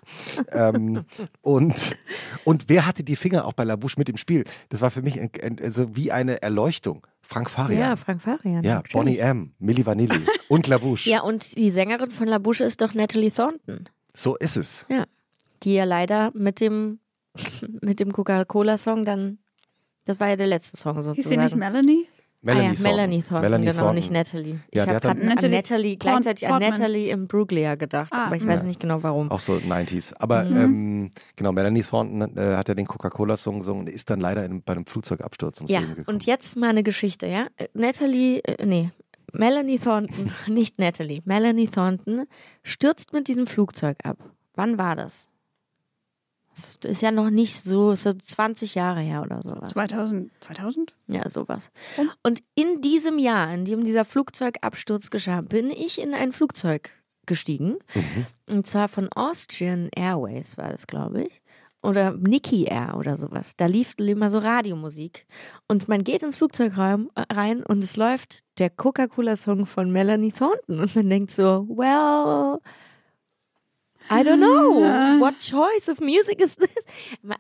ähm, 0.53 1.05
und, 1.41 1.97
und 2.45 2.69
wer 2.69 2.87
hatte 2.87 3.03
die 3.03 3.17
Finger 3.17 3.47
auch 3.47 3.53
bei 3.53 3.65
La 3.65 3.75
Bouche 3.75 3.97
mit 3.99 4.09
im 4.09 4.17
Spiel? 4.17 4.45
Das 4.69 4.81
war 4.81 4.91
für 4.91 5.03
mich 5.03 5.21
ein, 5.21 5.31
ein, 5.43 5.59
also 5.61 5.97
wie 5.97 6.13
eine 6.13 6.41
Erleuchtung. 6.41 7.05
Frank 7.23 7.49
Farian. 7.51 7.81
Ja, 7.81 7.97
Frank 7.97 8.21
Farian. 8.21 8.63
Ja, 8.65 8.77
natürlich. 8.77 8.93
Bonnie 8.93 9.19
M., 9.19 9.55
Milli 9.59 9.87
Vanilli 9.87 10.27
und 10.49 10.67
La 10.67 10.79
Bouche. 10.79 11.07
Ja, 11.11 11.23
und 11.23 11.57
die 11.57 11.71
Sängerin 11.71 12.11
von 12.11 12.27
La 12.27 12.39
Bouche 12.39 12.65
ist 12.65 12.81
doch 12.83 12.95
Natalie 12.95 13.31
Thornton, 13.31 13.89
So 14.15 14.37
ist 14.37 14.57
es. 14.57 14.87
die 15.63 15.75
ja 15.75 15.85
leider 15.85 16.31
mit 16.35 16.61
dem, 16.61 16.99
mit 17.81 18.01
dem 18.01 18.13
Coca-Cola-Song 18.13 19.05
dann, 19.05 19.39
das 20.05 20.19
war 20.21 20.29
ja 20.29 20.37
der 20.37 20.49
letzte 20.49 20.77
Song 20.77 21.03
sozusagen. 21.03 21.29
sie 21.29 21.37
nicht 21.37 21.57
Melanie? 21.57 22.07
Melanie 22.45 22.67
ah, 22.67 22.71
ja, 22.71 22.75
Thornton. 22.75 22.83
Melanie 22.97 23.23
Thornton, 23.23 23.41
Melanie 23.43 23.67
genau, 23.67 23.79
Thornton. 23.79 23.95
nicht 23.95 24.11
Natalie. 24.13 24.61
Ich 24.71 24.77
Ja, 24.79 24.85
der 24.87 24.95
habe 24.97 25.07
gerade 25.21 25.21
an 25.45 25.51
Natalie 25.51 25.97
gleichzeitig 25.97 26.47
an 26.49 26.51
Portman. 26.59 26.71
Natalie 26.73 27.11
Imbruglia 27.11 27.75
gedacht, 27.77 28.13
Ah, 28.13 28.27
aber 28.27 28.37
ich 28.37 28.43
ja. 28.43 28.49
weiß 28.49 28.65
nicht 28.65 28.81
genau 28.81 29.03
warum. 29.03 29.31
Auch 29.31 29.39
so 29.41 29.55
90s. 29.55 30.13
Aber 30.19 30.45
Mhm. 30.45 30.57
ähm, 30.57 31.11
genau, 31.37 31.53
Melanie 31.53 31.83
Thornton 31.83 32.37
äh, 32.37 32.57
hat 32.57 32.69
ja 32.69 32.75
den 32.75 32.87
Coca-Cola-Song 32.87 33.61
gesungen 33.61 33.83
und 33.83 33.89
ist 33.89 34.11
dann 34.11 34.21
leider 34.21 34.45
in, 34.45 34.61
bei 34.63 34.73
einem 34.73 34.87
Flugzeugabsturz 34.87 35.59
ums 35.59 35.71
Ja, 35.71 35.81
Leben 35.81 35.95
gekommen. 35.95 36.17
und 36.17 36.27
jetzt 36.27 36.57
mal 36.57 36.71
eine 36.71 36.83
Geschichte, 36.83 37.27
ja? 37.29 37.47
Äh, 37.57 37.69
Natalie, 37.75 38.41
äh, 38.41 38.67
nee, 38.67 38.91
Melanie 39.33 39.79
Thornton, 39.79 40.31
nicht 40.49 40.79
Natalie, 40.81 41.23
Melanie 41.25 41.69
Thornton 41.69 42.25
stürzt 42.65 43.13
mit 43.13 43.29
diesem 43.29 43.47
Flugzeug 43.47 43.99
ab. 44.03 44.19
Wann 44.55 44.79
war 44.79 44.97
das? 44.97 45.29
Das 46.55 46.79
ist 46.83 47.03
ja 47.03 47.11
noch 47.11 47.31
nicht 47.31 47.63
so, 47.63 47.93
ist 47.93 48.03
so 48.03 48.13
20 48.13 48.75
Jahre 48.75 49.01
her 49.01 49.23
oder 49.23 49.41
sowas. 49.43 49.71
2000? 49.71 50.31
2000? 50.41 50.95
Ja, 51.09 51.29
sowas. 51.29 51.71
Und? 51.97 52.11
Und 52.23 52.43
in 52.55 52.81
diesem 52.81 53.19
Jahr, 53.19 53.53
in 53.53 53.65
dem 53.65 53.85
dieser 53.85 54.05
Flugzeugabsturz 54.05 55.11
geschah, 55.11 55.41
bin 55.41 55.71
ich 55.71 56.01
in 56.01 56.15
ein 56.15 56.33
Flugzeug 56.33 56.91
gestiegen. 57.27 57.79
Und 58.49 58.67
zwar 58.67 58.89
von 58.89 59.09
Austrian 59.15 59.89
Airways 59.95 60.59
war 60.59 60.71
das, 60.71 60.87
glaube 60.87 61.25
ich. 61.25 61.43
Oder 61.83 62.13
Niki 62.13 62.65
Air 62.65 62.95
oder 62.97 63.17
sowas. 63.17 63.57
Da 63.57 63.67
lief 63.67 63.95
immer 63.99 64.31
so 64.31 64.39
Radiomusik. 64.39 65.27
Und 65.67 65.89
man 65.89 66.05
geht 66.05 66.23
ins 66.23 66.37
Flugzeug 66.37 66.77
rein, 66.77 67.09
äh, 67.17 67.25
rein 67.33 67.65
und 67.65 67.83
es 67.83 67.97
läuft 67.97 68.45
der 68.59 68.71
Coca-Cola-Song 68.71 69.67
von 69.67 69.91
Melanie 69.91 70.31
Thornton. 70.31 70.81
Und 70.81 70.95
man 70.95 71.09
denkt 71.09 71.33
so, 71.33 71.67
well, 71.69 72.61
I 74.21 74.23
don't 74.25 74.39
know. 74.39 75.21
What 75.21 75.39
choice 75.39 75.89
of 75.89 76.01
music 76.01 76.41
is 76.41 76.57
this? 76.57 76.85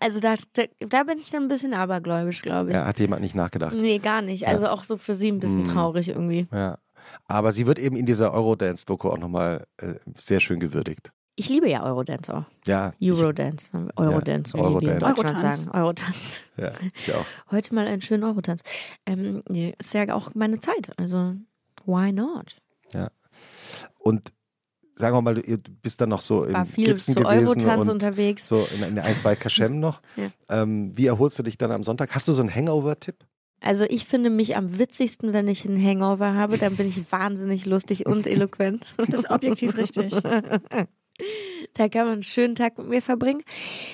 Also 0.00 0.20
da, 0.20 0.34
da, 0.54 0.64
da 0.80 1.02
bin 1.04 1.18
ich 1.18 1.30
dann 1.30 1.42
ein 1.44 1.48
bisschen 1.48 1.74
abergläubisch, 1.74 2.42
glaube 2.42 2.70
ich. 2.70 2.74
ja, 2.74 2.86
hat 2.86 2.98
jemand 2.98 3.22
nicht 3.22 3.34
nachgedacht. 3.34 3.74
Nee, 3.74 3.98
gar 3.98 4.22
nicht. 4.22 4.46
Also 4.48 4.68
auch 4.68 4.84
so 4.84 4.96
für 4.96 5.14
sie 5.14 5.28
ein 5.30 5.38
bisschen 5.40 5.62
Mm. 5.62 5.64
traurig 5.64 6.08
irgendwie. 6.08 6.46
Ja. 6.52 6.78
Aber 7.26 7.52
sie 7.52 7.66
wird 7.66 7.78
eben 7.78 7.96
in 7.96 8.06
dieser 8.06 8.32
Eurodance-Doku 8.32 9.08
auch 9.10 9.18
nochmal 9.18 9.66
äh, 9.78 9.94
sehr 10.16 10.40
schön 10.40 10.60
gewürdigt. 10.60 11.10
Ich 11.34 11.48
liebe 11.48 11.68
ja 11.68 11.82
Eurodance 11.82 12.32
auch. 12.34 12.44
Ja, 12.66 12.92
ich, 12.98 13.10
Eurodance. 13.10 13.68
Eurodance, 13.96 14.56
Ja, 14.56 14.64
wenn 14.64 14.80
die 14.80 14.86
wir 14.86 14.96
in 14.96 15.02
Eurodance. 15.02 15.14
Deutschland 15.14 15.38
Eurotanz. 15.40 15.40
sagen. 15.64 15.70
Eurotanz. 15.78 16.40
ja, 16.58 16.70
ich 16.94 17.14
auch. 17.14 17.24
Heute 17.50 17.74
mal 17.74 17.86
einen 17.86 18.02
schönen 18.02 18.24
Eurotanz. 18.24 18.60
Ähm, 19.06 19.42
ist 19.78 19.94
ja 19.94 20.14
auch 20.14 20.34
meine 20.34 20.60
Zeit. 20.60 20.92
Also, 20.98 21.34
why 21.86 22.12
not? 22.12 22.56
Und 23.98 24.32
sagen 24.94 25.16
wir 25.16 25.22
mal, 25.22 25.34
du, 25.34 25.42
bist 25.82 26.00
dann 26.00 26.08
noch 26.10 26.20
so 26.20 26.44
in 26.44 26.52
War 26.52 26.66
viel 26.66 26.86
Gibson 26.86 27.14
zu 27.16 27.22
gewesen 27.22 27.46
Eurotanz 27.46 27.82
und 27.82 27.90
unterwegs. 27.90 28.48
so 28.48 28.66
in, 28.74 28.82
in 28.82 28.98
ein, 28.98 29.16
zwei 29.16 29.36
Kaschem 29.36 29.80
noch. 29.80 30.00
Ja. 30.16 30.30
ähm, 30.50 30.92
wie 30.94 31.06
erholst 31.06 31.38
du 31.38 31.42
dich 31.42 31.56
dann 31.56 31.72
am 31.72 31.82
Sonntag? 31.82 32.14
Hast 32.14 32.28
du 32.28 32.32
so 32.32 32.42
einen 32.42 32.54
Hangover-Tipp? 32.54 33.16
Also 33.60 33.84
ich 33.84 34.04
finde 34.04 34.28
mich 34.28 34.56
am 34.56 34.78
witzigsten, 34.78 35.32
wenn 35.32 35.48
ich 35.48 35.66
einen 35.66 35.82
Hangover 35.82 36.34
habe. 36.34 36.58
Dann 36.58 36.76
bin 36.76 36.88
ich 36.88 37.00
wahnsinnig 37.12 37.64
lustig 37.64 38.06
und 38.06 38.26
eloquent. 38.26 38.84
Das 38.96 39.20
ist 39.20 39.30
objektiv 39.30 39.76
richtig. 39.76 40.12
Da 41.74 41.88
kann 41.88 42.04
man 42.04 42.12
einen 42.14 42.22
schönen 42.22 42.54
Tag 42.54 42.76
mit 42.78 42.88
mir 42.88 43.02
verbringen. 43.02 43.42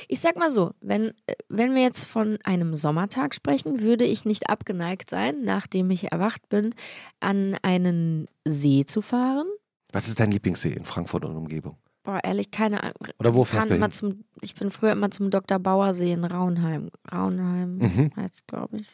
Ich 0.09 0.21
sag 0.21 0.37
mal 0.37 0.51
so, 0.51 0.73
wenn, 0.81 1.13
wenn 1.49 1.75
wir 1.75 1.83
jetzt 1.83 2.05
von 2.05 2.39
einem 2.45 2.75
Sommertag 2.75 3.35
sprechen, 3.35 3.81
würde 3.81 4.05
ich 4.05 4.25
nicht 4.25 4.49
abgeneigt 4.49 5.11
sein, 5.11 5.43
nachdem 5.43 5.91
ich 5.91 6.11
erwacht 6.11 6.49
bin, 6.49 6.75
an 7.21 7.57
einen 7.63 8.27
See 8.45 8.85
zu 8.87 9.03
fahren. 9.03 9.47
Was 9.93 10.09
ist 10.09 10.20
dein 10.20 10.30
Lieblingssee 10.30 10.72
in 10.72 10.84
Frankfurt 10.84 11.24
und 11.24 11.36
Umgebung? 11.36 11.76
Boah, 12.05 12.20
ehrlich, 12.22 12.51
keine 12.51 12.82
Ahnung. 12.82 13.09
Oder 13.18 13.34
wo 13.34 13.45
fährst 13.45 13.70
du 13.70 13.74
hin? 13.74 13.93
Zum, 13.93 14.24
ich 14.41 14.55
bin 14.55 14.70
früher 14.70 14.93
immer 14.93 15.11
zum 15.11 15.30
Dr. 15.30 15.59
Bauer 15.59 15.95
See 15.95 16.12
in 16.12 16.24
Raunheim. 16.24 16.91
Raunheim 17.12 17.78
Mhm. 17.78 18.11
heißt 18.16 18.34
es, 18.34 18.47
glaube 18.47 18.78
ich. 18.78 18.86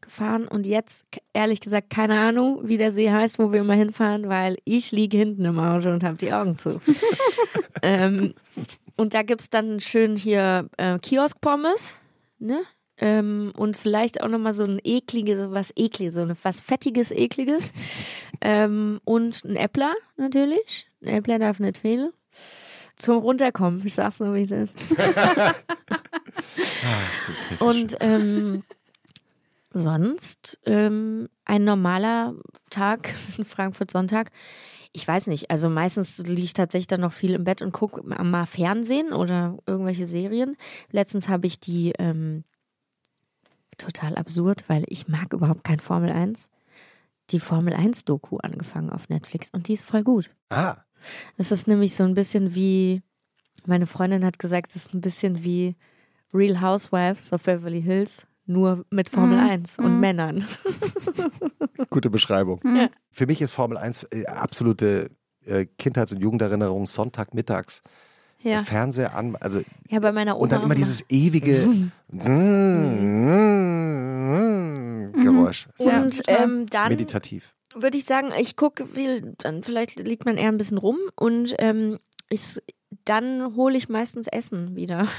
Gefahren 0.00 0.48
und 0.48 0.66
jetzt, 0.66 1.04
ehrlich 1.32 1.60
gesagt, 1.60 1.88
keine 1.88 2.18
Ahnung, 2.18 2.60
wie 2.64 2.76
der 2.76 2.90
See 2.90 3.10
heißt, 3.10 3.38
wo 3.38 3.52
wir 3.52 3.60
immer 3.60 3.74
hinfahren, 3.74 4.28
weil 4.28 4.58
ich 4.64 4.90
liege 4.92 5.16
hinten 5.16 5.44
im 5.44 5.58
Auto 5.58 5.90
und 5.90 6.02
habe 6.02 6.16
die 6.16 6.32
Augen 6.32 6.58
zu. 6.58 6.80
ähm, 7.82 8.34
und 8.96 9.14
da 9.14 9.22
gibt 9.22 9.42
es 9.42 9.50
dann 9.50 9.80
schön 9.80 10.16
hier 10.16 10.68
äh, 10.76 10.98
Kiosk-Pommes, 10.98 11.94
ne? 12.38 12.60
Ähm, 12.98 13.52
und 13.56 13.76
vielleicht 13.76 14.22
auch 14.22 14.28
nochmal 14.28 14.54
so 14.54 14.64
ein 14.64 14.80
ekliges, 14.84 15.38
so 15.38 15.50
was 15.50 15.72
ekliges, 15.76 16.14
so 16.14 16.20
eine, 16.22 16.36
was 16.42 16.60
fettiges, 16.60 17.10
ekliges. 17.10 17.72
ähm, 18.40 19.00
und 19.04 19.44
ein 19.44 19.56
Äppler 19.56 19.94
natürlich. 20.16 20.86
Ein 21.02 21.08
Äppler 21.08 21.38
darf 21.38 21.58
nicht 21.58 21.78
fehlen. 21.78 22.12
Zum 22.96 23.18
Runterkommen, 23.18 23.84
ich 23.84 23.94
sag's 23.94 24.20
nur, 24.20 24.34
wie 24.34 24.42
es 24.42 24.52
ist. 24.52 24.76
Ach. 26.86 27.60
Und 27.60 27.96
ähm, 28.00 28.62
sonst 29.72 30.60
ähm, 30.64 31.28
ein 31.44 31.64
normaler 31.64 32.34
Tag, 32.70 33.08
Frankfurt 33.48 33.90
Sonntag. 33.90 34.30
Ich 34.92 35.06
weiß 35.06 35.26
nicht, 35.26 35.50
also 35.50 35.68
meistens 35.68 36.18
liege 36.18 36.42
ich 36.42 36.52
tatsächlich 36.52 36.86
dann 36.86 37.00
noch 37.00 37.12
viel 37.12 37.34
im 37.34 37.42
Bett 37.42 37.62
und 37.62 37.72
gucke 37.72 38.00
mal 38.04 38.46
Fernsehen 38.46 39.12
oder 39.12 39.58
irgendwelche 39.66 40.06
Serien. 40.06 40.56
Letztens 40.92 41.28
habe 41.28 41.48
ich 41.48 41.58
die 41.58 41.92
ähm, 41.98 42.44
total 43.76 44.14
absurd, 44.16 44.64
weil 44.68 44.84
ich 44.88 45.08
mag 45.08 45.32
überhaupt 45.32 45.64
kein 45.64 45.80
Formel 45.80 46.10
1. 46.10 46.48
Die 47.30 47.40
Formel 47.40 47.72
1 47.74 48.04
Doku 48.04 48.36
angefangen 48.38 48.90
auf 48.90 49.08
Netflix 49.08 49.48
und 49.50 49.68
die 49.68 49.72
ist 49.74 49.84
voll 49.84 50.02
gut. 50.02 50.30
ah, 50.50 50.76
Es 51.36 51.52
ist 51.52 51.66
nämlich 51.68 51.94
so 51.94 52.02
ein 52.04 52.14
bisschen 52.14 52.54
wie, 52.54 53.02
meine 53.66 53.86
Freundin 53.86 54.24
hat 54.24 54.38
gesagt, 54.38 54.70
es 54.70 54.76
ist 54.86 54.94
ein 54.94 55.00
bisschen 55.00 55.42
wie 55.44 55.74
Real 56.32 56.60
Housewives 56.60 57.32
of 57.32 57.42
Beverly 57.42 57.80
Hills, 57.82 58.26
nur 58.46 58.84
mit 58.90 59.08
Formel 59.08 59.38
Mhm. 59.38 59.50
1 59.50 59.78
und 59.78 59.94
Mhm. 59.94 60.00
Männern. 60.00 60.44
gute 61.90 62.10
Beschreibung. 62.10 62.60
Ja. 62.64 62.88
Für 63.10 63.26
mich 63.26 63.40
ist 63.40 63.52
Formel 63.52 63.78
1 63.78 64.04
äh, 64.10 64.26
absolute 64.26 65.10
äh, 65.46 65.66
Kindheits- 65.78 66.12
und 66.12 66.20
Jugenderinnerung 66.20 66.86
Sonntagmittags 66.86 67.82
Ja. 68.44 68.62
Fernseher 68.62 69.16
an, 69.16 69.36
also 69.40 69.62
Ja, 69.88 69.98
bei 70.00 70.12
meiner 70.12 70.36
Oma. 70.36 70.42
und 70.44 70.52
dann 70.52 70.62
immer 70.62 70.74
dieses 70.74 71.04
ewige 71.08 71.66
Geräusch. 75.12 75.68
Ja, 75.78 76.00
Und 76.02 76.22
ähm, 76.28 76.66
dann 76.66 76.88
Meditativ. 76.90 77.54
würde 77.74 77.96
ich 77.96 78.04
sagen, 78.04 78.30
ich 78.38 78.56
gucke 78.56 78.86
dann 79.38 79.62
vielleicht 79.62 79.98
liegt 79.98 80.24
man 80.26 80.36
eher 80.36 80.48
ein 80.48 80.58
bisschen 80.58 80.78
rum 80.78 80.98
und 81.16 81.54
ähm, 81.58 81.98
ich, 82.28 82.58
dann 83.04 83.56
hole 83.56 83.76
ich 83.76 83.88
meistens 83.88 84.26
Essen 84.26 84.76
wieder. 84.76 85.06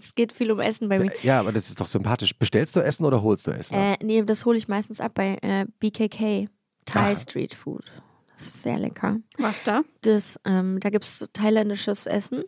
Es 0.00 0.14
geht 0.14 0.32
viel 0.32 0.50
um 0.50 0.60
Essen 0.60 0.88
bei 0.88 0.98
mir. 0.98 1.10
Ja, 1.22 1.38
aber 1.40 1.52
das 1.52 1.68
ist 1.68 1.78
doch 1.78 1.86
sympathisch. 1.86 2.34
Bestellst 2.38 2.74
du 2.74 2.80
Essen 2.80 3.04
oder 3.04 3.22
holst 3.22 3.46
du 3.46 3.50
Essen? 3.50 3.74
Äh, 3.74 3.98
nee, 4.02 4.22
das 4.22 4.46
hole 4.46 4.56
ich 4.56 4.66
meistens 4.66 4.98
ab 4.98 5.12
bei 5.14 5.36
äh, 5.42 5.66
BKK, 5.78 6.48
Thai 6.86 7.10
Ah. 7.12 7.14
Street 7.14 7.52
Food. 7.52 7.92
Das 8.32 8.40
ist 8.46 8.62
sehr 8.62 8.78
lecker. 8.78 9.18
Was 9.36 9.62
da? 9.62 9.82
Das, 10.00 10.40
ähm, 10.46 10.80
da 10.80 10.88
gibt 10.88 11.04
es 11.04 11.28
thailändisches 11.34 12.06
Essen. 12.06 12.44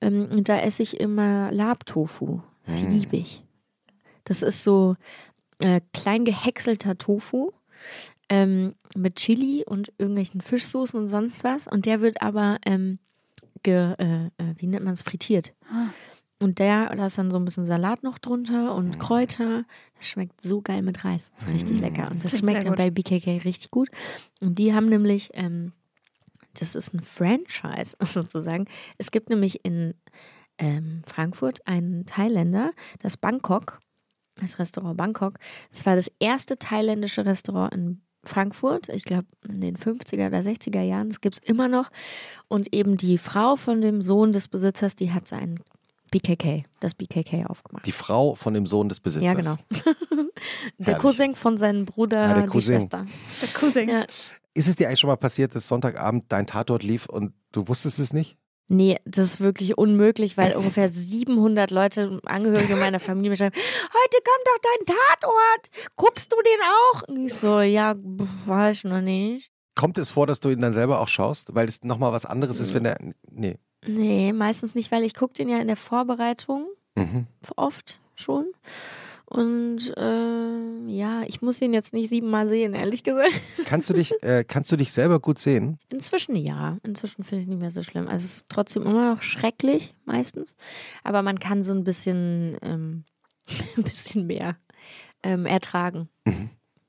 Ähm, 0.00 0.28
und 0.30 0.48
da 0.48 0.58
esse 0.60 0.82
ich 0.82 1.00
immer 1.00 1.50
Lab-Tofu. 1.52 2.40
Das 2.66 2.82
Mm. 2.82 2.88
liebe 2.90 3.16
ich. 3.16 3.42
Das 4.24 4.42
ist 4.42 4.62
so 4.64 4.96
äh, 5.58 5.80
klein 5.92 6.24
gehäckselter 6.24 6.96
Tofu 6.98 7.50
ähm, 8.28 8.74
mit 8.94 9.16
Chili 9.16 9.64
und 9.66 9.92
irgendwelchen 9.98 10.40
Fischsoßen 10.40 11.00
und 11.00 11.08
sonst 11.08 11.44
was. 11.44 11.66
Und 11.66 11.86
der 11.86 12.00
wird 12.00 12.20
aber, 12.22 12.58
ähm, 12.66 12.98
ge, 13.62 13.94
äh, 13.98 14.26
äh, 14.26 14.54
wie 14.58 14.66
nennt 14.66 14.84
man 14.84 14.92
es, 14.94 15.02
frittiert. 15.02 15.54
Ah. 15.72 15.88
Und 16.40 16.60
der, 16.60 16.94
da 16.94 17.06
ist 17.06 17.18
dann 17.18 17.32
so 17.32 17.36
ein 17.38 17.44
bisschen 17.44 17.66
Salat 17.66 18.04
noch 18.04 18.18
drunter 18.18 18.74
und 18.76 19.00
Kräuter. 19.00 19.64
Das 19.96 20.06
schmeckt 20.06 20.40
so 20.40 20.60
geil 20.62 20.82
mit 20.82 21.04
Reis. 21.04 21.32
Das 21.34 21.44
ist 21.48 21.54
richtig 21.54 21.80
lecker. 21.80 22.08
Und 22.12 22.22
das 22.22 22.32
Klingt 22.32 22.50
schmeckt 22.50 22.66
dann 22.66 22.76
bei 22.76 22.90
BKK 22.90 23.38
richtig 23.44 23.72
gut. 23.72 23.88
Und 24.40 24.58
die 24.60 24.72
haben 24.72 24.86
nämlich, 24.86 25.30
ähm, 25.34 25.72
das 26.58 26.74
ist 26.74 26.94
ein 26.94 27.00
Franchise 27.00 27.96
sozusagen. 28.02 28.66
Es 28.98 29.10
gibt 29.10 29.30
nämlich 29.30 29.64
in 29.64 29.94
ähm, 30.58 31.02
Frankfurt 31.06 31.66
einen 31.66 32.04
Thailänder, 32.06 32.72
das 33.00 33.16
Bangkok, 33.16 33.80
das 34.40 34.58
Restaurant 34.58 34.96
Bangkok. 34.96 35.38
Das 35.72 35.86
war 35.86 35.96
das 35.96 36.10
erste 36.18 36.56
thailändische 36.56 37.24
Restaurant 37.26 37.74
in 37.74 38.02
Frankfurt, 38.24 38.88
ich 38.88 39.04
glaube 39.04 39.26
in 39.48 39.60
den 39.60 39.76
50er 39.76 40.26
oder 40.26 40.40
60er 40.40 40.82
Jahren, 40.82 41.08
das 41.08 41.20
gibt 41.20 41.36
es 41.36 41.48
immer 41.48 41.68
noch. 41.68 41.88
Und 42.48 42.74
eben 42.74 42.96
die 42.96 43.16
Frau 43.16 43.56
von 43.56 43.80
dem 43.80 44.02
Sohn 44.02 44.32
des 44.32 44.48
Besitzers, 44.48 44.96
die 44.96 45.12
hat 45.12 45.28
sein 45.28 45.60
BKK, 46.10 46.64
das 46.80 46.94
BKK 46.94 47.46
aufgemacht. 47.46 47.86
Die 47.86 47.92
Frau 47.92 48.34
von 48.34 48.54
dem 48.54 48.66
Sohn 48.66 48.88
des 48.88 49.00
Besitzers. 49.00 49.30
Ja, 49.30 49.34
genau. 49.34 49.56
der 50.78 50.86
Herrlich. 50.86 50.98
Cousin 51.02 51.34
von 51.34 51.58
seinem 51.58 51.84
Bruder, 51.84 52.20
Ja, 52.28 52.34
der 52.34 52.42
die 52.44 52.48
Cousin. 52.48 52.74
Schwester. 52.80 53.04
Der 53.42 53.48
Cousin. 53.48 53.88
Ja. 53.88 54.06
Ist 54.58 54.66
es 54.66 54.74
dir 54.74 54.88
eigentlich 54.88 54.98
schon 54.98 55.08
mal 55.08 55.14
passiert, 55.16 55.54
dass 55.54 55.68
Sonntagabend 55.68 56.24
dein 56.30 56.48
Tatort 56.48 56.82
lief 56.82 57.06
und 57.06 57.32
du 57.52 57.68
wusstest 57.68 58.00
es 58.00 58.12
nicht? 58.12 58.36
Nee, 58.66 58.98
das 59.04 59.34
ist 59.34 59.40
wirklich 59.40 59.78
unmöglich, 59.78 60.36
weil 60.36 60.52
ungefähr 60.56 60.88
700 60.88 61.70
Leute, 61.70 62.18
Angehörige 62.24 62.74
meiner 62.74 62.98
Familie 62.98 63.30
mir 63.30 63.36
schreiben, 63.36 63.54
heute 63.54 64.18
kommt 64.24 64.46
doch 64.46 64.58
dein 64.62 64.96
Tatort, 64.96 65.70
guckst 65.94 66.32
du 66.32 66.36
den 66.42 66.60
auch? 66.64 67.02
Und 67.08 67.26
ich 67.26 67.34
so, 67.34 67.60
ja, 67.60 67.94
weiß 68.46 68.78
ich 68.78 68.84
noch 68.84 69.00
nicht. 69.00 69.52
Kommt 69.76 69.96
es 69.96 70.10
vor, 70.10 70.26
dass 70.26 70.40
du 70.40 70.50
ihn 70.50 70.60
dann 70.60 70.74
selber 70.74 70.98
auch 70.98 71.06
schaust? 71.06 71.54
Weil 71.54 71.68
es 71.68 71.84
nochmal 71.84 72.10
was 72.10 72.26
anderes 72.26 72.58
ist, 72.58 72.74
wenn 72.74 72.82
der. 72.82 72.98
Nee. 73.30 73.58
Nee, 73.86 74.32
meistens 74.32 74.74
nicht, 74.74 74.90
weil 74.90 75.04
ich 75.04 75.14
gucke 75.14 75.34
den 75.34 75.48
ja 75.48 75.58
in 75.58 75.68
der 75.68 75.76
Vorbereitung 75.76 76.66
Mhm. 76.96 77.28
oft 77.54 78.00
schon. 78.16 78.46
Und 79.30 79.92
äh, 79.98 80.90
ja, 80.90 81.22
ich 81.26 81.42
muss 81.42 81.60
ihn 81.60 81.74
jetzt 81.74 81.92
nicht 81.92 82.08
siebenmal 82.08 82.48
sehen, 82.48 82.72
ehrlich 82.72 83.02
gesagt. 83.02 83.32
Kannst 83.66 83.90
du 83.90 83.94
dich, 83.94 84.14
äh, 84.22 84.42
kannst 84.42 84.72
du 84.72 84.76
dich 84.76 84.90
selber 84.90 85.20
gut 85.20 85.38
sehen? 85.38 85.78
Inzwischen 85.90 86.34
ja. 86.34 86.78
Inzwischen 86.82 87.22
finde 87.24 87.40
ich 87.40 87.44
es 87.44 87.48
nicht 87.48 87.60
mehr 87.60 87.70
so 87.70 87.82
schlimm. 87.82 88.08
Also 88.08 88.24
es 88.24 88.36
ist 88.36 88.46
trotzdem 88.48 88.84
immer 88.84 89.14
noch 89.14 89.20
schrecklich, 89.22 89.94
meistens. 90.06 90.56
Aber 91.04 91.20
man 91.20 91.38
kann 91.38 91.62
so 91.62 91.74
ein 91.74 91.84
bisschen, 91.84 92.56
ähm, 92.62 93.04
ein 93.76 93.82
bisschen 93.82 94.26
mehr 94.26 94.56
ähm, 95.22 95.44
ertragen. 95.44 96.08
Mhm. 96.24 96.48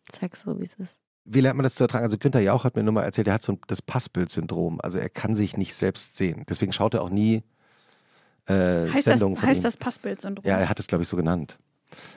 Sag 0.10 0.38
so, 0.38 0.58
wie 0.62 0.64
es 0.64 0.76
ist. 0.76 0.98
Wie 1.26 1.42
lernt 1.42 1.58
man 1.58 1.64
das 1.66 1.76
zu 1.76 1.84
ertragen? 1.84 2.06
Also 2.06 2.18
Günther 2.18 2.40
Jauch 2.40 2.64
hat 2.64 2.78
mir 2.78 2.84
nur 2.84 2.94
mal 2.94 3.04
erzählt, 3.04 3.28
er 3.28 3.34
hat 3.34 3.44
so 3.44 3.52
ein, 3.52 3.60
das 3.68 3.82
Passbild-Syndrom. 3.82 4.80
Also 4.82 4.98
er 4.98 5.10
kann 5.10 5.36
sich 5.36 5.58
nicht 5.58 5.76
selbst 5.76 6.16
sehen. 6.16 6.46
Deswegen 6.48 6.72
schaut 6.72 6.94
er 6.94 7.02
auch 7.02 7.10
nie 7.10 7.44
äh, 8.48 8.54
Heißt, 8.54 8.96
das, 8.96 9.04
Sendungen 9.04 9.36
von 9.36 9.48
heißt 9.50 9.60
ihm. 9.60 9.64
das 9.64 9.76
Passbild-Syndrom? 9.76 10.46
Ja, 10.46 10.58
er 10.58 10.70
hat 10.70 10.80
es, 10.80 10.88
glaube 10.88 11.04
ich, 11.04 11.10
so 11.10 11.18
genannt. 11.18 11.60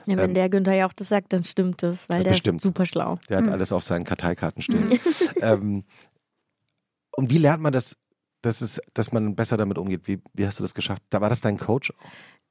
Ja, 0.05 0.17
wenn 0.17 0.29
Ähm, 0.29 0.33
der 0.33 0.49
Günther 0.49 0.73
ja 0.73 0.87
auch 0.87 0.93
das 0.93 1.09
sagt, 1.09 1.33
dann 1.33 1.43
stimmt 1.43 1.83
das, 1.83 2.09
weil 2.09 2.23
der 2.23 2.31
Bestimmt. 2.31 2.57
ist 2.57 2.63
super 2.63 2.85
schlau. 2.85 3.19
Der 3.29 3.37
hat 3.37 3.47
alles 3.47 3.71
auf 3.71 3.83
seinen 3.83 4.05
Karteikarten 4.05 4.61
stehen. 4.61 4.99
ähm, 5.41 5.83
und 7.15 7.29
wie 7.29 7.37
lernt 7.37 7.61
man 7.61 7.73
das, 7.73 7.97
dass, 8.41 8.61
es, 8.61 8.81
dass 8.93 9.11
man 9.11 9.35
besser 9.35 9.57
damit 9.57 9.77
umgeht? 9.77 10.07
Wie, 10.07 10.19
wie 10.33 10.45
hast 10.45 10.59
du 10.59 10.63
das 10.63 10.73
geschafft? 10.73 11.03
Da 11.09 11.21
war 11.21 11.29
das 11.29 11.41
dein 11.41 11.57
Coach? 11.57 11.91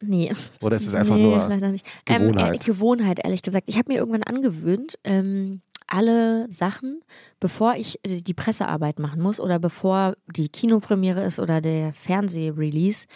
Nee. 0.01 0.33
Oder 0.61 0.77
ist 0.77 0.87
es 0.87 0.95
einfach 0.95 1.17
nee, 1.17 1.23
nur 1.23 1.49
leider 1.49 1.71
nicht. 1.71 1.87
Gewohnheit? 2.05 2.55
Ähm, 2.55 2.55
äh, 2.55 2.59
Gewohnheit, 2.59 3.21
ehrlich 3.25 3.43
gesagt. 3.43 3.69
Ich 3.69 3.79
habe 3.79 3.93
mir 3.93 3.99
irgendwann 3.99 4.25
angewöhnt, 4.25 4.99
ähm, 5.05 5.63
alle 5.87 6.51
Sachen, 6.51 7.03
bevor 7.39 7.75
ich 7.75 8.05
äh, 8.05 8.21
die 8.23 8.35
Pressearbeit 8.35 8.99
machen 8.99 9.21
muss 9.21 9.39
oder 9.39 9.59
bevor 9.59 10.17
die 10.27 10.49
Kinopremiere 10.49 11.23
ist 11.23 11.39
oder 11.39 11.61
der 11.61 11.93
Fernsehrelease, 11.93 13.07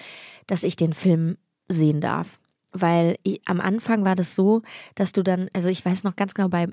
dass 0.46 0.62
ich 0.62 0.76
den 0.76 0.92
Film 0.92 1.38
sehen 1.68 2.00
darf. 2.00 2.40
Weil 2.81 3.16
ich, 3.22 3.41
am 3.47 3.61
Anfang 3.61 4.05
war 4.05 4.14
das 4.14 4.35
so, 4.35 4.62
dass 4.95 5.12
du 5.12 5.22
dann, 5.22 5.49
also 5.53 5.68
ich 5.68 5.85
weiß 5.85 6.05
noch 6.05 6.16
ganz 6.16 6.35
genau 6.35 6.49
bei, 6.49 6.66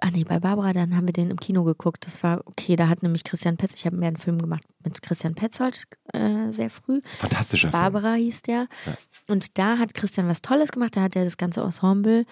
ah 0.00 0.10
nee, 0.12 0.24
bei 0.24 0.40
Barbara, 0.40 0.72
dann 0.72 0.96
haben 0.96 1.06
wir 1.06 1.12
den 1.12 1.30
im 1.30 1.38
Kino 1.38 1.64
geguckt. 1.64 2.06
Das 2.06 2.22
war 2.22 2.40
okay, 2.46 2.76
da 2.76 2.88
hat 2.88 3.02
nämlich 3.02 3.24
Christian 3.24 3.56
Petzold, 3.56 3.78
ich 3.78 3.86
habe 3.86 3.96
mir 3.96 4.06
einen 4.08 4.16
Film 4.16 4.38
gemacht 4.40 4.64
mit 4.84 5.00
Christian 5.02 5.34
Petzold 5.34 5.84
äh, 6.12 6.50
sehr 6.50 6.70
früh. 6.70 7.00
fantastischer 7.18 7.70
Film? 7.70 7.80
Barbara 7.82 8.14
hieß 8.14 8.42
der. 8.42 8.66
Ja. 8.86 8.96
Und 9.28 9.58
da 9.58 9.78
hat 9.78 9.94
Christian 9.94 10.28
was 10.28 10.42
Tolles 10.42 10.72
gemacht. 10.72 10.96
Da 10.96 11.02
hat 11.02 11.14
er 11.16 11.24
das 11.24 11.36
ganze 11.36 11.60
Ensemble 11.60 12.24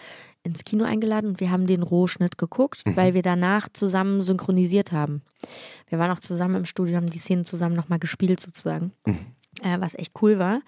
ins 0.43 0.65
Kino 0.65 0.85
eingeladen 0.85 1.29
und 1.31 1.41
wir 1.41 1.51
haben 1.51 1.67
den 1.67 1.83
Rohschnitt 1.83 2.39
geguckt, 2.39 2.83
Mhm. 2.87 2.97
weil 2.97 3.13
wir 3.15 3.21
danach 3.23 3.69
zusammen 3.73 4.23
synchronisiert 4.23 4.91
haben. 4.91 5.23
Wir 5.89 5.99
waren 5.99 6.11
auch 6.11 6.21
zusammen 6.21 6.57
im 6.57 6.65
Studio, 6.65 6.97
haben 6.97 7.11
die 7.11 7.19
Szenen 7.19 7.45
zusammen 7.45 7.77
nochmal 7.77 7.99
gespielt 7.99 8.41
sozusagen, 8.41 8.93
Mhm. 9.07 9.19
äh, 9.63 9.79
was 9.81 9.95
echt 9.95 10.13
cool 10.23 10.39
war. 10.39 10.63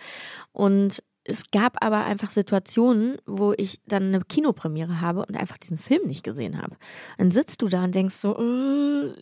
Und 0.52 1.02
es 1.24 1.50
gab 1.52 1.84
aber 1.84 2.04
einfach 2.04 2.30
Situationen, 2.30 3.16
wo 3.26 3.52
ich 3.56 3.80
dann 3.86 4.08
eine 4.14 4.20
Kinopremiere 4.24 5.00
habe 5.00 5.20
und 5.20 5.36
einfach 5.36 5.56
diesen 5.56 5.78
Film 5.78 6.06
nicht 6.06 6.24
gesehen 6.24 6.60
habe. 6.60 6.76
Dann 7.16 7.30
sitzt 7.30 7.62
du 7.62 7.68
da 7.68 7.84
und 7.84 7.94
denkst 7.94 8.16
so, 8.16 8.36
äh, 8.36 9.12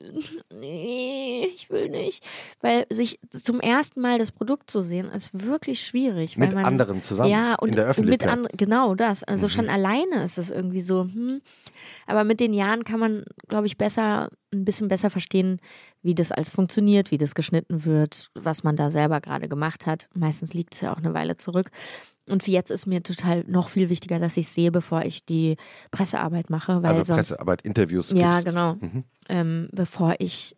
nee, 0.54 1.46
ich 1.54 1.68
will 1.68 1.90
nicht. 1.90 2.26
Weil 2.60 2.86
sich 2.90 3.20
zum 3.30 3.60
ersten 3.60 4.00
Mal 4.00 4.18
das 4.18 4.32
Produkt 4.32 4.70
zu 4.70 4.80
sehen, 4.80 5.10
ist 5.10 5.44
wirklich 5.46 5.80
schwierig. 5.80 6.38
Mit 6.38 6.54
man, 6.54 6.64
anderen 6.64 7.02
zusammen 7.02 7.30
ja, 7.30 7.54
und 7.56 7.70
in 7.70 7.76
der 7.76 7.84
mit 7.84 7.90
Öffentlichkeit. 7.90 8.28
Mhm. 8.28 8.32
anderen, 8.32 8.56
genau 8.56 8.94
das. 8.94 9.22
Also 9.22 9.48
schon 9.48 9.68
alleine 9.68 10.22
ist 10.24 10.38
es 10.38 10.50
irgendwie 10.50 10.80
so, 10.80 11.02
hm. 11.02 11.40
Aber 12.10 12.24
mit 12.24 12.40
den 12.40 12.52
Jahren 12.52 12.84
kann 12.84 13.00
man, 13.00 13.24
glaube 13.48 13.66
ich, 13.66 13.78
besser, 13.78 14.30
ein 14.52 14.64
bisschen 14.64 14.88
besser 14.88 15.10
verstehen, 15.10 15.60
wie 16.02 16.14
das 16.14 16.32
alles 16.32 16.50
funktioniert, 16.50 17.10
wie 17.10 17.18
das 17.18 17.34
geschnitten 17.34 17.84
wird, 17.84 18.30
was 18.34 18.64
man 18.64 18.76
da 18.76 18.90
selber 18.90 19.20
gerade 19.20 19.48
gemacht 19.48 19.86
hat. 19.86 20.08
Meistens 20.14 20.52
liegt 20.54 20.74
es 20.74 20.80
ja 20.80 20.92
auch 20.92 20.98
eine 20.98 21.14
Weile 21.14 21.36
zurück. 21.36 21.70
Und 22.28 22.46
wie 22.46 22.52
jetzt 22.52 22.70
ist 22.70 22.86
mir 22.86 23.02
total 23.02 23.44
noch 23.46 23.68
viel 23.68 23.88
wichtiger, 23.88 24.18
dass 24.18 24.36
ich 24.36 24.48
sehe, 24.48 24.70
bevor 24.70 25.02
ich 25.02 25.24
die 25.24 25.56
Pressearbeit 25.90 26.50
mache, 26.50 26.80
also 26.82 27.02
sonst 27.02 27.16
Pressearbeit, 27.16 27.62
Interviews 27.62 28.12
ja, 28.12 28.30
gibst. 28.30 28.46
genau. 28.46 28.74
Mhm. 28.74 29.04
Ähm, 29.28 29.68
bevor 29.72 30.14
ich 30.18 30.56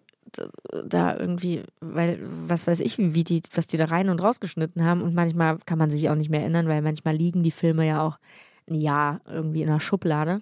da 0.84 1.18
irgendwie, 1.18 1.62
weil 1.80 2.18
was 2.46 2.66
weiß 2.66 2.80
ich, 2.80 2.98
wie 2.98 3.24
die, 3.24 3.42
was 3.54 3.66
die 3.66 3.76
da 3.76 3.86
rein 3.86 4.08
und 4.08 4.22
rausgeschnitten 4.22 4.84
haben. 4.84 5.02
Und 5.02 5.14
manchmal 5.14 5.58
kann 5.66 5.78
man 5.78 5.90
sich 5.90 6.08
auch 6.08 6.14
nicht 6.14 6.30
mehr 6.30 6.40
erinnern, 6.40 6.68
weil 6.68 6.82
manchmal 6.82 7.14
liegen 7.14 7.42
die 7.42 7.50
Filme 7.50 7.86
ja 7.86 8.02
auch 8.02 8.18
ein 8.68 8.74
Jahr 8.74 9.20
irgendwie 9.26 9.62
in 9.62 9.68
der 9.68 9.80
Schublade. 9.80 10.40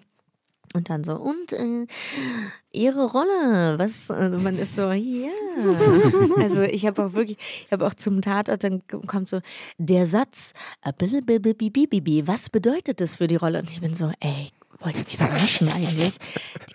Und 0.73 0.89
dann 0.89 1.03
so, 1.03 1.17
und 1.17 1.53
äh, 1.53 1.87
ihre 2.71 3.11
Rolle, 3.11 3.77
was, 3.79 4.09
also 4.09 4.39
man 4.39 4.57
ist 4.57 4.77
so, 4.77 4.93
ja. 4.93 5.31
Also 6.39 6.63
ich 6.63 6.87
habe 6.87 7.05
auch 7.05 7.13
wirklich, 7.15 7.39
ich 7.67 7.73
habe 7.73 7.87
auch 7.87 7.95
zum 7.95 8.23
Tatort, 8.23 8.63
dann 8.63 8.83
kommt 9.07 9.29
so, 9.29 9.41
der 9.79 10.07
Satz, 10.07 10.53
äh, 10.83 10.93
was 12.27 12.51
bedeutet 12.51 13.01
das 13.01 13.17
für 13.17 13.27
die 13.27 13.37
Rolle? 13.37 13.59
Und 13.59 13.71
ich 13.71 13.81
bin 13.81 13.95
so, 13.95 14.13
ey, 14.21 14.51
wollt 14.81 14.97
ihr 14.97 15.05
mich 15.05 15.17
verarschen 15.17 15.69
eigentlich? 15.69 16.17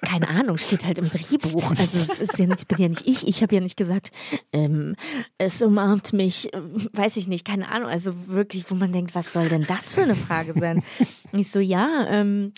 Keine 0.02 0.30
Ahnung, 0.30 0.58
steht 0.58 0.86
halt 0.86 1.00
im 1.00 1.10
Drehbuch. 1.10 1.72
Also 1.72 1.98
es 1.98 2.20
ist 2.20 2.38
ja, 2.38 2.46
das 2.46 2.66
bin 2.66 2.78
ja 2.78 2.88
nicht 2.88 3.08
ich. 3.08 3.28
Ich 3.28 3.42
habe 3.42 3.56
ja 3.56 3.62
nicht 3.62 3.78
gesagt, 3.78 4.12
ähm, 4.54 4.96
es 5.38 5.62
umarmt 5.62 6.14
mich, 6.14 6.54
äh, 6.54 6.62
weiß 6.94 7.18
ich 7.18 7.28
nicht, 7.28 7.46
keine 7.46 7.70
Ahnung. 7.70 7.90
Also 7.90 8.14
wirklich, 8.28 8.70
wo 8.70 8.76
man 8.76 8.94
denkt, 8.94 9.16
was 9.16 9.34
soll 9.34 9.50
denn 9.50 9.64
das 9.64 9.94
für 9.94 10.04
eine 10.04 10.16
Frage 10.16 10.54
sein? 10.54 10.84
Und 11.32 11.40
ich 11.40 11.52
so, 11.52 11.60
ja, 11.60 12.06
ähm, 12.10 12.54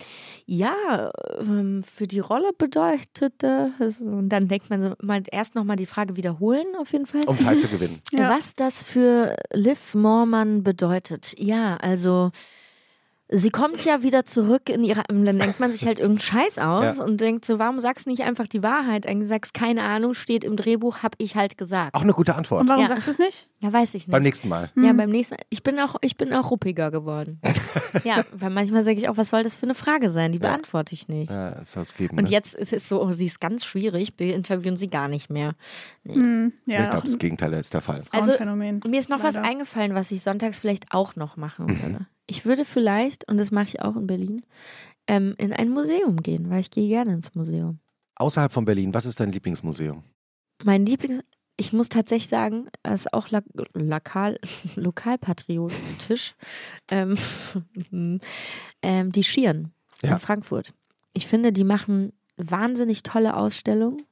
ja, 0.46 1.12
ähm, 1.40 1.84
für 1.84 2.08
die 2.08 2.20
Rolle 2.20 2.52
bedeutete, 2.58 3.72
also, 3.80 4.04
und 4.04 4.30
dann 4.30 4.48
denkt 4.48 4.70
man 4.70 4.82
so, 4.82 4.94
mal 5.02 5.24
erst 5.32 5.56
nochmal 5.56 5.78
die 5.78 5.86
Frage 5.86 6.16
wiederholen 6.16 6.68
auf 6.80 6.92
jeden 6.92 7.06
Fall. 7.06 7.24
Um 7.26 7.40
Zeit 7.40 7.60
zu 7.60 7.68
gewinnen. 7.68 8.02
Ja. 8.12 8.30
Was 8.30 8.56
das 8.56 8.84
für 8.84 9.36
Liv 9.54 9.96
Morman 9.96 10.64
bedeutet. 10.64 11.34
Ja, 11.38 11.78
also 11.78 12.32
sie 13.30 13.50
kommt 13.50 13.84
ja 13.84 14.04
wieder 14.04 14.26
zurück 14.26 14.70
in 14.70 14.84
ihre, 14.84 15.04
dann 15.08 15.38
denkt 15.40 15.60
man 15.60 15.72
sich 15.72 15.86
halt 15.86 16.00
irgendeinen 16.00 16.22
Scheiß 16.22 16.60
aus 16.60 16.98
Ja. 16.98 17.04
und 17.04 17.20
denkt 17.22 17.46
so, 17.46 17.60
warum 17.60 17.80
sagst 17.80 18.06
du 18.06 18.10
nicht 18.10 18.24
einfach 18.24 18.48
die 18.48 18.64
Wahrheit? 18.64 19.06
Eigentlich 19.08 19.28
sagst, 19.30 19.54
keine 19.54 19.84
Ahnung, 19.84 20.14
steht 20.14 20.44
im 20.44 20.56
Drehbuch, 20.56 21.04
hab 21.04 21.16
ich 21.18 21.36
halt 21.36 21.58
gesagt. 21.58 21.94
Auch 21.96 22.02
eine 22.04 22.14
gute 22.14 22.36
Antwort. 22.36 22.62
Und 22.62 22.70
warum 22.70 22.82
Ja. 22.84 22.88
sagst 22.88 23.08
du 23.08 23.12
es 23.12 23.20
nicht? 23.20 23.50
Ja, 23.60 23.74
weiß 23.74 23.96
ich 23.96 24.08
nicht. 24.08 24.12
Beim 24.12 24.24
nächsten 24.24 24.48
Mal. 24.50 24.70
Ja, 24.76 24.94
beim 24.94 25.10
nächsten 25.10 25.36
Mal. 25.36 25.42
Ich 25.50 25.64
bin 25.64 25.80
auch, 25.80 25.96
ich 26.02 26.16
bin 26.16 26.32
auch 26.34 26.52
ruppiger 26.52 26.92
geworden. 26.92 27.42
ja, 28.04 28.24
weil 28.32 28.50
manchmal 28.52 28.84
sage 28.84 28.98
ich 28.98 29.10
auch, 29.10 29.18
was 29.18 29.30
soll 29.32 29.44
das 29.44 29.56
für 29.56 29.64
eine 29.66 29.76
Frage 29.76 30.10
sein? 30.10 30.32
Die 30.32 30.40
beantworte 30.40 30.94
ich 30.94 31.08
nicht. 31.08 31.32
Ja, 31.32 31.52
das 31.52 31.72
soll 31.74 31.84
es 31.84 31.96
geben. 31.96 32.18
Und 32.18 32.26
ne? 32.26 32.30
jetzt 32.30 32.54
ist 32.54 32.72
es 32.72 32.88
so, 32.88 33.02
oh, 33.02 33.12
sie 33.12 33.26
ist 33.26 33.42
ganz 33.42 33.66
schwierig, 33.66 34.14
wir 34.18 34.36
interviewen 34.36 34.78
sie 34.78 34.88
gar 34.90 35.08
nicht 35.08 35.30
mehr. 35.30 35.54
Hm, 36.08 36.54
ich 36.66 36.74
ja, 36.74 36.84
glaube, 36.84 36.98
auch 37.00 37.04
das 37.04 37.18
Gegenteil 37.18 37.52
ist 37.54 37.74
der 37.74 37.82
Fall. 37.82 38.04
Also, 38.12 38.34
Phänomen. 38.34 38.80
Mir 38.88 39.00
ist 39.00 39.10
noch 39.10 39.24
was 39.24 39.36
Leider. 39.36 39.50
eingefallen, 39.50 39.96
was 39.96 40.12
ich 40.12 40.22
sonntags 40.22 40.60
vielleicht 40.60 40.94
auch 40.94 41.16
noch 41.16 41.36
machen 41.36 41.66
Mhm. 41.66 42.06
Ich 42.28 42.46
würde 42.46 42.66
vielleicht, 42.66 43.28
und 43.30 43.38
das 43.38 43.52
mache 43.52 43.66
ich 43.68 43.82
auch 43.82 43.96
in 43.96 44.06
Berlin, 44.08 44.46
ähm, 45.08 45.34
in 45.38 45.54
ein 45.54 45.70
Museum 45.70 46.18
gehen, 46.18 46.50
weil 46.50 46.60
ich 46.60 46.72
gehe 46.72 46.88
gerne 46.90 47.14
ins 47.14 47.34
Museum. 47.36 47.80
Außerhalb 48.16 48.52
von 48.52 48.66
Berlin, 48.66 48.94
was 48.94 49.06
ist 49.06 49.20
dein 49.20 49.32
Lieblingsmuseum? 49.32 50.04
Mein 50.64 50.86
Lieblings, 50.86 51.22
ich 51.56 51.72
muss 51.72 51.88
tatsächlich 51.90 52.30
sagen, 52.30 52.68
das 52.84 53.02
ist 53.02 53.14
auch 53.14 53.30
la 53.30 53.42
lokal, 53.74 54.38
lokalpatriotisch, 54.76 56.36
ähm, 56.92 57.16
ähm, 58.82 59.12
die 59.12 59.24
Schieren 59.24 59.72
Ja. 60.04 60.14
in 60.14 60.20
Frankfurt. 60.20 60.72
Ich 61.14 61.28
finde, 61.28 61.52
die 61.52 61.64
machen 61.64 62.14
wahnsinnig 62.38 63.04
tolle 63.04 63.36
Ausstellungen. 63.36 64.04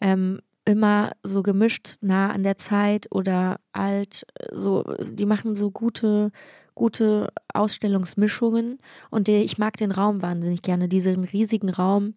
Ähm, 0.00 0.40
immer 0.64 1.12
so 1.22 1.42
gemischt 1.42 1.96
nah 2.00 2.30
an 2.32 2.42
der 2.42 2.56
Zeit 2.56 3.06
oder 3.10 3.60
alt, 3.72 4.26
so, 4.52 4.82
die 5.00 5.24
machen 5.24 5.54
so 5.54 5.70
gute, 5.70 6.32
gute 6.76 7.32
Ausstellungsmischungen 7.52 8.78
und 9.10 9.26
der, 9.26 9.42
ich 9.42 9.58
mag 9.58 9.76
den 9.76 9.90
Raum 9.90 10.22
wahnsinnig 10.22 10.62
gerne, 10.62 10.86
diesen 10.88 11.24
riesigen 11.24 11.70
Raum. 11.70 12.14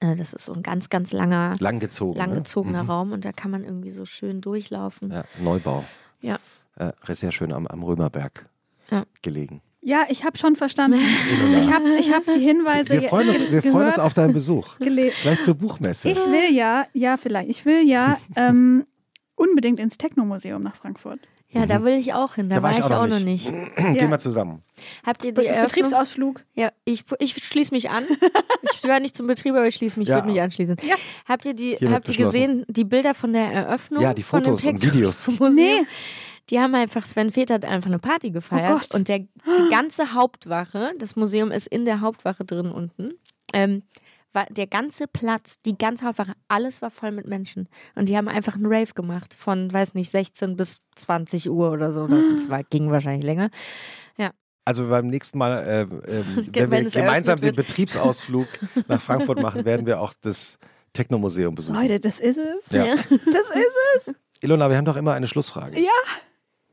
Äh, 0.00 0.16
das 0.16 0.32
ist 0.32 0.46
so 0.46 0.52
ein 0.54 0.62
ganz, 0.64 0.88
ganz 0.88 1.12
langer, 1.12 1.52
Langgezogen. 1.60 2.18
langgezogener 2.18 2.82
ne? 2.82 2.88
Raum 2.88 3.12
und 3.12 3.24
da 3.24 3.30
kann 3.32 3.50
man 3.52 3.62
irgendwie 3.62 3.90
so 3.90 4.04
schön 4.06 4.40
durchlaufen. 4.40 5.12
Ja, 5.12 5.24
Neubau. 5.40 5.84
Ja. 6.20 6.38
Äh, 6.76 6.92
sehr 7.10 7.30
schön 7.30 7.52
am, 7.52 7.66
am 7.68 7.82
Römerberg 7.84 8.46
Ja. 8.90 9.04
gelegen. 9.22 9.60
Ja, 9.86 10.04
ich 10.08 10.24
habe 10.24 10.38
schon 10.38 10.56
verstanden. 10.56 10.98
Ich 11.60 11.70
habe 11.70 11.90
ich 12.00 12.10
hab 12.10 12.24
die 12.24 12.40
Hinweise 12.40 12.94
Wir 13.02 13.08
freuen 13.10 13.28
uns, 13.28 13.40
wir 13.40 13.62
freuen 13.62 13.88
uns 13.88 13.98
auf 13.98 14.14
deinen 14.14 14.32
Besuch. 14.32 14.78
gele- 14.78 15.10
Vielleicht 15.12 15.44
zur 15.44 15.56
Buchmesse. 15.56 16.08
Ich 16.08 16.16
will 16.24 16.56
ja, 16.56 16.86
ja 16.94 17.18
vielleicht, 17.18 17.50
ich 17.50 17.66
will 17.66 17.86
ja 17.86 18.16
ähm, 18.36 18.86
unbedingt 19.36 19.78
ins 19.78 19.98
Technomuseum 19.98 20.62
nach 20.62 20.74
Frankfurt. 20.74 21.20
Ja, 21.54 21.66
da 21.66 21.82
will 21.84 21.94
ich 21.94 22.12
auch 22.14 22.34
hin. 22.34 22.48
Da, 22.48 22.62
war 22.62 22.72
ich 22.78 22.84
auch 22.84 23.06
noch 23.06 23.20
nicht. 23.20 23.46
Gehen 23.76 23.94
Ja. 23.94 24.08
wir 24.10 24.18
zusammen. 24.18 24.62
Habt 25.06 25.24
ihr 25.24 25.32
die 25.32 25.46
Eröffnung? 25.46 25.66
Betriebsausflug. 25.68 26.44
Ja, 26.54 26.70
ich, 26.84 27.04
ich 27.20 27.34
schließe 27.44 27.72
mich 27.74 27.90
an. 27.90 28.04
Ich 28.74 28.80
gehöre 28.86 29.00
nicht 29.00 29.16
zum 29.16 29.26
Betrieb, 29.26 29.54
aber 29.54 29.66
ich 29.66 29.76
schließe 29.76 29.98
mich, 29.98 30.08
Ja. 30.08 30.16
würde 30.16 30.28
mich 30.28 30.40
anschließen. 30.42 30.76
Ja. 30.86 30.96
Habt 31.26 31.46
ihr 31.46 31.54
die, 31.54 31.76
Hiermit 31.78 31.94
habt 31.96 32.08
ihr 32.10 32.16
gesehen, 32.16 32.64
die 32.68 32.84
Bilder 32.84 33.14
von 33.14 33.32
der 33.32 33.50
Eröffnung? 33.50 34.02
Ja, 34.02 34.12
die 34.12 34.22
Fotos 34.22 34.62
und 34.64 34.82
Videos. 34.82 35.26
Museum? 35.38 35.54
Nee. 35.54 35.86
Die 36.50 36.58
haben 36.60 36.74
einfach, 36.74 37.06
Sven 37.06 37.32
Feth 37.32 37.50
hat 37.50 37.64
einfach 37.64 37.88
eine 37.88 37.98
Party 37.98 38.30
gefeiert. 38.30 38.70
Oh 38.74 38.78
Gott. 38.78 38.94
und 38.94 39.08
der, 39.08 39.20
die 39.20 39.70
ganze 39.70 40.12
Hauptwache, 40.12 40.92
das 40.98 41.16
Museum 41.16 41.50
ist 41.50 41.66
in 41.68 41.86
der 41.86 42.02
Hauptwache 42.02 42.44
drin 42.44 42.70
unten, 42.70 43.12
ähm, 43.54 43.82
war 44.34 44.46
der 44.46 44.66
ganze 44.66 45.06
Platz, 45.06 45.56
die 45.64 45.78
ganze 45.78 46.06
Hauptwache, 46.06 46.34
alles 46.48 46.82
war 46.82 46.90
voll 46.90 47.12
mit 47.12 47.26
Menschen. 47.26 47.68
Und 47.94 48.08
die 48.08 48.16
haben 48.16 48.28
einfach 48.28 48.54
einen 48.54 48.66
Rave 48.66 48.92
gemacht 48.94 49.36
von, 49.38 49.72
weiß 49.72 49.94
nicht, 49.94 50.10
16 50.10 50.56
bis 50.56 50.82
20 50.96 51.50
Uhr 51.50 51.70
oder 51.70 51.92
so. 51.92 52.02
Oder 52.02 52.18
es 52.34 52.48
war, 52.48 52.64
ging 52.64 52.90
wahrscheinlich 52.90 53.24
länger. 53.24 53.50
Also 54.64 54.88
beim 54.88 55.08
nächsten 55.08 55.38
Mal, 55.38 55.62
äh, 55.64 55.80
ähm, 55.82 55.90
wenn 56.36 56.54
wir 56.54 56.70
Wenn 56.70 56.86
es 56.86 56.94
gemeinsam 56.94 57.40
den. 57.40 57.54
Betriebsausflug 57.54 58.48
nach 58.88 59.00
Frankfurt 59.00 59.40
machen, 59.40 59.64
werden 59.64 59.86
wir 59.86 60.00
auch 60.00 60.14
das 60.20 60.58
Technomuseum 60.92 61.54
besuchen. 61.54 61.76
Leute, 61.76 62.00
das 62.00 62.18
ist 62.18 62.38
es. 62.38 62.70
Ja. 62.70 62.84
Das 63.08 63.50
ist 63.50 64.08
es. 64.08 64.14
Ilona, 64.40 64.68
wir 64.68 64.76
haben 64.76 64.84
doch 64.84 64.96
immer 64.96 65.14
eine 65.14 65.26
Schlussfrage. 65.26 65.78
Ja. 65.78 65.90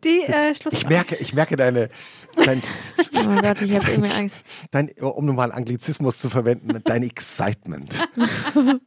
Die 0.04 0.22
äh, 0.24 0.56
Schluss. 0.56 0.74
Ich 0.74 0.88
merke, 0.89 1.16
ich 1.16 1.34
merke 1.34 1.56
deine, 1.56 1.89
dein, 2.36 2.62
Oh 3.16 3.41
Gott, 3.41 3.62
ich 3.62 3.76
habe 3.76 3.91
irgendwie 3.91 4.12
Angst. 4.12 4.38
dein, 4.72 4.89
um 4.99 5.26
nochmal 5.26 5.52
Anglizismus 5.52 6.18
zu 6.20 6.30
verwenden, 6.30 6.82
dein 6.84 7.04
Excitement. 7.04 7.93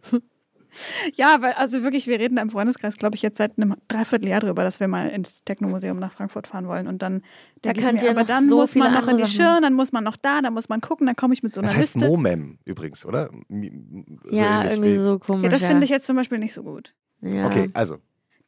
Ja, 1.14 1.36
weil 1.40 1.52
also 1.52 1.84
wirklich, 1.84 2.08
wir 2.08 2.18
reden 2.18 2.34
da 2.34 2.42
im 2.42 2.50
Freundeskreis, 2.50 2.96
glaube 2.96 3.14
ich, 3.14 3.22
jetzt 3.22 3.38
seit 3.38 3.56
einem 3.56 3.76
Dreivierteljahr 3.86 4.40
drüber, 4.40 4.64
dass 4.64 4.80
wir 4.80 4.88
mal 4.88 5.08
ins 5.08 5.44
Technomuseum 5.44 6.00
nach 6.00 6.12
Frankfurt 6.12 6.48
fahren 6.48 6.66
wollen. 6.66 6.88
Und 6.88 7.00
dann 7.00 7.22
Da 7.62 7.72
könnt 7.72 8.00
mir, 8.00 8.06
ihr 8.06 8.10
aber 8.10 8.24
dann 8.24 8.48
so 8.48 8.56
muss 8.56 8.74
man 8.74 8.92
noch 8.92 9.06
in 9.06 9.16
die 9.18 9.26
Schirn, 9.26 9.62
dann 9.62 9.74
muss 9.74 9.92
man 9.92 10.02
noch 10.02 10.16
da, 10.16 10.42
dann 10.42 10.52
muss 10.52 10.68
man 10.68 10.80
gucken, 10.80 11.06
dann 11.06 11.14
komme 11.14 11.32
ich 11.32 11.44
mit 11.44 11.54
so 11.54 11.60
einer 11.60 11.68
Das 11.68 11.76
heißt 11.76 11.94
Liste. 11.94 12.08
Momem 12.08 12.58
übrigens, 12.64 13.06
oder? 13.06 13.30
So 13.48 14.34
ja, 14.34 14.64
irgendwie 14.68 14.94
wie- 14.94 14.96
so 14.98 15.20
komisch. 15.20 15.44
ja, 15.44 15.48
das 15.50 15.64
finde 15.64 15.84
ich 15.84 15.90
jetzt 15.90 16.06
zum 16.06 16.16
Beispiel 16.16 16.38
nicht 16.38 16.54
so 16.54 16.64
gut. 16.64 16.92
Ja. 17.20 17.46
Okay, 17.46 17.70
also, 17.72 17.98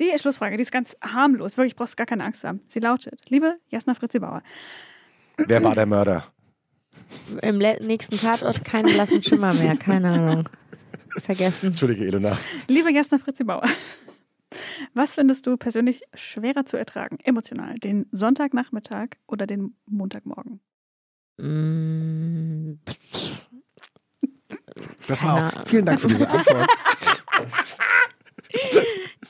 Die 0.00 0.18
Schlussfrage, 0.18 0.56
die 0.56 0.62
ist 0.62 0.72
ganz 0.72 0.96
harmlos, 1.02 1.56
wirklich 1.56 1.76
brauchst 1.76 1.96
gar 1.96 2.06
keine 2.06 2.24
Angst 2.24 2.44
haben. 2.44 2.60
Sie 2.68 2.80
lautet, 2.80 3.20
liebe 3.28 3.58
Jasna 3.70 3.94
Fritzi 3.94 4.18
Bauer, 4.18 4.42
wer 5.38 5.62
war 5.62 5.74
der 5.74 5.86
Mörder? 5.86 6.26
Im 7.42 7.58
nächsten 7.58 8.18
Tatort 8.18 8.64
keine 8.64 8.92
blassen 8.92 9.22
Schimmer 9.22 9.54
mehr, 9.54 9.76
keine 9.76 10.10
Ahnung. 10.10 10.48
Vergessen. 11.22 11.68
Entschuldige, 11.68 12.04
Ilona. 12.04 12.36
liebe 12.68 12.92
Jasna 12.92 13.18
Fritzi 13.18 13.44
Bauer, 13.44 13.66
was 14.92 15.14
findest 15.14 15.46
du 15.46 15.56
persönlich 15.56 16.02
schwerer 16.14 16.66
zu 16.66 16.76
ertragen, 16.76 17.18
emotional, 17.24 17.78
den 17.78 18.06
Sonntagnachmittag 18.12 19.08
oder 19.26 19.46
den 19.46 19.76
Montagmorgen? 19.86 20.60
Mm, 21.38 22.74
Das 25.08 25.22
war 25.22 25.46
auch, 25.48 25.66
vielen 25.66 25.86
Dank 25.86 26.00
für 26.00 26.08
diese 26.08 26.28
Antwort. 26.28 26.68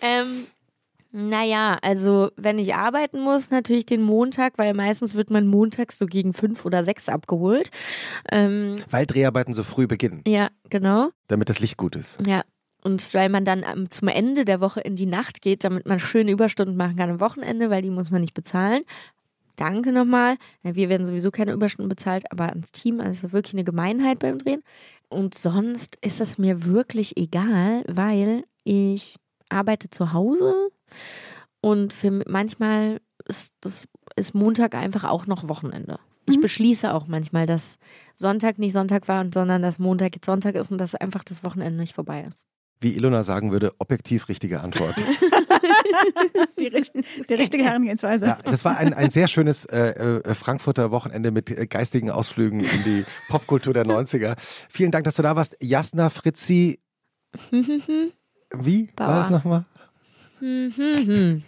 ähm, 0.01 0.47
naja, 1.17 1.79
also 1.81 2.31
wenn 2.37 2.59
ich 2.59 2.75
arbeiten 2.75 3.21
muss, 3.21 3.51
natürlich 3.51 3.87
den 3.87 4.03
Montag, 4.03 4.59
weil 4.59 4.75
meistens 4.75 5.14
wird 5.14 5.31
man 5.31 5.47
montags 5.47 5.99
so 5.99 6.05
gegen 6.07 6.35
fünf 6.35 6.64
oder 6.67 6.85
sechs 6.85 7.09
abgeholt. 7.09 7.71
Ähm, 8.31 8.77
Weil 8.91 9.07
Dreharbeiten 9.07 9.55
so 9.55 9.62
früh 9.64 9.87
beginnen, 9.87 10.23
ja, 10.27 10.49
genau. 10.69 11.09
damit 11.29 11.49
das 11.49 11.59
Licht 11.61 11.77
gut 11.79 11.97
ist. 11.97 12.19
Ja. 12.27 12.43
Und 12.85 13.12
weil 13.14 13.31
man 13.31 13.45
dann 13.45 13.64
am- 13.64 13.91
zum 13.91 14.09
Ende 14.09 14.45
der 14.45 14.61
Woche 14.61 14.81
in 14.81 14.95
die 14.95 15.07
Nacht 15.07 15.43
geht, 15.43 15.64
damit 15.64 15.87
man 15.89 15.99
schöne 15.99 16.31
Überstunden 16.31 16.77
machen 16.77 16.97
kann 16.97 17.11
am 17.11 17.21
Wochenende, 17.21 17.71
weil 17.71 17.83
die 17.83 17.91
muss 17.91 18.11
man 18.11 18.21
nicht 18.21 18.35
bezahlen. 18.35 18.83
Danke 19.57 19.91
nochmal. 19.91 20.37
Ja, 20.62 20.75
Wir 20.75 20.89
werden 20.91 21.07
sowieso 21.07 21.31
keine 21.31 21.53
Überstunden 21.53 21.89
bezahlt, 21.89 22.31
aber 22.31 22.51
ans 22.51 22.73
Team, 22.73 23.01
also 23.01 23.33
wirklich 23.33 23.55
eine 23.55 23.64
Gemeinheit 23.64 24.19
beim 24.19 24.39
Drehen. 24.39 24.62
Und 25.09 25.35
sonst 25.35 25.97
ist 26.03 26.21
es 26.21 26.37
mir 26.37 26.64
wirklich 26.67 27.17
egal, 27.17 27.83
weil 27.89 28.45
ich 28.64 29.17
arbeite 29.49 29.89
zu 29.89 30.12
Hause 30.12 30.69
und 31.61 31.92
für 31.92 32.22
manchmal 32.26 33.01
ist 33.28 33.53
das 33.61 33.86
ist 34.16 34.34
Montag 34.34 34.74
einfach 34.74 35.05
auch 35.05 35.26
noch 35.26 35.49
Wochenende. 35.49 35.99
Ich 36.28 36.36
Mhm. 36.36 36.40
beschließe 36.42 36.92
auch 36.92 37.07
manchmal, 37.07 37.47
dass 37.47 37.78
Sonntag 38.14 38.59
nicht 38.59 38.72
Sonntag 38.72 39.09
war, 39.09 39.24
sondern 39.32 39.62
dass 39.62 39.78
Montag 39.78 40.14
jetzt 40.14 40.26
Sonntag 40.26 40.55
ist 40.55 40.70
und 40.70 40.78
dass 40.78 40.94
einfach 40.94 41.22
das 41.24 41.44
Wochenende 41.44 41.78
nicht 41.80 41.94
vorbei 41.94 42.26
ist. 42.28 42.44
Wie 42.80 42.94
Ilona 42.94 43.24
sagen 43.24 43.53
würde, 43.53 43.72
objektiv 43.78 44.28
richtige 44.28 44.61
Antwort. 44.61 44.97
Die, 46.59 46.70
die 47.28 47.34
richtige 47.34 47.64
Herangehensweise. 47.64 48.26
Ja, 48.26 48.38
das 48.44 48.64
war 48.64 48.76
ein, 48.76 48.92
ein 48.92 49.11
sehr 49.11 49.28
schönes 49.28 49.64
äh, 49.66 49.90
äh, 50.20 50.34
Frankfurter 50.34 50.90
Wochenende 50.90 51.30
mit 51.30 51.51
äh, 51.51 51.66
geistigen 51.66 52.11
Ausflügen 52.11 52.61
in 52.61 52.82
die 52.84 53.05
Popkultur 53.28 53.72
der 53.72 53.84
90er. 53.86 54.36
Vielen 54.68 54.90
Dank, 54.90 55.05
dass 55.05 55.16
du 55.16 55.22
da 55.22 55.36
warst. 55.36 55.57
Jasna 55.61 56.11
Fritzi, 56.11 56.80
wie 57.51 58.90
war 58.97 59.16
das 59.18 59.28
Bauer. 59.28 59.30
nochmal? 59.30 59.64
Mhm. 60.41 61.43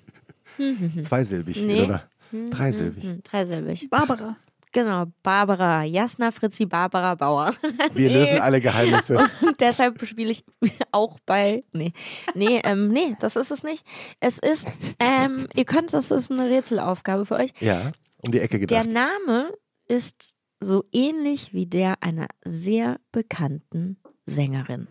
Zweisilbig, 1.03 1.57
Nee. 1.63 1.79
Ilona. 1.85 2.03
Dreisilbig. 2.51 3.05
Mhm, 3.05 3.23
Dreisilbig. 3.23 3.89
Barbara. 3.91 4.37
Genau, 4.73 5.07
Barbara, 5.23 5.83
Jasna 5.85 6.31
Fritzi 6.31 6.67
Barbara 6.67 7.15
Bauer. 7.15 7.55
Wir 7.95 8.09
Nee. 8.09 8.15
lösen 8.15 8.39
alle 8.39 8.61
Geheimnisse. 8.61 9.17
Und 9.41 9.59
deshalb 9.61 10.05
spiele 10.07 10.31
ich 10.31 10.45
auch 10.93 11.19
bei. 11.25 11.65
Nee. 11.73 11.93
Nee, 12.35 12.61
ähm, 12.65 12.89
nee, 12.89 13.17
das 13.21 13.37
ist 13.37 13.51
es 13.51 13.63
nicht. 13.63 13.83
Es 14.21 14.39
ist, 14.39 14.69
ähm, 14.99 15.47
ihr 15.55 15.65
könnt, 15.65 15.95
das 15.95 16.11
ist 16.11 16.31
eine 16.31 16.51
Rätselaufgabe 16.51 17.25
für 17.25 17.37
euch. 17.37 17.53
Ja, 17.61 17.93
um 18.27 18.31
die 18.33 18.41
Ecke 18.41 18.59
Der 18.59 18.83
gedacht. 18.85 18.93
Name 19.27 19.53
ist 19.87 20.37
so 20.61 20.85
ähnlich 20.93 21.55
wie 21.55 21.67
der 21.67 22.03
einer 22.03 22.27
sehr 22.45 23.01
bekannten 23.11 23.97
Sängerin. 24.27 24.87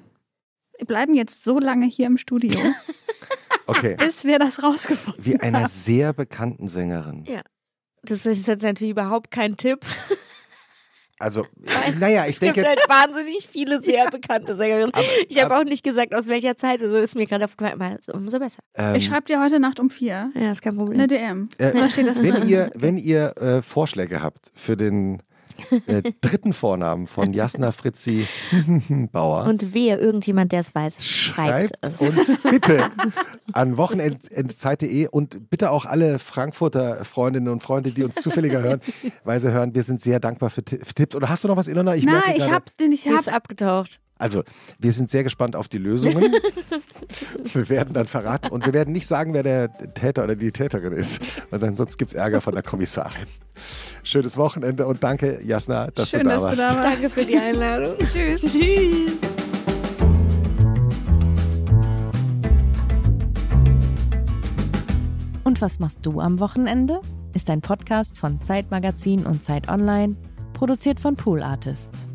Wir 0.80 0.88
bleiben 0.88 1.14
jetzt 1.14 1.44
so 1.44 1.60
lange 1.60 1.86
hier 1.86 2.08
im 2.08 2.18
Studio, 2.18 2.60
Okay. 3.68 3.96
bis 4.00 4.24
wir 4.24 4.40
das 4.40 4.64
rausgefunden 4.64 5.24
Wie 5.26 5.40
einer 5.40 5.60
haben. 5.62 5.68
sehr 5.68 6.14
bekannten 6.14 6.68
Sängerin. 6.70 7.26
Ja. 7.28 7.42
Das 8.04 8.26
ist 8.26 8.48
jetzt 8.48 8.64
natürlich 8.64 8.92
überhaupt 8.92 9.32
kein 9.32 9.58
Tipp. 9.58 9.86
Also, 11.20 11.46
naja, 12.00 12.24
ich 12.26 12.34
es 12.36 12.40
denke 12.40 12.62
gibt 12.62 12.68
jetzt. 12.68 12.90
halt 12.90 12.90
wahnsinnig 13.08 13.48
viele 13.52 13.82
sehr 13.82 14.10
bekannte 14.12 14.56
Sängerinnen. 14.56 14.94
Aber- 14.94 15.04
Ich 15.28 15.42
habe 15.44 15.56
auch 15.58 15.64
nicht 15.64 15.84
gesagt, 15.84 16.14
aus 16.14 16.28
welcher 16.28 16.56
Zeit. 16.56 16.82
Also 16.82 16.96
ist 16.98 17.16
mir 17.16 17.26
gerade 17.26 17.46
aufgefallen, 17.46 17.98
umso 18.14 18.38
besser. 18.40 18.60
Ähm, 18.76 18.96
Ich 18.96 19.06
schreibe 19.06 19.26
dir 19.26 19.42
heute 19.42 19.60
Nacht 19.60 19.80
um 19.80 19.90
vier 19.90 20.32
Ja, 20.36 20.52
ist 20.52 20.62
kein 20.62 20.76
Problem. 20.76 21.00
eine 21.00 21.08
DM. 21.08 21.50
Äh, 21.58 21.74
Da 21.74 21.90
steht 21.90 22.06
das 22.08 22.22
wenn 22.22 22.36
drin. 22.36 22.48
ihr, 22.50 22.72
wenn 22.76 22.98
ihr 22.98 23.36
äh, 23.38 23.62
Vorschläge 23.64 24.22
habt 24.22 24.52
für 24.54 24.78
den 24.78 25.24
äh, 25.88 26.04
dritten 26.22 26.54
Vornamen 26.54 27.08
von 27.08 27.34
Jasna 27.34 27.72
Fritzi 27.72 28.28
Bauer. 29.12 29.46
Und 29.46 29.74
wehe, 29.74 29.98
irgendjemand, 29.98 30.52
der 30.52 30.62
es 30.62 30.74
weiß, 30.74 31.04
schreibt, 31.04 31.76
Schreibt 31.76 31.78
es. 31.82 32.02
uns 32.02 32.38
bitte 32.50 32.90
an 33.54 33.78
wochenendzeit.de 33.78 35.08
und 35.08 35.50
bitte 35.50 35.72
auch 35.72 35.86
alle 35.86 36.20
Frankfurter 36.20 37.04
Freundinnen 37.06 37.50
und 37.50 37.64
Freunde, 37.64 37.92
die 37.92 38.04
uns 38.04 38.16
zufälliger 38.16 38.62
hören, 38.62 38.82
weise 39.24 39.52
hören. 39.52 39.74
Wir 39.76 39.84
sind 39.84 40.02
sehr 40.02 40.20
dankbar 40.20 40.50
für, 40.50 40.62
für 40.62 40.94
Tipps. 40.94 41.16
Oder 41.16 41.30
hast 41.30 41.44
du 41.44 41.48
noch 41.48 41.58
was, 41.58 41.68
Ilona? 41.68 41.96
Ich 41.96 42.06
Nein, 42.06 42.22
ich 42.36 42.50
habe 42.50 42.66
den, 42.80 42.92
ich 42.92 43.02
Sie 43.02 43.12
hab, 43.12 43.28
abgetaucht. 43.28 44.00
Also, 44.20 44.44
wir 44.80 44.92
sind 44.94 45.12
sehr 45.12 45.24
gespannt 45.24 45.56
auf 45.56 45.68
die 45.68 45.78
Lösungen. 45.78 46.34
wir 47.54 47.70
werden 47.70 47.94
dann 47.94 48.08
verraten 48.08 48.48
und 48.50 48.66
wir 48.66 48.74
werden 48.74 48.92
nicht 48.92 49.08
sagen, 49.08 49.34
wer 49.34 49.44
der 49.44 49.94
Täter 49.94 50.24
oder 50.24 50.36
die 50.36 50.52
Täterin 50.52 50.94
ist. 50.94 51.22
Und 51.52 51.62
dann 51.62 51.76
sonst 51.76 51.98
gibt 51.98 52.12
es 52.12 52.16
Ärger 52.16 52.42
von 52.42 52.54
der 52.54 52.64
Kommissarin. 52.64 53.28
Schönes 54.04 54.38
Wochenende 54.38 54.86
und 54.88 55.04
danke, 55.04 55.40
Jasna, 55.44 55.88
dass 55.92 56.10
schön, 56.10 56.24
du 56.24 56.30
da 56.30 56.36
dass 56.36 56.44
warst. 56.44 56.58
du 56.58 56.62
da 56.62 56.76
warst. 56.76 57.04
Danke 57.04 57.10
für 57.10 57.26
die 57.26 57.38
Einladung. 57.38 57.96
Tschüss. 58.12 58.42
Tschüss. 58.42 59.12
Und 65.44 65.62
was 65.62 65.80
machst 65.80 66.00
du 66.04 66.20
am 66.20 66.40
Wochenende? 66.40 67.02
Ist 67.34 67.50
ein 67.50 67.62
Podcast 67.62 68.20
von 68.20 68.42
Zeitmagazin 68.42 69.26
und 69.26 69.44
Zeit 69.44 69.70
Online, 69.70 70.16
produziert 70.54 71.00
von 71.00 71.16
Pool 71.16 71.42
Artists. 71.42 72.10